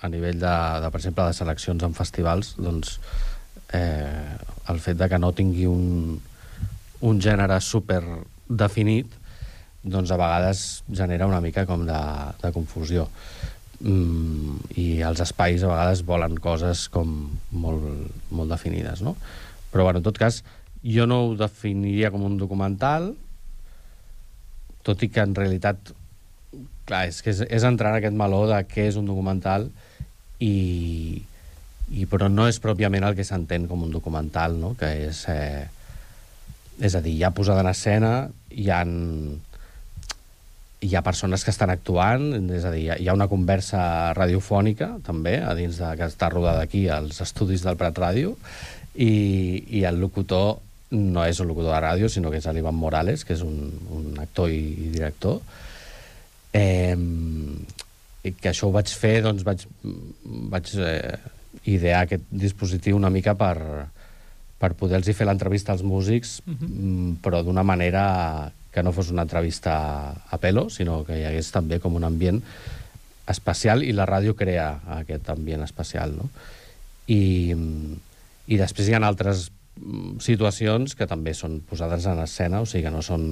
a 0.00 0.08
nivell 0.08 0.40
de, 0.40 0.54
de, 0.80 0.88
per 0.88 1.00
exemple, 1.02 1.26
de 1.28 1.36
seleccions 1.36 1.84
en 1.84 1.94
festivals, 1.94 2.54
doncs 2.56 2.96
eh, 3.76 4.36
el 4.72 4.80
fet 4.80 4.96
de 4.96 5.08
que 5.12 5.20
no 5.20 5.34
tingui 5.36 5.68
un, 5.68 6.16
un 7.06 7.20
gènere 7.20 7.60
super 7.60 8.00
definit 8.48 9.20
doncs 9.82 10.10
a 10.12 10.18
vegades 10.20 10.62
genera 10.92 11.28
una 11.28 11.40
mica 11.40 11.64
com 11.68 11.86
de, 11.88 12.00
de 12.42 12.52
confusió 12.52 13.06
mm, 13.80 14.74
i 14.80 14.86
els 15.06 15.22
espais 15.24 15.64
a 15.64 15.72
vegades 15.72 16.04
volen 16.06 16.36
coses 16.42 16.86
com 16.92 17.14
molt, 17.50 17.86
molt 18.30 18.52
definides, 18.52 19.04
no? 19.06 19.16
Però, 19.70 19.86
bueno, 19.86 20.00
en 20.00 20.06
tot 20.06 20.18
cas, 20.18 20.42
jo 20.82 21.06
no 21.06 21.24
ho 21.24 21.34
definiria 21.38 22.10
com 22.10 22.24
un 22.26 22.38
documental, 22.40 23.12
tot 24.86 25.02
i 25.04 25.10
que 25.12 25.22
en 25.22 25.36
realitat 25.36 25.92
clar, 26.90 27.06
és 27.10 27.20
que 27.22 27.32
és, 27.32 27.44
és 27.46 27.66
entrar 27.66 27.92
en 27.94 28.00
aquest 28.00 28.16
meló 28.18 28.44
de 28.50 28.58
què 28.68 28.88
és 28.90 28.98
un 28.98 29.08
documental 29.08 29.68
i, 30.42 31.22
i 31.94 32.06
però 32.10 32.30
no 32.32 32.48
és 32.50 32.58
pròpiament 32.62 33.06
el 33.06 33.16
que 33.18 33.26
s'entén 33.26 33.68
com 33.70 33.84
un 33.86 33.94
documental, 33.94 34.56
no? 34.58 34.74
que 34.78 34.90
és, 35.06 35.22
eh, 35.30 35.68
és 36.80 36.96
a 36.96 37.04
dir, 37.04 37.14
hi 37.18 37.24
ha 37.26 37.34
posada 37.36 37.62
en 37.64 37.70
escena, 37.70 38.14
hi 38.50 38.70
ha, 38.72 38.82
hi 40.80 40.94
ha 40.96 41.02
persones 41.04 41.44
que 41.44 41.52
estan 41.52 41.70
actuant, 41.72 42.30
és 42.56 42.64
a 42.64 42.72
dir, 42.72 42.86
hi 42.88 43.08
ha, 43.08 43.14
una 43.16 43.28
conversa 43.28 44.14
radiofònica, 44.16 44.94
també, 45.04 45.36
a 45.44 45.52
dins 45.58 45.76
de, 45.80 45.90
que 45.98 46.08
està 46.08 46.30
rodada 46.32 46.64
aquí, 46.64 46.86
als 46.88 47.20
estudis 47.20 47.64
del 47.66 47.76
Prat 47.80 48.00
Ràdio, 48.00 48.34
i, 48.96 49.12
i 49.76 49.84
el 49.88 50.00
locutor 50.00 50.58
no 50.90 51.24
és 51.28 51.38
un 51.38 51.50
locutor 51.50 51.76
de 51.76 51.82
ràdio, 51.84 52.08
sinó 52.10 52.32
que 52.32 52.40
és 52.40 52.48
l'Ivan 52.50 52.74
Morales, 52.74 53.22
que 53.24 53.36
és 53.36 53.44
un, 53.46 53.68
un 53.94 54.16
actor 54.18 54.50
i, 54.50 54.62
i 54.86 54.88
director, 54.96 55.38
eh, 56.56 56.96
i 58.24 58.32
que 58.36 58.50
això 58.50 58.68
ho 58.68 58.74
vaig 58.74 58.90
fer, 58.90 59.20
doncs 59.24 59.44
vaig, 59.46 59.66
vaig 60.50 60.72
eh, 60.80 61.18
idear 61.70 62.06
aquest 62.06 62.24
dispositiu 62.32 62.96
una 62.96 63.12
mica 63.12 63.36
per, 63.38 63.56
per 64.60 64.72
poder-los 64.80 65.16
fer 65.16 65.28
l'entrevista 65.28 65.76
als 65.76 65.84
músics, 65.84 66.40
uh 66.46 66.56
-huh. 66.56 67.14
però 67.22 67.44
d'una 67.44 67.62
manera 67.62 68.50
que 68.70 68.82
no 68.82 68.92
fos 68.92 69.10
una 69.10 69.22
entrevista 69.26 69.74
a 70.30 70.38
pelo, 70.38 70.68
sinó 70.70 71.02
que 71.04 71.18
hi 71.18 71.24
hagués 71.26 71.50
també 71.52 71.80
com 71.82 71.96
un 71.98 72.06
ambient 72.06 72.42
especial 73.30 73.84
i 73.86 73.92
la 73.94 74.06
ràdio 74.08 74.36
crea 74.38 74.80
aquest 75.00 75.30
ambient 75.30 75.62
especial, 75.66 76.14
no? 76.16 76.30
I, 77.10 77.54
i 78.46 78.58
després 78.58 78.88
hi 78.88 78.94
ha 78.94 79.02
altres 79.02 79.48
mm, 79.50 80.20
situacions 80.22 80.94
que 80.98 81.08
també 81.10 81.34
són 81.34 81.60
posades 81.66 82.06
en 82.06 82.22
escena, 82.22 82.62
o 82.62 82.68
sigui 82.68 82.86
que 82.86 82.94
no 82.94 83.02
són 83.02 83.26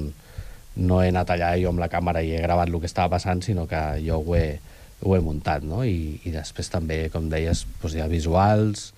no 0.78 1.00
he 1.02 1.10
anat 1.10 1.32
allà 1.34 1.54
jo 1.58 1.72
amb 1.72 1.82
la 1.82 1.90
càmera 1.90 2.22
i 2.22 2.34
he 2.36 2.42
gravat 2.42 2.70
el 2.70 2.78
que 2.78 2.86
estava 2.86 3.16
passant, 3.16 3.42
sinó 3.42 3.66
que 3.70 3.80
jo 4.04 4.20
ho 4.22 4.36
he, 4.38 4.60
ho 5.02 5.16
he 5.16 5.20
muntat, 5.22 5.64
no? 5.66 5.82
I, 5.84 6.20
i 6.24 6.34
després 6.34 6.70
també, 6.70 7.08
com 7.14 7.26
deies, 7.30 7.64
doncs 7.82 7.96
hi 7.96 8.02
ha 8.04 8.10
visuals, 8.10 8.92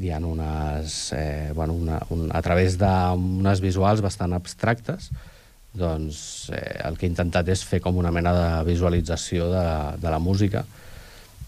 hi 0.00 0.12
ha 0.12 0.20
unes... 0.24 1.12
Eh, 1.16 1.52
bueno, 1.54 1.76
una, 1.76 2.00
un, 2.14 2.30
a 2.32 2.40
través 2.44 2.78
d'unes 2.80 3.60
visuals 3.60 4.00
bastant 4.04 4.32
abstractes, 4.32 5.10
doncs 5.72 6.50
eh, 6.52 6.80
el 6.84 6.98
que 6.98 7.06
he 7.06 7.10
intentat 7.10 7.48
és 7.52 7.64
fer 7.64 7.80
com 7.80 7.96
una 7.96 8.12
mena 8.12 8.32
de 8.36 8.48
visualització 8.68 9.48
de, 9.52 9.64
de 10.02 10.12
la 10.12 10.20
música 10.20 10.64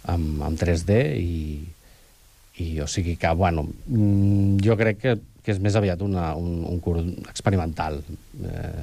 amb, 0.09 0.43
amb 0.47 0.61
3D 0.61 0.97
i, 1.21 1.45
i 2.65 2.69
o 2.81 2.89
sigui 2.89 3.17
que, 3.21 3.31
bueno, 3.37 3.67
mm, 3.67 4.65
jo 4.65 4.77
crec 4.81 5.01
que, 5.03 5.15
que 5.45 5.53
és 5.53 5.61
més 5.61 5.77
aviat 5.77 6.03
una, 6.05 6.33
un, 6.41 6.65
un 6.69 6.81
curt 6.81 7.29
experimental. 7.29 8.01
Eh, 8.41 8.83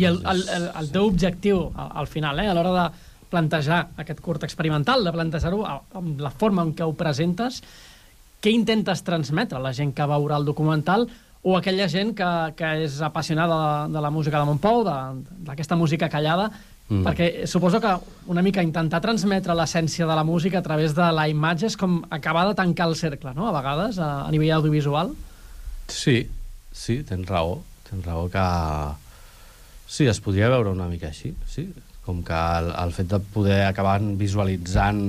I 0.00 0.06
el, 0.10 0.20
el, 0.30 0.46
el, 0.52 0.68
el 0.82 0.92
teu 0.92 1.08
objectiu, 1.08 1.66
al, 1.72 1.90
al 2.04 2.10
final, 2.10 2.40
eh, 2.42 2.48
a 2.50 2.56
l'hora 2.56 2.76
de 2.76 2.86
plantejar 3.34 3.80
aquest 3.98 4.20
curt 4.22 4.44
experimental, 4.46 5.04
de 5.04 5.12
plantejar-ho 5.14 5.64
amb 5.66 6.20
la 6.22 6.30
forma 6.30 6.62
en 6.66 6.74
què 6.76 6.86
ho 6.86 6.94
presentes, 6.98 7.62
què 8.44 8.52
intentes 8.52 9.02
transmetre 9.02 9.58
a 9.58 9.64
la 9.64 9.72
gent 9.72 9.94
que 9.96 10.06
veurà 10.06 10.36
el 10.38 10.44
documental 10.44 11.08
o 11.44 11.58
aquella 11.58 11.86
gent 11.92 12.14
que, 12.16 12.28
que 12.56 12.68
és 12.86 13.00
apassionada 13.04 13.56
de, 13.60 13.92
de 13.92 14.00
la 14.00 14.10
música 14.10 14.40
de 14.40 14.46
Montpou, 14.48 14.80
de- 14.86 15.42
d'aquesta 15.44 15.76
música 15.76 16.08
callada, 16.08 16.48
mm. 16.88 17.02
perquè 17.04 17.28
suposo 17.46 17.80
que 17.84 17.92
una 18.32 18.40
mica 18.42 18.64
intentar 18.64 19.02
transmetre 19.04 19.52
l'essència 19.54 20.08
de 20.08 20.16
la 20.16 20.24
música 20.24 20.58
a 20.58 20.64
través 20.64 20.96
de 20.96 21.10
la 21.12 21.28
imatge 21.28 21.68
és 21.68 21.76
com 21.76 22.00
acabar 22.08 22.46
de 22.48 22.56
tancar 22.56 22.88
el 22.88 22.96
cercle, 22.96 23.34
no?, 23.36 23.50
a 23.50 23.52
vegades, 23.52 24.00
a, 24.00 24.24
a 24.24 24.30
nivell 24.32 24.56
audiovisual. 24.56 25.12
Sí, 25.92 26.22
sí, 26.72 27.02
tens 27.04 27.28
raó. 27.28 27.58
Tens 27.90 28.04
raó 28.06 28.30
que... 28.32 28.44
Sí, 29.86 30.06
es 30.08 30.18
podria 30.24 30.48
veure 30.48 30.72
una 30.72 30.88
mica 30.88 31.10
així, 31.12 31.34
sí. 31.46 31.68
Com 32.04 32.22
que 32.24 32.36
el, 32.36 32.70
el 32.82 32.92
fet 32.96 33.12
de 33.12 33.18
poder 33.20 33.66
acabar 33.66 33.98
visualitzant 34.00 35.04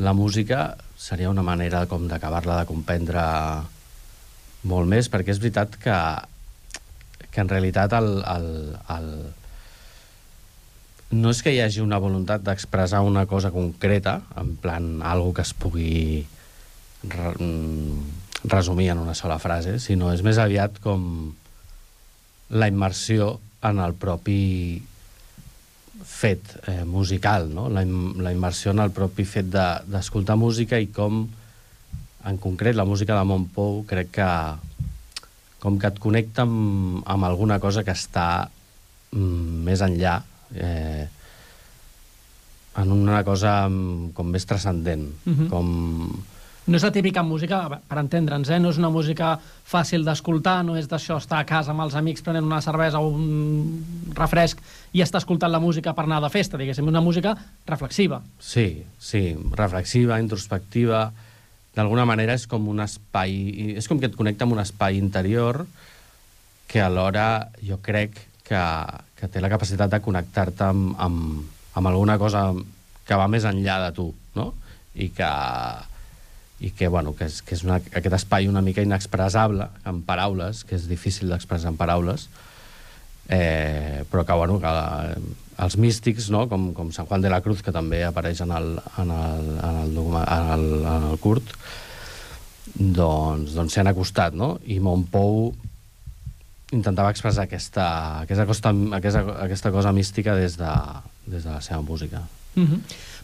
la 0.00 0.12
música 0.16 0.76
seria 0.96 1.28
una 1.30 1.44
manera 1.44 1.84
com 1.88 2.08
d'acabar-la 2.08 2.62
de 2.62 2.66
comprendre 2.68 3.22
molt 4.62 4.88
més, 4.90 5.08
perquè 5.08 5.32
és 5.32 5.40
veritat 5.40 5.76
que, 5.80 5.96
que 7.30 7.40
en 7.40 7.48
realitat 7.48 7.92
el, 7.96 8.10
el, 8.28 8.48
el, 8.96 9.10
no 11.16 11.32
és 11.32 11.40
que 11.42 11.54
hi 11.54 11.60
hagi 11.64 11.80
una 11.82 11.98
voluntat 12.02 12.44
d'expressar 12.46 13.00
una 13.06 13.24
cosa 13.26 13.50
concreta, 13.54 14.20
en 14.38 14.56
plan, 14.60 15.00
algo 15.02 15.32
que 15.34 15.42
es 15.42 15.54
pugui 15.54 16.26
re, 17.08 17.32
mm, 17.38 18.50
resumir 18.50 18.90
en 18.92 18.98
una 18.98 19.14
sola 19.14 19.38
frase, 19.38 19.78
sinó 19.80 20.12
és 20.12 20.22
més 20.22 20.38
aviat 20.38 20.78
com 20.84 21.32
la 22.50 22.68
immersió 22.68 23.38
en 23.62 23.78
el 23.78 23.94
propi 23.94 24.82
fet 26.04 26.54
eh, 26.66 26.84
musical, 26.88 27.50
no? 27.52 27.68
la, 27.68 27.82
im 27.84 28.14
la 28.24 28.32
immersió 28.32 28.72
en 28.72 28.80
el 28.80 28.90
propi 28.96 29.26
fet 29.28 29.50
de- 29.52 29.82
d'escoltar 29.92 30.36
de, 30.36 30.40
música 30.40 30.78
i 30.80 30.86
com, 30.88 31.26
en 32.26 32.36
concret, 32.38 32.76
la 32.76 32.84
música 32.84 33.16
de 33.18 33.24
Montpou 33.24 33.84
crec 33.88 34.10
que 34.18 34.28
com 35.60 35.78
que 35.78 35.88
et 35.92 35.98
connecta 36.00 36.42
amb, 36.46 37.02
amb 37.04 37.24
alguna 37.28 37.58
cosa 37.60 37.84
que 37.84 37.92
està 37.92 38.48
mm, 39.12 39.62
més 39.66 39.80
enllà, 39.84 40.18
eh, 40.56 41.06
en 42.80 42.92
una 42.94 43.22
cosa 43.26 43.68
mm, 43.68 44.12
com 44.16 44.28
més 44.32 44.46
transcendent, 44.46 45.08
Mhm. 45.26 45.48
com... 45.52 46.22
No 46.70 46.76
és 46.76 46.84
la 46.84 46.92
típica 46.92 47.22
música, 47.26 47.64
per 47.88 47.98
entendre'ns, 47.98 48.48
eh? 48.52 48.58
no 48.60 48.68
és 48.70 48.76
una 48.78 48.90
música 48.94 49.32
fàcil 49.66 50.04
d'escoltar, 50.06 50.60
no 50.64 50.76
és 50.76 50.86
d'això 50.86 51.16
estar 51.18 51.40
a 51.40 51.46
casa 51.48 51.72
amb 51.72 51.80
els 51.82 51.96
amics 51.98 52.22
prenent 52.22 52.44
una 52.46 52.60
cervesa 52.62 53.00
o 53.00 53.08
un 53.08 54.12
refresc 54.14 54.60
i 54.92 55.00
estar 55.02 55.18
escoltant 55.18 55.50
la 55.50 55.58
música 55.58 55.94
per 55.96 56.04
anar 56.04 56.20
de 56.22 56.28
festa, 56.30 56.56
diguéssim, 56.60 56.86
una 56.86 57.00
música 57.00 57.34
reflexiva. 57.66 58.20
Sí, 58.38 58.84
sí, 59.00 59.36
reflexiva, 59.56 60.20
introspectiva, 60.20 61.10
d'alguna 61.80 62.06
manera 62.08 62.36
és 62.36 62.46
com 62.50 62.68
un 62.70 62.82
espai... 62.84 63.74
És 63.80 63.88
com 63.88 64.00
que 64.00 64.10
et 64.10 64.16
connecta 64.16 64.46
amb 64.46 64.56
un 64.56 64.62
espai 64.62 65.00
interior 65.00 65.64
que 66.70 66.82
alhora 66.84 67.50
jo 67.66 67.80
crec 67.82 68.14
que, 68.46 68.62
que 69.18 69.28
té 69.32 69.42
la 69.42 69.50
capacitat 69.50 69.90
de 69.90 70.02
connectar-te 70.04 70.68
amb, 70.68 70.92
amb, 70.98 71.46
amb 71.74 71.90
alguna 71.90 72.18
cosa 72.20 72.50
que 73.06 73.18
va 73.18 73.30
més 73.30 73.46
enllà 73.48 73.80
de 73.88 73.94
tu, 73.96 74.10
no? 74.36 74.52
I 74.94 75.08
que, 75.14 75.30
i 76.60 76.70
que, 76.76 76.90
bueno, 76.92 77.14
que 77.18 77.26
és, 77.30 77.40
que 77.46 77.56
és 77.56 77.64
una, 77.66 77.80
aquest 77.80 78.14
espai 78.20 78.46
una 78.50 78.62
mica 78.62 78.84
inexpressable 78.86 79.66
en 79.88 80.02
paraules, 80.06 80.62
que 80.68 80.76
és 80.78 80.86
difícil 80.90 81.32
d'expressar 81.32 81.72
en 81.72 81.78
paraules, 81.80 82.28
eh, 83.30 84.02
però 84.10 84.24
que, 84.26 84.34
bueno, 84.34 84.58
que 84.60 84.66
la, 84.74 85.14
els 85.64 85.76
místics, 85.78 86.30
no? 86.34 86.46
com, 86.50 86.70
com 86.74 86.90
Sant 86.92 87.06
Juan 87.08 87.22
de 87.22 87.30
la 87.32 87.40
Cruz, 87.44 87.62
que 87.62 87.72
també 87.72 88.02
apareix 88.04 88.42
en 88.42 88.52
el, 88.56 88.72
en 88.98 89.14
el, 89.14 89.50
en 89.60 89.80
el, 89.84 89.98
en 90.20 90.52
el, 90.56 90.66
en 90.82 91.08
el 91.12 91.18
curt, 91.22 91.54
doncs 92.74 93.54
doncs 93.56 93.74
s'hi 93.74 93.82
han 93.82 93.90
acostat, 93.90 94.36
no? 94.36 94.54
I 94.70 94.78
Montpou 94.82 95.50
intentava 96.76 97.10
expressar 97.10 97.48
aquesta, 97.48 97.86
aquesta, 98.24 98.46
costa, 98.46 98.72
aquesta, 98.98 99.24
aquesta 99.46 99.72
cosa 99.74 99.92
mística 99.92 100.36
des 100.38 100.56
de, 100.60 100.74
des 101.26 101.42
de 101.46 101.50
la 101.50 101.60
seva 101.60 101.82
música. 101.82 102.22
Mm 102.54 102.66
-hmm. 102.66 102.80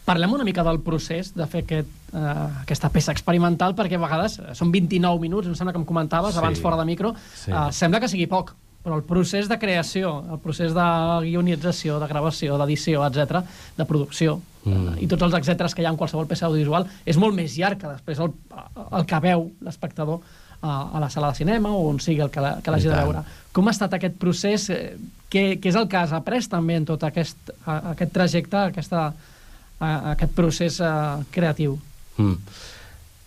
Parlem 0.07 0.33
una 0.33 0.43
mica 0.43 0.63
del 0.63 0.79
procés 0.79 1.33
de 1.35 1.45
fer 1.47 1.63
aquest, 1.63 1.87
eh, 2.13 2.61
aquesta 2.61 2.89
peça 2.89 3.11
experimental, 3.11 3.75
perquè 3.75 3.95
a 3.95 3.99
vegades 3.99 4.39
són 4.53 4.71
29 4.71 5.19
minuts, 5.19 5.47
em 5.47 5.55
sembla 5.55 5.73
que 5.73 5.79
em 5.79 5.85
comentaves 5.85 6.33
Sí. 6.33 6.39
abans 6.39 6.59
fora 6.59 6.77
de 6.77 6.85
micro, 6.85 7.13
Sí. 7.35 7.51
eh, 7.51 7.71
sembla 7.71 7.99
que 7.99 8.07
sigui 8.07 8.27
poc, 8.27 8.53
però 8.87 8.95
el 8.95 9.03
procés 9.03 9.49
de 9.51 9.57
creació, 9.59 10.21
el 10.31 10.39
procés 10.39 10.71
de 10.71 10.83
guionització, 11.25 11.97
de 11.99 12.07
gravació, 12.07 12.55
d'edició, 12.61 13.03
etc, 13.09 13.41
de 13.77 13.85
producció, 13.89 14.39
Mm. 14.67 14.97
i 14.99 15.07
tots 15.07 15.23
els 15.23 15.33
etcèteres 15.37 15.71
que 15.75 15.79
hi 15.81 15.85
ha 15.87 15.91
en 15.93 15.95
qualsevol 15.99 16.25
peça 16.27 16.45
audiovisual, 16.47 16.87
és 17.07 17.15
molt 17.15 17.35
més 17.35 17.53
llarg 17.55 17.77
que 17.79 17.87
després 17.87 18.19
el, 18.19 18.33
el 18.97 19.05
que 19.07 19.19
veu 19.23 19.45
l'espectador 19.63 20.17
a, 20.59 20.73
a 20.91 20.99
la 20.99 21.07
sala 21.09 21.29
de 21.31 21.37
cinema 21.39 21.71
o 21.71 21.85
on 21.87 22.01
sigui 22.03 22.19
el 22.25 22.29
que 22.33 22.41
l'hagi 22.41 22.89
de 22.89 22.97
veure. 22.97 23.21
Com 23.55 23.67
ha 23.69 23.71
estat 23.71 23.93
aquest 23.95 24.17
procés? 24.19 24.69
Eh, 24.69 24.97
Què, 25.31 25.57
què 25.59 25.67
és 25.71 25.75
el 25.75 25.87
que 25.91 25.97
has 25.99 26.11
après 26.15 26.43
també 26.47 26.75
en 26.79 26.85
tot 26.87 27.01
aquest, 27.03 27.49
a- 27.65 27.93
aquest 27.93 28.11
trajecte, 28.15 28.57
aquesta, 28.73 29.05
a, 29.79 29.89
aquest 30.13 30.31
procés 30.35 30.79
eh, 30.79 30.91
creatiu? 31.31 31.77
Mm. 32.17 32.35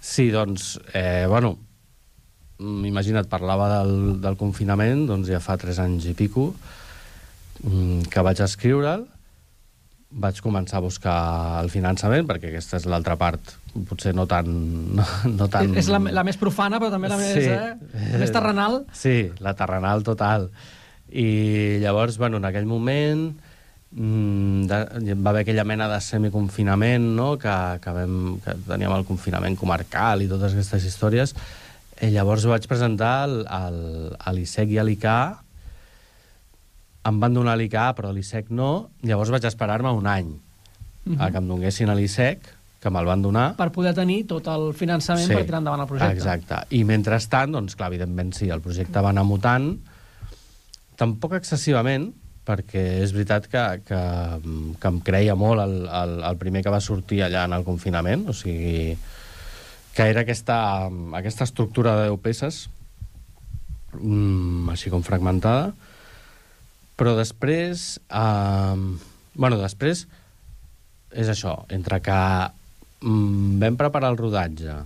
Sí, 0.00 0.30
doncs, 0.32 0.78
eh, 0.92 1.24
bueno, 1.28 1.56
imagina't, 2.60 3.28
parlava 3.30 3.68
del, 3.78 3.94
del 4.20 4.36
confinament, 4.40 5.06
doncs 5.08 5.30
ja 5.32 5.40
fa 5.40 5.56
tres 5.60 5.78
anys 5.80 6.06
i 6.10 6.14
pico, 6.18 6.50
mm, 7.64 8.10
que 8.12 8.24
vaig 8.26 8.42
escriure'l, 8.44 9.06
vaig 10.10 10.40
començar 10.42 10.80
a 10.80 10.84
buscar 10.84 11.16
el 11.62 11.68
finançament, 11.70 12.26
perquè 12.26 12.50
aquesta 12.50 12.80
és 12.80 12.86
l'altra 12.90 13.14
part, 13.16 13.52
potser 13.86 14.10
no 14.16 14.24
tan... 14.26 14.48
No, 14.98 15.04
no 15.30 15.46
tan... 15.52 15.76
És 15.78 15.86
la, 15.92 16.00
la 16.02 16.24
més 16.26 16.36
profana, 16.40 16.80
però 16.82 16.90
també 16.90 17.08
la 17.12 17.18
més, 17.20 17.36
Sí. 17.36 17.46
eh, 17.46 18.10
la 18.16 18.18
més 18.24 18.32
terrenal. 18.34 18.80
Sí, 18.92 19.30
la 19.38 19.54
terrenal 19.54 20.02
total. 20.02 20.48
I 21.10 21.78
llavors, 21.82 22.18
bueno, 22.18 22.38
en 22.42 22.48
aquell 22.50 22.66
moment 22.66 23.28
mm, 23.94 24.66
de, 24.66 25.14
va 25.14 25.30
haver 25.30 25.44
aquella 25.46 25.64
mena 25.64 25.86
de 25.90 26.00
semiconfinament, 26.02 27.06
no?, 27.16 27.36
que, 27.38 27.54
que, 27.82 27.94
vam, 27.94 28.18
que 28.42 28.56
teníem 28.66 28.94
el 28.98 29.06
confinament 29.08 29.56
comarcal 29.58 30.22
i 30.26 30.28
totes 30.30 30.58
aquestes 30.58 30.90
històries. 30.90 31.34
I 32.00 32.08
llavors 32.14 32.46
vaig 32.48 32.64
presentar 32.70 33.28
a 33.28 34.32
l'ISEC 34.32 34.72
i 34.72 34.78
a 34.80 34.84
l'ICA. 34.86 35.16
Em 37.08 37.18
van 37.20 37.34
donar 37.36 37.56
l'ICA, 37.60 37.90
però 37.96 38.12
l'ISEC 38.12 38.48
no. 38.56 38.90
Llavors 39.04 39.32
vaig 39.32 39.44
esperar-me 39.48 39.92
un 39.96 40.06
any 40.06 40.30
Mhm. 41.04 41.20
a 41.20 41.30
que 41.30 41.38
em 41.38 41.46
donguessin 41.48 41.88
a 41.88 41.94
l'ISEC, 41.94 42.40
que 42.80 42.90
me'l 42.90 43.06
van 43.08 43.22
donar. 43.22 43.56
Per 43.56 43.70
poder 43.72 43.94
tenir 43.94 44.26
tot 44.26 44.46
el 44.48 44.72
finançament 44.74 45.26
per 45.28 45.44
tirar 45.44 45.58
endavant 45.58 45.80
el 45.80 45.86
projecte. 45.88 46.16
Exacte. 46.16 46.58
I 46.76 46.84
mentrestant, 46.84 47.52
doncs 47.52 47.74
clar, 47.76 47.88
evidentment 47.88 48.32
sí, 48.36 48.48
el 48.50 48.60
projecte 48.60 49.00
va 49.00 49.10
anar 49.10 49.24
mutant, 49.24 49.78
tampoc 50.96 51.34
excessivament, 51.34 52.12
perquè 52.46 53.02
és 53.02 53.12
veritat 53.12 53.46
que, 53.48 53.64
que, 53.86 54.00
que 54.80 54.88
em 54.88 55.00
creia 55.00 55.34
molt 55.34 55.60
el, 55.60 55.74
el, 55.88 56.14
el 56.24 56.36
primer 56.40 56.62
que 56.62 56.70
va 56.72 56.80
sortir 56.80 57.22
allà 57.22 57.44
en 57.44 57.52
el 57.52 57.64
confinament, 57.64 58.28
o 58.28 58.32
sigui, 58.36 58.96
que 59.94 60.06
era 60.06 60.22
aquesta, 60.22 60.88
aquesta 61.18 61.44
estructura 61.44 61.96
de 61.98 62.10
10 62.10 62.22
peces, 62.22 62.60
mm, 63.98 64.70
així 64.72 64.92
com 64.92 65.04
fragmentada, 65.06 65.72
però 67.00 67.16
després... 67.18 67.98
Eh, 68.08 68.76
bueno, 69.40 69.56
després 69.60 70.06
és 71.10 71.30
això, 71.30 71.54
entre 71.74 72.00
que 72.04 72.18
mm, 73.02 73.58
vam 73.62 73.78
preparar 73.80 74.12
el 74.12 74.18
rodatge 74.20 74.76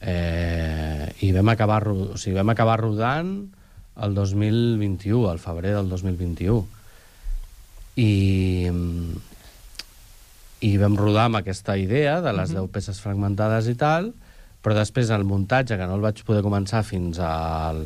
eh, 0.00 1.08
i 1.24 1.32
vam 1.36 1.50
acabar, 1.52 1.82
o 1.88 2.16
sigui, 2.20 2.36
vam 2.38 2.52
acabar 2.52 2.78
rodant 2.80 3.34
el 4.04 4.14
2021, 4.14 5.28
al 5.30 5.38
febrer 5.42 5.74
del 5.76 5.88
2021. 5.88 6.64
I, 7.96 8.10
mm, 8.70 9.33
i 10.64 10.76
vam 10.80 10.94
rodar 10.96 11.26
amb 11.28 11.40
aquesta 11.42 11.76
idea 11.80 12.20
de 12.24 12.32
les 12.32 12.54
10 12.54 12.70
peces 12.72 13.00
fragmentades 13.04 13.68
i 13.68 13.74
tal, 13.76 14.12
però 14.64 14.76
després 14.78 15.10
el 15.12 15.26
muntatge, 15.28 15.76
que 15.76 15.86
no 15.90 15.98
el 15.98 16.04
vaig 16.04 16.22
poder 16.24 16.40
començar 16.46 16.82
fins 16.86 17.18
al 17.20 17.84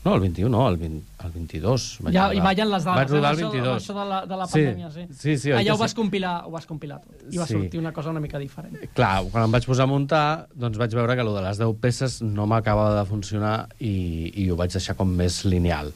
No, 0.00 0.14
el 0.16 0.22
21 0.24 0.48
no, 0.48 0.62
el, 0.70 0.78
20, 0.80 1.00
el 1.26 1.32
22. 1.34 1.82
Vaig 2.06 2.14
Ja, 2.14 2.22
rodar. 2.30 2.36
I 2.38 2.40
ballen 2.40 2.70
les 2.72 2.84
dades. 2.86 2.96
Vaig 3.02 3.10
rodar 3.12 3.32
eh, 3.34 3.36
el 3.36 3.42
amb 3.44 3.52
22. 3.52 3.66
Això, 3.68 3.82
això 3.82 3.96
de 3.98 4.04
la, 4.08 4.20
de 4.30 4.36
la 4.40 4.46
Sí, 4.48 4.52
pandèmia, 4.62 4.88
sí. 4.94 5.02
sí, 5.18 5.34
sí, 5.42 5.50
oi 5.52 5.58
Allà 5.58 5.74
ho 5.74 5.76
vas, 5.82 5.90
sí. 5.92 5.96
compilar, 5.98 6.30
ho 6.46 6.50
vas 6.54 6.64
compilar 6.70 6.96
tot. 7.02 7.18
I 7.28 7.36
va 7.36 7.44
Sí. 7.46 7.52
sortir 7.58 7.80
una 7.82 7.92
cosa 7.92 8.08
una 8.14 8.22
mica 8.24 8.38
diferent. 8.40 8.78
Clar, 8.96 9.10
quan 9.28 9.44
em 9.44 9.52
vaig 9.52 9.66
posar 9.68 9.84
a 9.84 9.90
muntar, 9.92 10.22
doncs 10.56 10.78
vaig 10.80 10.94
veure 10.96 11.18
que 11.18 11.20
allò 11.26 11.34
de 11.36 11.42
les 11.44 11.60
10 11.60 11.74
peces 11.84 12.16
no 12.22 12.46
m'acabava 12.48 12.96
de 13.02 13.04
funcionar 13.10 13.68
i, 13.78 13.92
i 14.40 14.48
ho 14.48 14.56
vaig 14.56 14.72
deixar 14.72 14.96
com 14.96 15.12
més 15.20 15.42
lineal, 15.44 15.92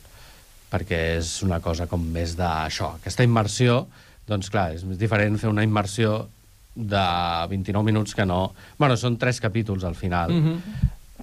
perquè 0.70 1.00
és 1.22 1.32
una 1.48 1.62
cosa 1.64 1.86
com 1.88 2.04
més 2.04 2.36
d'això. 2.36 2.96
Aquesta 3.00 3.24
immersió, 3.24 3.86
doncs 4.28 4.50
clar, 4.50 4.72
és 4.74 4.84
més 4.88 4.98
diferent 4.98 5.36
fer 5.38 5.50
una 5.52 5.64
immersió 5.66 6.28
de 6.74 7.04
29 7.50 7.84
minuts 7.86 8.14
que 8.18 8.26
no... 8.26 8.52
Bueno, 8.78 8.96
són 8.98 9.16
tres 9.20 9.40
capítols 9.40 9.84
al 9.84 9.94
final, 9.94 10.32
Mhm. 10.32 10.60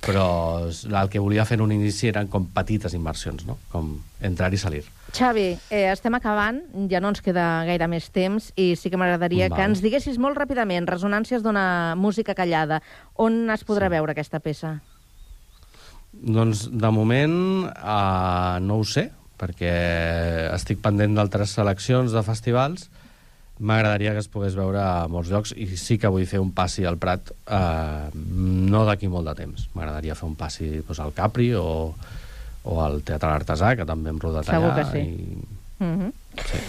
però 0.02 0.66
el 0.66 1.10
que 1.10 1.20
volia 1.20 1.44
fer 1.46 1.58
en 1.60 1.62
un 1.66 1.72
inici 1.76 2.08
eren 2.08 2.28
com 2.28 2.46
petites 2.48 2.94
immersions, 2.94 3.46
no? 3.46 3.58
Com 3.72 4.00
entrar 4.22 4.52
i 4.54 4.58
salir. 4.58 4.84
Xavi, 5.14 5.58
eh, 5.70 5.92
estem 5.92 6.16
acabant, 6.16 6.62
ja 6.90 7.02
no 7.04 7.10
ens 7.12 7.22
queda 7.22 7.66
gaire 7.68 7.88
més 7.92 8.10
temps 8.10 8.54
i 8.56 8.76
sí 8.80 8.90
que 8.90 8.98
m'agradaria 8.98 9.50
que 9.52 9.62
ens 9.62 9.82
diguessis 9.84 10.18
molt 10.18 10.38
ràpidament, 10.40 10.88
Resonàncies 10.88 11.44
d'una 11.44 11.96
música 11.98 12.34
callada, 12.34 12.82
on 13.16 13.50
es 13.52 13.66
podrà 13.68 13.90
sí. 13.92 13.98
veure 13.98 14.12
aquesta 14.16 14.40
peça? 14.40 14.80
Doncs, 16.14 16.66
de 16.72 16.90
moment, 16.92 17.36
uh, 17.72 18.60
no 18.64 18.80
ho 18.80 18.84
sé, 18.88 19.12
perquè 19.42 19.76
estic 20.54 20.82
pendent 20.84 21.18
d'altres 21.18 21.56
seleccions 21.58 22.14
de 22.14 22.22
festivals. 22.26 22.90
M'agradaria 23.62 24.14
que 24.16 24.22
es 24.24 24.30
pogués 24.32 24.56
veure 24.58 24.80
a 24.82 25.08
molts 25.12 25.30
llocs 25.30 25.52
i 25.54 25.68
sí 25.78 26.00
que 26.02 26.10
vull 26.10 26.26
fer 26.30 26.42
un 26.42 26.50
passi 26.58 26.86
al 26.88 26.98
Prat, 27.02 27.30
uh, 27.46 28.10
no 28.14 28.86
d'aquí 28.88 29.10
molt 29.10 29.30
de 29.30 29.36
temps. 29.44 29.68
M'agradaria 29.78 30.18
fer 30.18 30.30
un 30.30 30.38
passi 30.38 30.70
doncs, 30.80 31.02
al 31.04 31.14
Capri 31.18 31.52
o, 31.58 31.68
o 32.64 32.80
al 32.82 33.02
Teatre 33.06 33.36
Artesà, 33.36 33.76
que 33.78 33.86
també 33.86 34.10
hem 34.14 34.22
rodat 34.22 34.50
Segur 34.50 34.72
allà. 34.72 34.82
que 34.82 34.88
sí. 34.94 35.04
I... 35.06 35.84
Mm 35.84 35.94
-hmm. 35.98 36.12
Sí, 36.46 36.60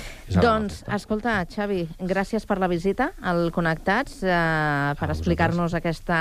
Doncs, 0.41 0.83
escolta, 0.95 1.35
Xavi, 1.51 1.83
gràcies 2.09 2.47
per 2.49 2.57
la 2.63 2.69
visita 2.71 3.11
al 3.21 3.51
Connectats, 3.53 4.23
eh, 4.23 4.95
per 4.99 5.09
explicar-nos 5.11 5.75
aquesta, 5.75 6.21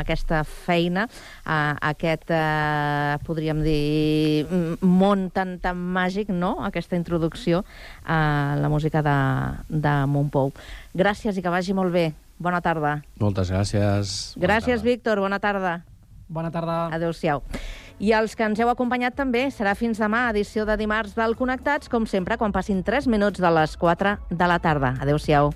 aquesta 0.00 0.42
feina, 0.44 1.06
eh, 1.46 1.74
aquest, 1.92 2.30
eh, 2.30 3.18
podríem 3.26 3.62
dir, 3.62 4.46
món 4.80 5.30
tan, 5.30 5.58
tan 5.60 5.76
màgic, 5.76 6.28
no?, 6.28 6.64
aquesta 6.64 6.96
introducció 6.96 7.64
a 8.04 8.56
la 8.58 8.68
música 8.68 9.02
de, 9.02 9.18
de 9.68 9.94
Montpou. 10.06 10.52
Gràcies 10.94 11.36
i 11.36 11.42
que 11.42 11.52
vagi 11.52 11.76
molt 11.76 11.92
bé. 11.92 12.12
Bona 12.42 12.60
tarda. 12.60 13.02
Moltes 13.20 13.52
gràcies. 13.52 14.34
Gràcies, 14.40 14.82
Víctor. 14.82 15.20
Bona 15.22 15.38
tarda. 15.38 15.82
Bona 16.28 16.50
tarda. 16.50 16.88
Adéu-siau. 16.90 17.44
I 17.98 18.12
els 18.16 18.36
que 18.36 18.46
ens 18.46 18.60
heu 18.60 18.70
acompanyat 18.72 19.16
també 19.18 19.48
serà 19.50 19.74
fins 19.78 20.00
demà, 20.00 20.28
edició 20.30 20.64
de 20.68 20.76
dimarts 20.80 21.16
del 21.18 21.36
Connectats, 21.36 21.90
com 21.92 22.06
sempre, 22.06 22.38
quan 22.38 22.54
passin 22.54 22.84
3 22.86 23.08
minuts 23.10 23.40
de 23.42 23.50
les 23.58 23.76
4 23.76 24.16
de 24.30 24.48
la 24.48 24.58
tarda. 24.62 24.94
Adéu-siau. 25.00 25.52